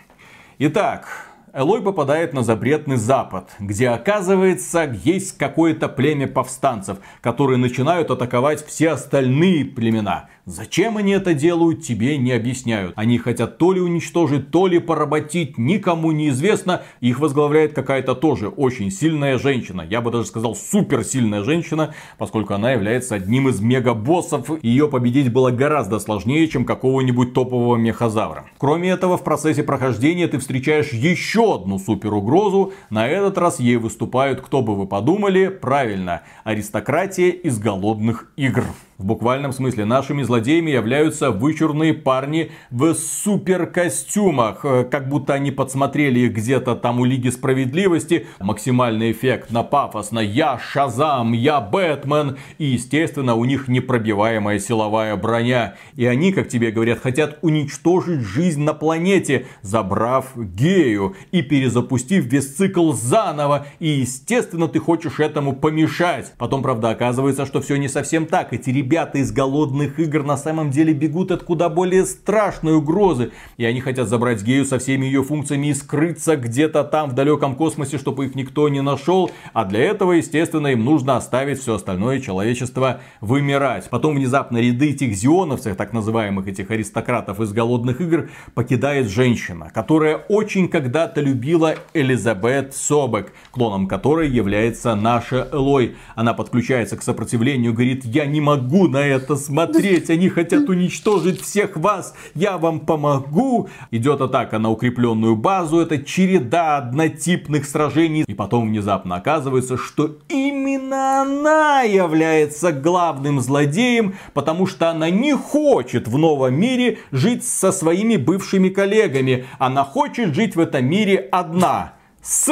Итак, 0.60 1.08
Элой 1.52 1.82
попадает 1.82 2.34
на 2.34 2.44
запретный 2.44 2.98
запад, 2.98 3.50
где 3.58 3.88
оказывается 3.88 4.88
есть 5.02 5.36
какое-то 5.38 5.88
племя 5.88 6.28
повстанцев, 6.28 6.98
которые 7.20 7.56
начинают 7.56 8.08
атаковать 8.08 8.64
все 8.64 8.90
остальные 8.90 9.64
племена. 9.64 10.28
Зачем 10.48 10.96
они 10.96 11.10
это 11.10 11.34
делают, 11.34 11.82
тебе 11.82 12.16
не 12.18 12.30
объясняют. 12.30 12.92
Они 12.94 13.18
хотят 13.18 13.58
то 13.58 13.72
ли 13.72 13.80
уничтожить, 13.80 14.52
то 14.52 14.68
ли 14.68 14.78
поработить, 14.78 15.58
никому 15.58 16.12
не 16.12 16.28
известно. 16.28 16.84
Их 17.00 17.18
возглавляет 17.18 17.72
какая-то 17.72 18.14
тоже 18.14 18.46
очень 18.46 18.92
сильная 18.92 19.40
женщина. 19.40 19.84
Я 19.90 20.00
бы 20.00 20.12
даже 20.12 20.26
сказал 20.26 20.54
суперсильная 20.54 21.42
женщина, 21.42 21.94
поскольку 22.16 22.54
она 22.54 22.70
является 22.70 23.16
одним 23.16 23.48
из 23.48 23.58
мегабоссов. 23.58 24.62
Ее 24.62 24.86
победить 24.86 25.32
было 25.32 25.50
гораздо 25.50 25.98
сложнее, 25.98 26.46
чем 26.46 26.64
какого-нибудь 26.64 27.34
топового 27.34 27.74
мехозавра. 27.74 28.44
Кроме 28.58 28.90
этого, 28.90 29.18
в 29.18 29.24
процессе 29.24 29.64
прохождения 29.64 30.28
ты 30.28 30.38
встречаешь 30.38 30.92
еще 30.92 31.56
одну 31.56 31.80
супер 31.80 32.14
угрозу. 32.14 32.72
На 32.88 33.08
этот 33.08 33.36
раз 33.36 33.58
ей 33.58 33.78
выступают, 33.78 34.42
кто 34.42 34.62
бы 34.62 34.76
вы 34.76 34.86
подумали, 34.86 35.48
правильно, 35.48 36.22
аристократия 36.44 37.30
из 37.30 37.58
голодных 37.58 38.30
игр. 38.36 38.62
В 38.98 39.04
буквальном 39.04 39.52
смысле 39.52 39.84
нашими 39.84 40.22
злодеями 40.22 40.70
являются 40.70 41.30
вычурные 41.30 41.92
парни 41.92 42.50
в 42.70 42.94
супер 42.94 43.66
костюмах, 43.66 44.64
э, 44.64 44.84
как 44.84 45.10
будто 45.10 45.34
они 45.34 45.50
подсмотрели 45.50 46.20
их 46.20 46.32
где-то 46.32 46.74
там 46.76 47.00
у 47.00 47.04
Лиги 47.04 47.28
Справедливости. 47.28 48.26
Максимальный 48.40 49.12
эффект 49.12 49.50
на 49.50 49.62
пафосно 49.64 50.20
«Я 50.20 50.58
Шазам», 50.58 51.32
«Я 51.32 51.60
Бэтмен» 51.60 52.38
и, 52.56 52.64
естественно, 52.64 53.34
у 53.34 53.44
них 53.44 53.68
непробиваемая 53.68 54.58
силовая 54.58 55.14
броня. 55.16 55.74
И 55.94 56.06
они, 56.06 56.32
как 56.32 56.48
тебе 56.48 56.70
говорят, 56.70 57.00
хотят 57.00 57.38
уничтожить 57.42 58.20
жизнь 58.20 58.62
на 58.62 58.72
планете, 58.72 59.46
забрав 59.60 60.32
гею 60.34 61.16
и 61.32 61.42
перезапустив 61.42 62.24
весь 62.24 62.54
цикл 62.56 62.92
заново. 62.92 63.66
И, 63.78 63.88
естественно, 63.88 64.68
ты 64.68 64.78
хочешь 64.78 65.20
этому 65.20 65.54
помешать. 65.54 66.32
Потом, 66.38 66.62
правда, 66.62 66.90
оказывается, 66.90 67.44
что 67.44 67.60
все 67.60 67.76
не 67.76 67.88
совсем 67.88 68.24
так. 68.24 68.54
Эти 68.54 68.70
ребята 68.86 69.18
из 69.18 69.32
голодных 69.32 69.98
игр 69.98 70.22
на 70.22 70.36
самом 70.36 70.70
деле 70.70 70.92
бегут 70.92 71.32
от 71.32 71.42
куда 71.42 71.68
более 71.68 72.06
страшной 72.06 72.76
угрозы. 72.76 73.32
И 73.56 73.64
они 73.64 73.80
хотят 73.80 74.08
забрать 74.08 74.44
Гею 74.44 74.64
со 74.64 74.78
всеми 74.78 75.06
ее 75.06 75.24
функциями 75.24 75.66
и 75.66 75.74
скрыться 75.74 76.36
где-то 76.36 76.84
там 76.84 77.10
в 77.10 77.12
далеком 77.12 77.56
космосе, 77.56 77.98
чтобы 77.98 78.26
их 78.26 78.36
никто 78.36 78.68
не 78.68 78.82
нашел. 78.82 79.28
А 79.52 79.64
для 79.64 79.80
этого, 79.80 80.12
естественно, 80.12 80.68
им 80.68 80.84
нужно 80.84 81.16
оставить 81.16 81.58
все 81.60 81.74
остальное 81.74 82.20
человечество 82.20 83.00
вымирать. 83.20 83.90
Потом 83.90 84.14
внезапно 84.14 84.58
ряды 84.58 84.90
этих 84.90 85.16
зионовцев, 85.16 85.76
так 85.76 85.92
называемых 85.92 86.46
этих 86.46 86.70
аристократов 86.70 87.40
из 87.40 87.52
голодных 87.52 88.00
игр, 88.00 88.30
покидает 88.54 89.08
женщина, 89.08 89.68
которая 89.74 90.18
очень 90.28 90.68
когда-то 90.68 91.20
любила 91.20 91.74
Элизабет 91.92 92.76
Собек, 92.76 93.32
клоном 93.50 93.88
которой 93.88 94.28
является 94.30 94.94
наша 94.94 95.48
Элой. 95.50 95.96
Она 96.14 96.34
подключается 96.34 96.96
к 96.96 97.02
сопротивлению, 97.02 97.72
говорит, 97.72 98.04
я 98.04 98.26
не 98.26 98.40
могу 98.40 98.75
могу 98.76 98.88
на 98.88 98.98
это 98.98 99.36
смотреть. 99.36 100.10
Они 100.10 100.28
хотят 100.28 100.68
уничтожить 100.68 101.40
всех 101.40 101.76
вас. 101.76 102.14
Я 102.34 102.58
вам 102.58 102.80
помогу. 102.80 103.68
Идет 103.90 104.20
атака 104.20 104.58
на 104.58 104.70
укрепленную 104.70 105.36
базу. 105.36 105.78
Это 105.80 106.02
череда 106.02 106.76
однотипных 106.78 107.66
сражений. 107.66 108.24
И 108.26 108.34
потом 108.34 108.68
внезапно 108.68 109.16
оказывается, 109.16 109.76
что 109.76 110.16
именно 110.28 111.22
она 111.22 111.82
является 111.82 112.72
главным 112.72 113.40
злодеем, 113.40 114.14
потому 114.34 114.66
что 114.66 114.90
она 114.90 115.10
не 115.10 115.34
хочет 115.34 116.08
в 116.08 116.18
новом 116.18 116.54
мире 116.54 116.98
жить 117.12 117.44
со 117.44 117.72
своими 117.72 118.16
бывшими 118.16 118.68
коллегами. 118.68 119.46
Она 119.58 119.84
хочет 119.84 120.34
жить 120.34 120.56
в 120.56 120.60
этом 120.60 120.84
мире 120.86 121.28
одна. 121.30 121.94
С 122.22 122.50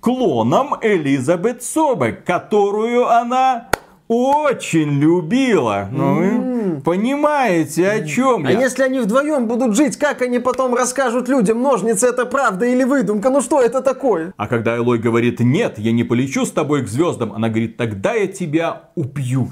клоном 0.00 0.76
Элизабет 0.80 1.62
Собек, 1.62 2.24
которую 2.24 3.08
она 3.08 3.68
очень 4.08 4.98
любила. 4.98 5.88
Ну, 5.92 6.14
вы 6.14 6.80
понимаете, 6.80 7.88
о 7.90 8.06
чем 8.06 8.46
А 8.46 8.52
я? 8.52 8.60
если 8.60 8.82
они 8.82 9.00
вдвоем 9.00 9.46
будут 9.46 9.76
жить, 9.76 9.96
как 9.96 10.22
они 10.22 10.38
потом 10.38 10.74
расскажут 10.74 11.28
людям, 11.28 11.62
ножницы 11.62 12.06
это 12.08 12.24
правда 12.26 12.66
или 12.66 12.84
выдумка? 12.84 13.30
Ну 13.30 13.40
что 13.42 13.60
это 13.60 13.82
такое? 13.82 14.32
А 14.36 14.46
когда 14.46 14.76
Элой 14.76 14.98
говорит, 14.98 15.40
нет, 15.40 15.78
я 15.78 15.92
не 15.92 16.04
полечу 16.04 16.46
с 16.46 16.50
тобой 16.50 16.84
к 16.84 16.88
звездам, 16.88 17.32
она 17.32 17.48
говорит, 17.48 17.76
тогда 17.76 18.14
я 18.14 18.26
тебя 18.26 18.90
убью. 18.94 19.50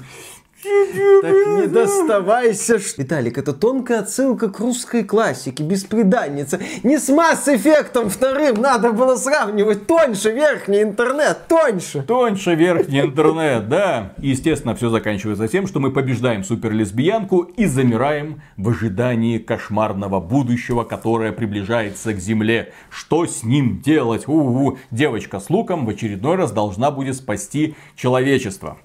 Так 1.21 1.33
не 1.33 1.67
доставайся. 1.67 2.77
Виталик, 2.97 3.37
это 3.37 3.53
тонкая 3.53 3.99
отсылка 3.99 4.49
к 4.49 4.59
русской 4.59 5.03
классике, 5.03 5.63
беспреданница. 5.63 6.59
Не 6.83 6.99
с 6.99 7.09
масс-эффектом 7.09 8.09
вторым 8.09 8.61
надо 8.61 8.91
было 8.91 9.15
сравнивать. 9.15 9.87
Тоньше 9.87 10.31
верхний 10.31 10.83
интернет, 10.83 11.47
тоньше. 11.47 12.01
Тоньше 12.03 12.55
верхний 12.55 13.01
интернет, 13.01 13.69
да. 13.69 14.13
И, 14.21 14.29
естественно, 14.29 14.75
все 14.75 14.89
заканчивается 14.89 15.47
тем, 15.47 15.67
что 15.67 15.79
мы 15.79 15.91
побеждаем 15.91 16.43
суперлесбиянку 16.43 17.41
и 17.41 17.65
замираем 17.65 18.41
в 18.57 18.69
ожидании 18.69 19.37
кошмарного 19.37 20.19
будущего, 20.19 20.83
которое 20.83 21.31
приближается 21.31 22.13
к 22.13 22.19
Земле. 22.19 22.73
Что 22.89 23.25
с 23.25 23.43
ним 23.43 23.81
делать? 23.81 24.27
У-у-у. 24.27 24.77
Девочка 24.91 25.39
с 25.39 25.49
луком 25.49 25.85
в 25.85 25.89
очередной 25.89 26.35
раз 26.35 26.51
должна 26.51 26.91
будет 26.91 27.15
спасти 27.15 27.75
человечество. 27.95 28.77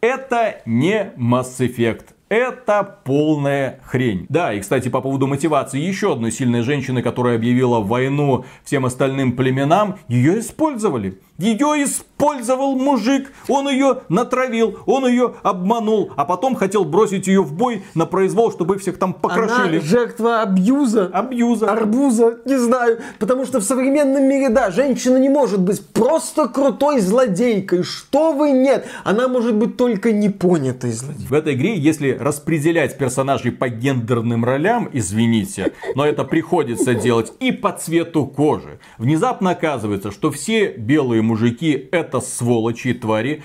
Это 0.00 0.62
не 0.64 1.12
Mass 1.16 1.58
Effect. 1.58 2.06
Это 2.28 3.00
полная 3.04 3.80
хрень. 3.84 4.26
Да, 4.28 4.52
и, 4.52 4.60
кстати, 4.60 4.88
по 4.88 5.00
поводу 5.00 5.26
мотивации 5.26 5.80
еще 5.80 6.12
одной 6.12 6.30
сильной 6.30 6.60
женщины, 6.60 7.02
которая 7.02 7.36
объявила 7.36 7.80
войну 7.80 8.44
всем 8.64 8.84
остальным 8.84 9.32
племенам, 9.32 9.98
ее 10.08 10.38
использовали. 10.40 11.18
Ее 11.38 11.84
использовал 11.84 12.74
мужик, 12.74 13.30
он 13.46 13.68
ее 13.68 14.00
натравил, 14.08 14.80
он 14.86 15.06
ее 15.06 15.34
обманул, 15.44 16.10
а 16.16 16.24
потом 16.24 16.56
хотел 16.56 16.84
бросить 16.84 17.28
ее 17.28 17.42
в 17.42 17.52
бой 17.52 17.84
на 17.94 18.06
произвол, 18.06 18.50
чтобы 18.50 18.76
всех 18.78 18.98
там 18.98 19.14
покрошили. 19.14 19.78
Она 19.78 19.80
жертва 19.80 20.42
абьюза. 20.42 21.06
Абьюза. 21.12 21.70
Арбуза, 21.70 22.38
не 22.44 22.56
знаю. 22.56 22.98
Потому 23.20 23.46
что 23.46 23.60
в 23.60 23.62
современном 23.62 24.24
мире, 24.24 24.48
да, 24.48 24.72
женщина 24.72 25.16
не 25.16 25.28
может 25.28 25.60
быть 25.60 25.86
просто 25.86 26.48
крутой 26.48 26.98
злодейкой. 26.98 27.84
Что 27.84 28.32
вы, 28.32 28.50
нет. 28.50 28.88
Она 29.04 29.28
может 29.28 29.54
быть 29.54 29.76
только 29.76 30.10
непонятой 30.10 30.90
злодейкой. 30.90 31.28
В 31.28 31.32
этой 31.32 31.54
игре, 31.54 31.78
если 31.78 32.18
распределять 32.18 32.98
персонажей 32.98 33.52
по 33.52 33.68
гендерным 33.68 34.44
ролям, 34.44 34.90
извините, 34.92 35.72
но 35.94 36.04
это 36.04 36.24
приходится 36.24 36.94
делать 36.94 37.32
и 37.38 37.52
по 37.52 37.70
цвету 37.70 38.26
кожи, 38.26 38.80
внезапно 38.98 39.50
оказывается, 39.50 40.10
что 40.10 40.32
все 40.32 40.72
белые 40.72 41.22
мужики 41.28 41.88
это 41.92 42.20
сволочи 42.20 42.88
и 42.88 42.94
твари. 42.94 43.42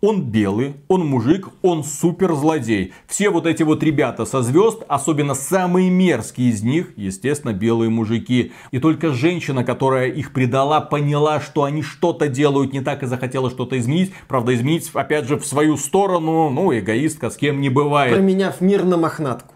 Он 0.00 0.22
белый, 0.22 0.74
он 0.86 1.06
мужик, 1.06 1.48
он 1.62 1.82
супер 1.82 2.34
злодей. 2.34 2.92
Все 3.06 3.30
вот 3.30 3.46
эти 3.46 3.62
вот 3.62 3.82
ребята 3.82 4.26
со 4.26 4.42
звезд, 4.42 4.82
особенно 4.86 5.34
самые 5.34 5.88
мерзкие 5.88 6.50
из 6.50 6.62
них, 6.62 6.92
естественно, 6.96 7.54
белые 7.54 7.88
мужики. 7.88 8.52
И 8.70 8.78
только 8.80 9.12
женщина, 9.14 9.64
которая 9.64 10.08
их 10.10 10.34
предала, 10.34 10.82
поняла, 10.82 11.40
что 11.40 11.64
они 11.64 11.80
что-то 11.80 12.28
делают 12.28 12.74
не 12.74 12.82
так 12.82 13.02
и 13.02 13.06
захотела 13.06 13.48
что-то 13.48 13.78
изменить. 13.78 14.12
Правда, 14.28 14.54
изменить, 14.54 14.90
опять 14.92 15.26
же, 15.26 15.38
в 15.38 15.46
свою 15.46 15.78
сторону, 15.78 16.50
ну, 16.50 16.78
эгоистка 16.78 17.30
с 17.30 17.36
кем 17.36 17.62
не 17.62 17.70
бывает. 17.70 18.12
Променяв 18.12 18.60
мир 18.60 18.84
на 18.84 18.98
мохнатку 18.98 19.53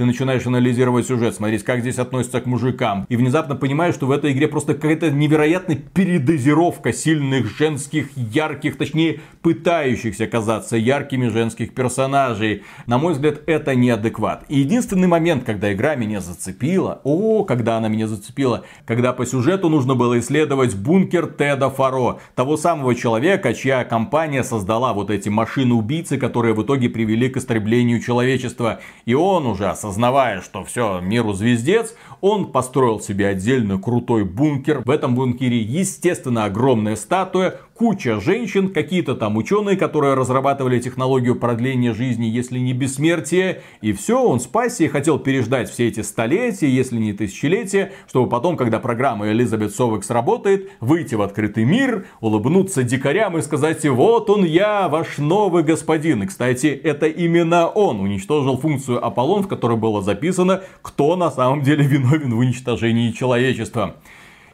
ты 0.00 0.06
начинаешь 0.06 0.46
анализировать 0.46 1.06
сюжет, 1.06 1.34
смотреть, 1.34 1.62
как 1.62 1.80
здесь 1.80 1.98
относятся 1.98 2.40
к 2.40 2.46
мужикам. 2.46 3.04
И 3.10 3.16
внезапно 3.16 3.54
понимаешь, 3.54 3.94
что 3.94 4.06
в 4.06 4.12
этой 4.12 4.32
игре 4.32 4.48
просто 4.48 4.72
какая-то 4.72 5.10
невероятная 5.10 5.76
передозировка 5.76 6.94
сильных 6.94 7.54
женских, 7.58 8.08
ярких, 8.16 8.78
точнее, 8.78 9.20
пытающихся 9.42 10.26
казаться 10.26 10.78
яркими 10.78 11.28
женских 11.28 11.74
персонажей. 11.74 12.62
На 12.86 12.96
мой 12.96 13.12
взгляд, 13.12 13.42
это 13.44 13.74
неадекват. 13.74 14.46
И 14.48 14.60
единственный 14.60 15.06
момент, 15.06 15.44
когда 15.44 15.70
игра 15.70 15.96
меня 15.96 16.22
зацепила, 16.22 17.02
о, 17.04 17.44
когда 17.44 17.76
она 17.76 17.88
меня 17.88 18.08
зацепила, 18.08 18.64
когда 18.86 19.12
по 19.12 19.26
сюжету 19.26 19.68
нужно 19.68 19.96
было 19.96 20.18
исследовать 20.18 20.74
бункер 20.76 21.26
Теда 21.26 21.68
Фаро, 21.68 22.20
того 22.34 22.56
самого 22.56 22.94
человека, 22.94 23.52
чья 23.52 23.84
компания 23.84 24.44
создала 24.44 24.94
вот 24.94 25.10
эти 25.10 25.28
машины-убийцы, 25.28 26.16
которые 26.16 26.54
в 26.54 26.62
итоге 26.62 26.88
привели 26.88 27.28
к 27.28 27.36
истреблению 27.36 28.00
человечества. 28.00 28.80
И 29.04 29.12
он 29.12 29.46
уже 29.46 29.68
осознал 29.68 29.89
осознавая, 29.90 30.40
что 30.40 30.64
все, 30.64 31.00
миру 31.00 31.32
звездец, 31.32 31.94
он 32.20 32.52
построил 32.52 33.00
себе 33.00 33.26
отдельно 33.28 33.78
крутой 33.78 34.24
бункер. 34.24 34.82
В 34.84 34.90
этом 34.90 35.14
бункере, 35.14 35.58
естественно, 35.58 36.44
огромная 36.44 36.96
статуя, 36.96 37.56
куча 37.80 38.20
женщин, 38.20 38.74
какие-то 38.74 39.14
там 39.14 39.38
ученые, 39.38 39.74
которые 39.74 40.12
разрабатывали 40.12 40.78
технологию 40.80 41.34
продления 41.34 41.94
жизни, 41.94 42.26
если 42.26 42.58
не 42.58 42.74
бессмертия. 42.74 43.62
И 43.80 43.94
все, 43.94 44.22
он 44.22 44.38
спасся 44.38 44.84
и 44.84 44.88
хотел 44.88 45.18
переждать 45.18 45.70
все 45.70 45.88
эти 45.88 46.00
столетия, 46.00 46.68
если 46.68 46.98
не 46.98 47.14
тысячелетия, 47.14 47.92
чтобы 48.06 48.28
потом, 48.28 48.58
когда 48.58 48.80
программа 48.80 49.30
Элизабет 49.30 49.74
Совек 49.74 50.04
сработает, 50.04 50.70
выйти 50.80 51.14
в 51.14 51.22
открытый 51.22 51.64
мир, 51.64 52.06
улыбнуться 52.20 52.82
дикарям 52.82 53.38
и 53.38 53.40
сказать, 53.40 53.82
вот 53.88 54.28
он 54.28 54.44
я, 54.44 54.86
ваш 54.90 55.16
новый 55.16 55.62
господин. 55.62 56.24
И, 56.24 56.26
кстати, 56.26 56.66
это 56.66 57.06
именно 57.06 57.66
он 57.66 58.00
уничтожил 58.00 58.58
функцию 58.58 59.02
Аполлон, 59.02 59.44
в 59.44 59.48
которой 59.48 59.78
было 59.78 60.02
записано, 60.02 60.64
кто 60.82 61.16
на 61.16 61.30
самом 61.30 61.62
деле 61.62 61.86
виновен 61.86 62.34
в 62.34 62.38
уничтожении 62.40 63.10
человечества. 63.12 63.96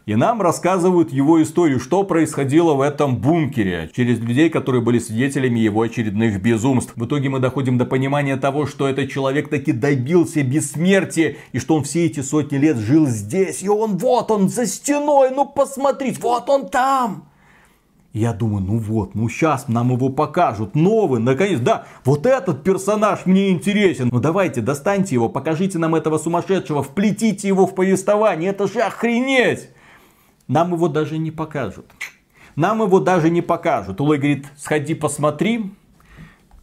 И 0.06 0.14
нам 0.14 0.40
рассказывают 0.40 1.12
его 1.12 1.42
историю, 1.42 1.80
что 1.80 2.04
происходило 2.04 2.74
в 2.74 2.80
этом 2.80 3.16
бункере, 3.16 3.90
через 3.92 4.20
людей, 4.20 4.48
которые 4.50 4.80
были 4.80 5.00
свидетелями 5.00 5.58
его 5.58 5.82
очередных 5.82 6.40
безумств. 6.40 6.92
В 6.94 7.06
итоге 7.06 7.28
мы 7.28 7.40
доходим 7.40 7.76
до 7.76 7.86
понимания 7.86 8.36
того, 8.36 8.66
что 8.66 8.86
этот 8.86 9.10
человек 9.10 9.48
таки 9.48 9.72
добился 9.72 10.44
бессмертия, 10.44 11.38
и 11.50 11.58
что 11.58 11.74
он 11.74 11.82
все 11.82 12.06
эти 12.06 12.20
сотни 12.20 12.56
лет 12.56 12.76
жил 12.76 13.08
здесь, 13.08 13.64
и 13.64 13.68
он 13.68 13.96
вот 13.96 14.30
он 14.30 14.48
за 14.48 14.66
стеной, 14.66 15.30
ну 15.34 15.44
посмотрите, 15.44 16.20
вот 16.22 16.48
он 16.50 16.68
там. 16.68 17.24
Я 18.12 18.32
думаю, 18.32 18.62
ну 18.62 18.78
вот, 18.78 19.16
ну 19.16 19.28
сейчас 19.28 19.66
нам 19.66 19.90
его 19.90 20.08
покажут. 20.08 20.76
Новый, 20.76 21.18
наконец, 21.18 21.58
да, 21.58 21.84
вот 22.04 22.26
этот 22.26 22.62
персонаж 22.62 23.26
мне 23.26 23.50
интересен. 23.50 24.10
Ну 24.12 24.20
давайте, 24.20 24.60
достаньте 24.60 25.16
его, 25.16 25.28
покажите 25.28 25.78
нам 25.78 25.96
этого 25.96 26.18
сумасшедшего, 26.18 26.84
вплетите 26.84 27.48
его 27.48 27.66
в 27.66 27.74
повествование, 27.74 28.50
это 28.50 28.68
же 28.68 28.82
охренеть. 28.82 29.70
Нам 30.48 30.72
его 30.72 30.88
даже 30.88 31.18
не 31.18 31.30
покажут. 31.30 31.86
Нам 32.54 32.82
его 32.82 33.00
даже 33.00 33.30
не 33.30 33.42
покажут. 33.42 34.00
Улой 34.00 34.18
говорит, 34.18 34.46
сходи 34.56 34.94
посмотри. 34.94 35.72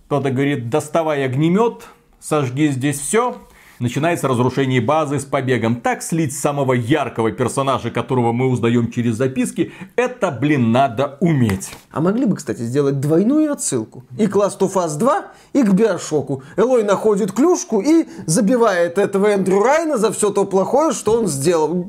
Кто-то 0.08 0.32
говорит, 0.32 0.70
доставай 0.70 1.26
огнемет, 1.26 1.88
сожги 2.20 2.68
здесь 2.68 3.00
все. 3.00 3.38
Начинается 3.80 4.28
разрушение 4.28 4.80
базы 4.80 5.20
с 5.20 5.26
побегом. 5.26 5.82
Так 5.82 6.04
слить 6.04 6.34
самого 6.34 6.74
яркого 6.74 7.32
персонажа, 7.32 7.92
которого 7.92 8.32
мы 8.32 8.48
узнаем 8.48 8.92
через 8.92 9.16
записки, 9.16 9.74
это, 9.96 10.32
блин, 10.32 10.72
надо 10.72 11.18
уметь. 11.20 11.72
А 11.92 12.00
могли 12.00 12.26
бы, 12.26 12.36
кстати, 12.36 12.62
сделать 12.62 13.00
двойную 13.00 13.52
отсылку. 13.52 14.06
И 14.18 14.28
к 14.28 14.36
Last 14.36 14.60
of 14.60 14.74
Us 14.76 14.98
2, 14.98 15.26
и 15.54 15.64
к 15.64 15.74
Биошоку. 15.74 16.44
Элой 16.56 16.84
находит 16.84 17.34
клюшку 17.34 17.82
и 17.82 18.06
забивает 18.26 18.98
этого 18.98 19.28
Эндрю 19.28 19.62
Райна 19.62 19.98
за 19.98 20.14
все 20.14 20.30
то 20.30 20.46
плохое, 20.46 20.94
что 20.94 21.20
он 21.20 21.28
сделал. 21.28 21.88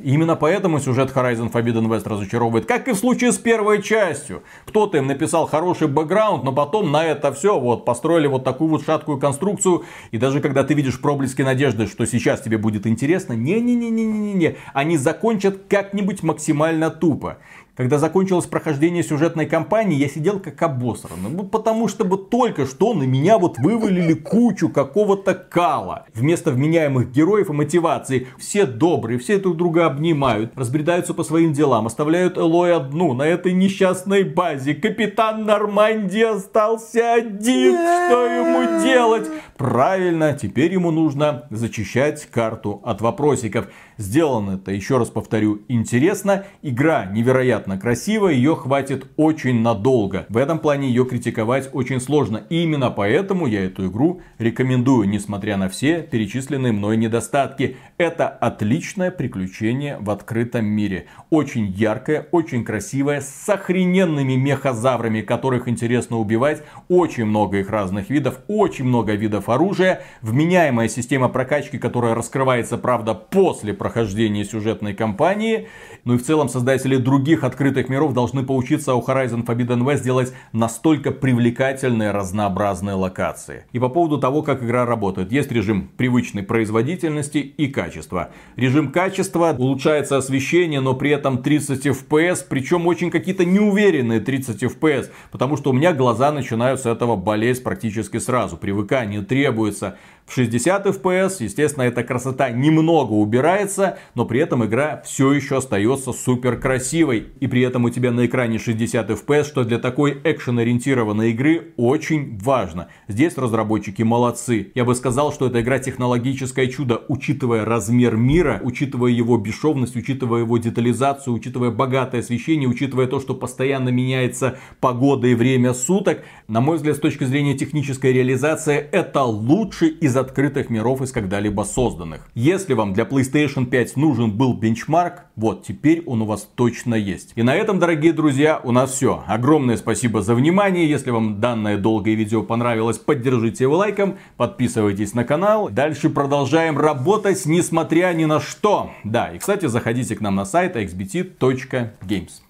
Именно 0.00 0.36
поэтому 0.36 0.78
сюжет 0.78 1.10
Horizon 1.10 1.50
Forbidden 1.50 1.88
West 1.88 2.08
разочаровывает, 2.08 2.66
как 2.66 2.86
и 2.86 2.92
в 2.92 2.96
случае 2.96 3.32
с 3.32 3.38
первой 3.38 3.82
частью. 3.82 4.44
Кто-то 4.64 4.96
им 4.98 5.08
написал 5.08 5.48
хороший 5.48 5.88
бэкграунд, 5.88 6.44
но 6.44 6.52
потом 6.52 6.92
на 6.92 7.04
это 7.04 7.32
все 7.32 7.58
вот 7.58 7.84
построили 7.84 8.28
вот 8.28 8.44
такую 8.44 8.70
вот 8.70 8.84
шаткую 8.84 9.18
конструкцию. 9.18 9.82
И 10.12 10.18
даже 10.18 10.40
когда 10.40 10.62
ты 10.62 10.74
видишь 10.74 11.00
проблески 11.00 11.42
надежды, 11.42 11.88
что 11.88 12.06
сейчас 12.06 12.40
тебе 12.40 12.58
будет 12.58 12.86
интересно, 12.86 13.32
не-не-не-не-не-не, 13.32 14.56
они 14.72 14.96
закончат 14.96 15.62
как-нибудь 15.68 16.22
максимально 16.22 16.90
тупо. 16.90 17.38
Когда 17.78 17.98
закончилось 17.98 18.46
прохождение 18.46 19.04
сюжетной 19.04 19.46
кампании, 19.46 19.96
я 19.96 20.08
сидел 20.08 20.40
как 20.40 20.60
обосранный. 20.62 21.30
Ну, 21.30 21.44
потому 21.44 21.86
что 21.86 22.02
вот 22.02 22.28
только 22.28 22.66
что 22.66 22.92
на 22.92 23.04
меня 23.04 23.38
вот 23.38 23.56
вывалили 23.58 24.14
кучу 24.14 24.68
какого-то 24.68 25.34
кала. 25.34 26.04
Вместо 26.12 26.50
вменяемых 26.50 27.12
героев 27.12 27.50
и 27.50 27.52
мотивации. 27.52 28.26
Все 28.36 28.66
добрые, 28.66 29.20
все 29.20 29.38
друг 29.38 29.56
друга 29.56 29.86
обнимают, 29.86 30.54
разбредаются 30.56 31.14
по 31.14 31.22
своим 31.22 31.52
делам, 31.52 31.86
оставляют 31.86 32.36
Элой 32.36 32.74
одну 32.74 33.14
на 33.14 33.22
этой 33.22 33.52
несчастной 33.52 34.24
базе. 34.24 34.74
Капитан 34.74 35.44
Нормандии 35.44 36.34
остался 36.34 37.14
один. 37.14 37.74
Что 37.74 38.26
ему 38.26 38.82
делать? 38.82 39.28
Правильно, 39.56 40.32
теперь 40.32 40.72
ему 40.72 40.90
нужно 40.90 41.46
зачищать 41.50 42.26
карту 42.26 42.80
от 42.84 43.00
вопросиков. 43.00 43.68
Сделано 43.98 44.56
это, 44.56 44.72
еще 44.72 44.98
раз 44.98 45.10
повторю, 45.10 45.62
интересно. 45.68 46.44
Игра 46.62 47.06
невероятно 47.06 47.67
красивая, 47.76 48.32
ее 48.32 48.56
хватит 48.56 49.06
очень 49.18 49.60
надолго. 49.60 50.24
В 50.30 50.38
этом 50.38 50.58
плане 50.58 50.88
ее 50.88 51.04
критиковать 51.04 51.68
очень 51.74 52.00
сложно. 52.00 52.44
И 52.48 52.62
именно 52.62 52.90
поэтому 52.90 53.46
я 53.46 53.64
эту 53.64 53.88
игру 53.88 54.22
рекомендую, 54.38 55.06
несмотря 55.06 55.58
на 55.58 55.68
все 55.68 56.00
перечисленные 56.00 56.72
мной 56.72 56.96
недостатки. 56.96 57.76
Это 57.98 58.28
отличное 58.28 59.10
приключение 59.10 59.98
в 60.00 60.08
открытом 60.10 60.64
мире. 60.64 61.06
Очень 61.28 61.66
яркое, 61.66 62.26
очень 62.32 62.64
красивое, 62.64 63.20
с 63.20 63.48
охрененными 63.48 64.34
мехозаврами, 64.34 65.20
которых 65.20 65.68
интересно 65.68 66.18
убивать. 66.18 66.62
Очень 66.88 67.26
много 67.26 67.58
их 67.58 67.68
разных 67.68 68.08
видов, 68.08 68.40
очень 68.48 68.86
много 68.86 69.12
видов 69.12 69.50
оружия. 69.50 70.02
Вменяемая 70.22 70.88
система 70.88 71.28
прокачки, 71.28 71.76
которая 71.76 72.14
раскрывается, 72.14 72.78
правда, 72.78 73.12
после 73.12 73.74
прохождения 73.74 74.46
сюжетной 74.46 74.94
кампании. 74.94 75.68
Ну 76.04 76.14
и 76.14 76.18
в 76.18 76.24
целом 76.24 76.48
создатели 76.48 76.96
других 76.96 77.44
открытых 77.44 77.57
миров 77.60 78.12
должны 78.12 78.42
поучиться 78.42 78.94
у 78.94 79.02
Horizon 79.02 79.44
Forbidden 79.44 79.82
West 79.84 80.02
делать 80.02 80.32
настолько 80.52 81.10
привлекательные 81.10 82.10
разнообразные 82.10 82.94
локации. 82.94 83.64
И 83.72 83.78
по 83.78 83.88
поводу 83.88 84.18
того, 84.18 84.42
как 84.42 84.62
игра 84.62 84.86
работает. 84.86 85.32
Есть 85.32 85.50
режим 85.52 85.90
привычной 85.96 86.42
производительности 86.42 87.38
и 87.38 87.68
качества. 87.68 88.30
Режим 88.56 88.92
качества 88.92 89.54
улучшается 89.56 90.16
освещение, 90.16 90.80
но 90.80 90.94
при 90.94 91.10
этом 91.10 91.42
30 91.42 91.86
FPS, 91.86 92.44
причем 92.48 92.86
очень 92.86 93.10
какие-то 93.10 93.44
неуверенные 93.44 94.20
30 94.20 94.62
FPS, 94.62 95.10
потому 95.30 95.56
что 95.56 95.70
у 95.70 95.72
меня 95.72 95.92
глаза 95.92 96.32
начинают 96.32 96.80
с 96.80 96.86
этого 96.86 97.16
болеть 97.16 97.62
практически 97.62 98.18
сразу. 98.18 98.56
Привыкание 98.56 99.22
требуется. 99.22 99.96
В 100.28 100.34
60 100.34 100.86
FPS, 100.86 101.36
естественно, 101.40 101.84
эта 101.84 102.04
красота 102.04 102.50
немного 102.50 103.12
убирается, 103.12 103.96
но 104.14 104.26
при 104.26 104.40
этом 104.40 104.62
игра 104.62 105.02
все 105.06 105.32
еще 105.32 105.56
остается 105.56 106.12
супер 106.12 106.58
красивой. 106.60 107.28
и 107.40 107.46
при 107.46 107.62
этом 107.62 107.84
у 107.86 107.90
тебя 107.90 108.10
на 108.10 108.26
экране 108.26 108.58
60 108.58 109.08
FPS, 109.08 109.44
что 109.44 109.64
для 109.64 109.78
такой 109.78 110.20
экшен-ориентированной 110.22 111.30
игры 111.30 111.72
очень 111.78 112.38
важно. 112.42 112.88
Здесь 113.08 113.38
разработчики 113.38 114.02
молодцы. 114.02 114.70
Я 114.74 114.84
бы 114.84 114.94
сказал, 114.94 115.32
что 115.32 115.46
эта 115.46 115.62
игра 115.62 115.78
технологическое 115.78 116.66
чудо, 116.66 117.00
учитывая 117.08 117.64
размер 117.64 118.16
мира, 118.16 118.60
учитывая 118.62 119.12
его 119.12 119.38
бесшовность, 119.38 119.96
учитывая 119.96 120.40
его 120.40 120.58
детализацию, 120.58 121.32
учитывая 121.32 121.70
богатое 121.70 122.20
освещение, 122.20 122.68
учитывая 122.68 123.06
то, 123.06 123.18
что 123.18 123.34
постоянно 123.34 123.88
меняется 123.88 124.58
погода 124.80 125.26
и 125.26 125.34
время 125.34 125.72
суток. 125.72 126.22
На 126.48 126.60
мой 126.60 126.76
взгляд, 126.76 126.96
с 126.96 127.00
точки 127.00 127.24
зрения 127.24 127.56
технической 127.56 128.12
реализации, 128.12 128.76
это 128.76 129.22
лучший 129.22 129.88
из 129.88 130.17
открытых 130.18 130.68
миров 130.68 131.00
из 131.00 131.12
когда-либо 131.12 131.62
созданных. 131.62 132.28
Если 132.34 132.74
вам 132.74 132.92
для 132.92 133.04
PlayStation 133.04 133.66
5 133.66 133.96
нужен 133.96 134.32
был 134.32 134.52
бенчмарк, 134.52 135.24
вот 135.36 135.64
теперь 135.64 136.02
он 136.04 136.22
у 136.22 136.26
вас 136.26 136.48
точно 136.54 136.94
есть. 136.94 137.32
И 137.36 137.42
на 137.42 137.54
этом, 137.54 137.78
дорогие 137.78 138.12
друзья, 138.12 138.60
у 138.62 138.72
нас 138.72 138.92
все. 138.92 139.24
Огромное 139.26 139.76
спасибо 139.76 140.20
за 140.20 140.34
внимание. 140.34 140.88
Если 140.88 141.10
вам 141.10 141.40
данное 141.40 141.78
долгое 141.78 142.14
видео 142.14 142.42
понравилось, 142.42 142.98
поддержите 142.98 143.64
его 143.64 143.76
лайком, 143.76 144.18
подписывайтесь 144.36 145.14
на 145.14 145.24
канал. 145.24 145.70
Дальше 145.70 146.10
продолжаем 146.10 146.76
работать, 146.76 147.46
несмотря 147.46 148.12
ни 148.12 148.24
на 148.24 148.40
что. 148.40 148.90
Да, 149.04 149.32
и, 149.32 149.38
кстати, 149.38 149.66
заходите 149.66 150.16
к 150.16 150.20
нам 150.20 150.34
на 150.34 150.44
сайт 150.44 150.76
xbt.games 150.76 152.42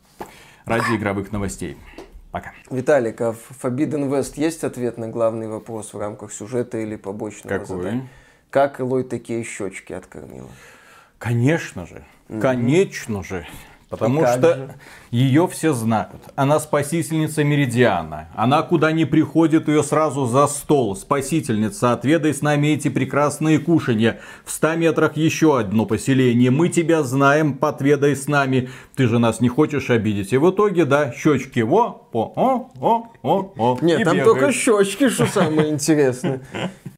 ради 0.64 0.96
игровых 0.96 1.32
новостей. 1.32 1.76
Пока. 2.30 2.52
Виталик, 2.70 3.20
а 3.20 3.32
в 3.32 3.50
Forbidden 3.62 4.10
West 4.10 4.34
есть 4.36 4.62
ответ 4.64 4.98
на 4.98 5.08
главный 5.08 5.48
вопрос 5.48 5.94
в 5.94 5.98
рамках 5.98 6.32
сюжета 6.32 6.78
или 6.78 6.96
побочного 6.96 7.58
Какой? 7.58 7.76
задания? 7.76 8.08
Как 8.50 8.80
Элой 8.80 9.04
такие 9.04 9.42
щечки 9.44 9.92
откормила? 9.92 10.50
Конечно 11.18 11.86
же, 11.86 12.04
конечно 12.40 13.24
же. 13.24 13.46
Потому 13.88 14.22
А 14.22 14.36
что 14.36 14.54
же? 14.54 14.74
ее 15.10 15.48
все 15.48 15.72
знают. 15.72 16.10
Она 16.36 16.60
спасительница 16.60 17.42
Меридиана. 17.42 18.28
Она 18.36 18.60
куда 18.62 18.92
ни 18.92 19.04
приходит, 19.04 19.68
ее 19.68 19.82
сразу 19.82 20.26
за 20.26 20.46
стол. 20.46 20.94
Спасительница, 20.94 21.92
отведай 21.92 22.34
с 22.34 22.42
нами 22.42 22.68
эти 22.68 22.88
прекрасные 22.88 23.58
кушанья. 23.58 24.20
В 24.44 24.50
100 24.50 24.74
метрах 24.76 25.16
еще 25.16 25.58
одно 25.58 25.86
поселение. 25.86 26.50
Мы 26.50 26.68
тебя 26.68 27.02
знаем, 27.02 27.54
подведай 27.54 28.14
с 28.14 28.28
нами. 28.28 28.68
Ты 28.94 29.06
же 29.08 29.18
нас 29.18 29.40
не 29.40 29.48
хочешь 29.48 29.88
обидеть. 29.88 30.34
И 30.34 30.36
в 30.36 30.50
итоге, 30.50 30.84
да, 30.84 31.10
щечки 31.12 31.60
во, 31.60 32.06
о, 32.12 32.32
о, 32.36 32.70
о, 32.80 33.06
о, 33.22 33.52
о. 33.56 33.78
Нет, 33.80 34.04
там 34.04 34.16
бегает. 34.18 34.24
только 34.24 34.52
щечки, 34.52 35.08
что 35.08 35.24
самое 35.26 35.70
интересное. 35.70 36.42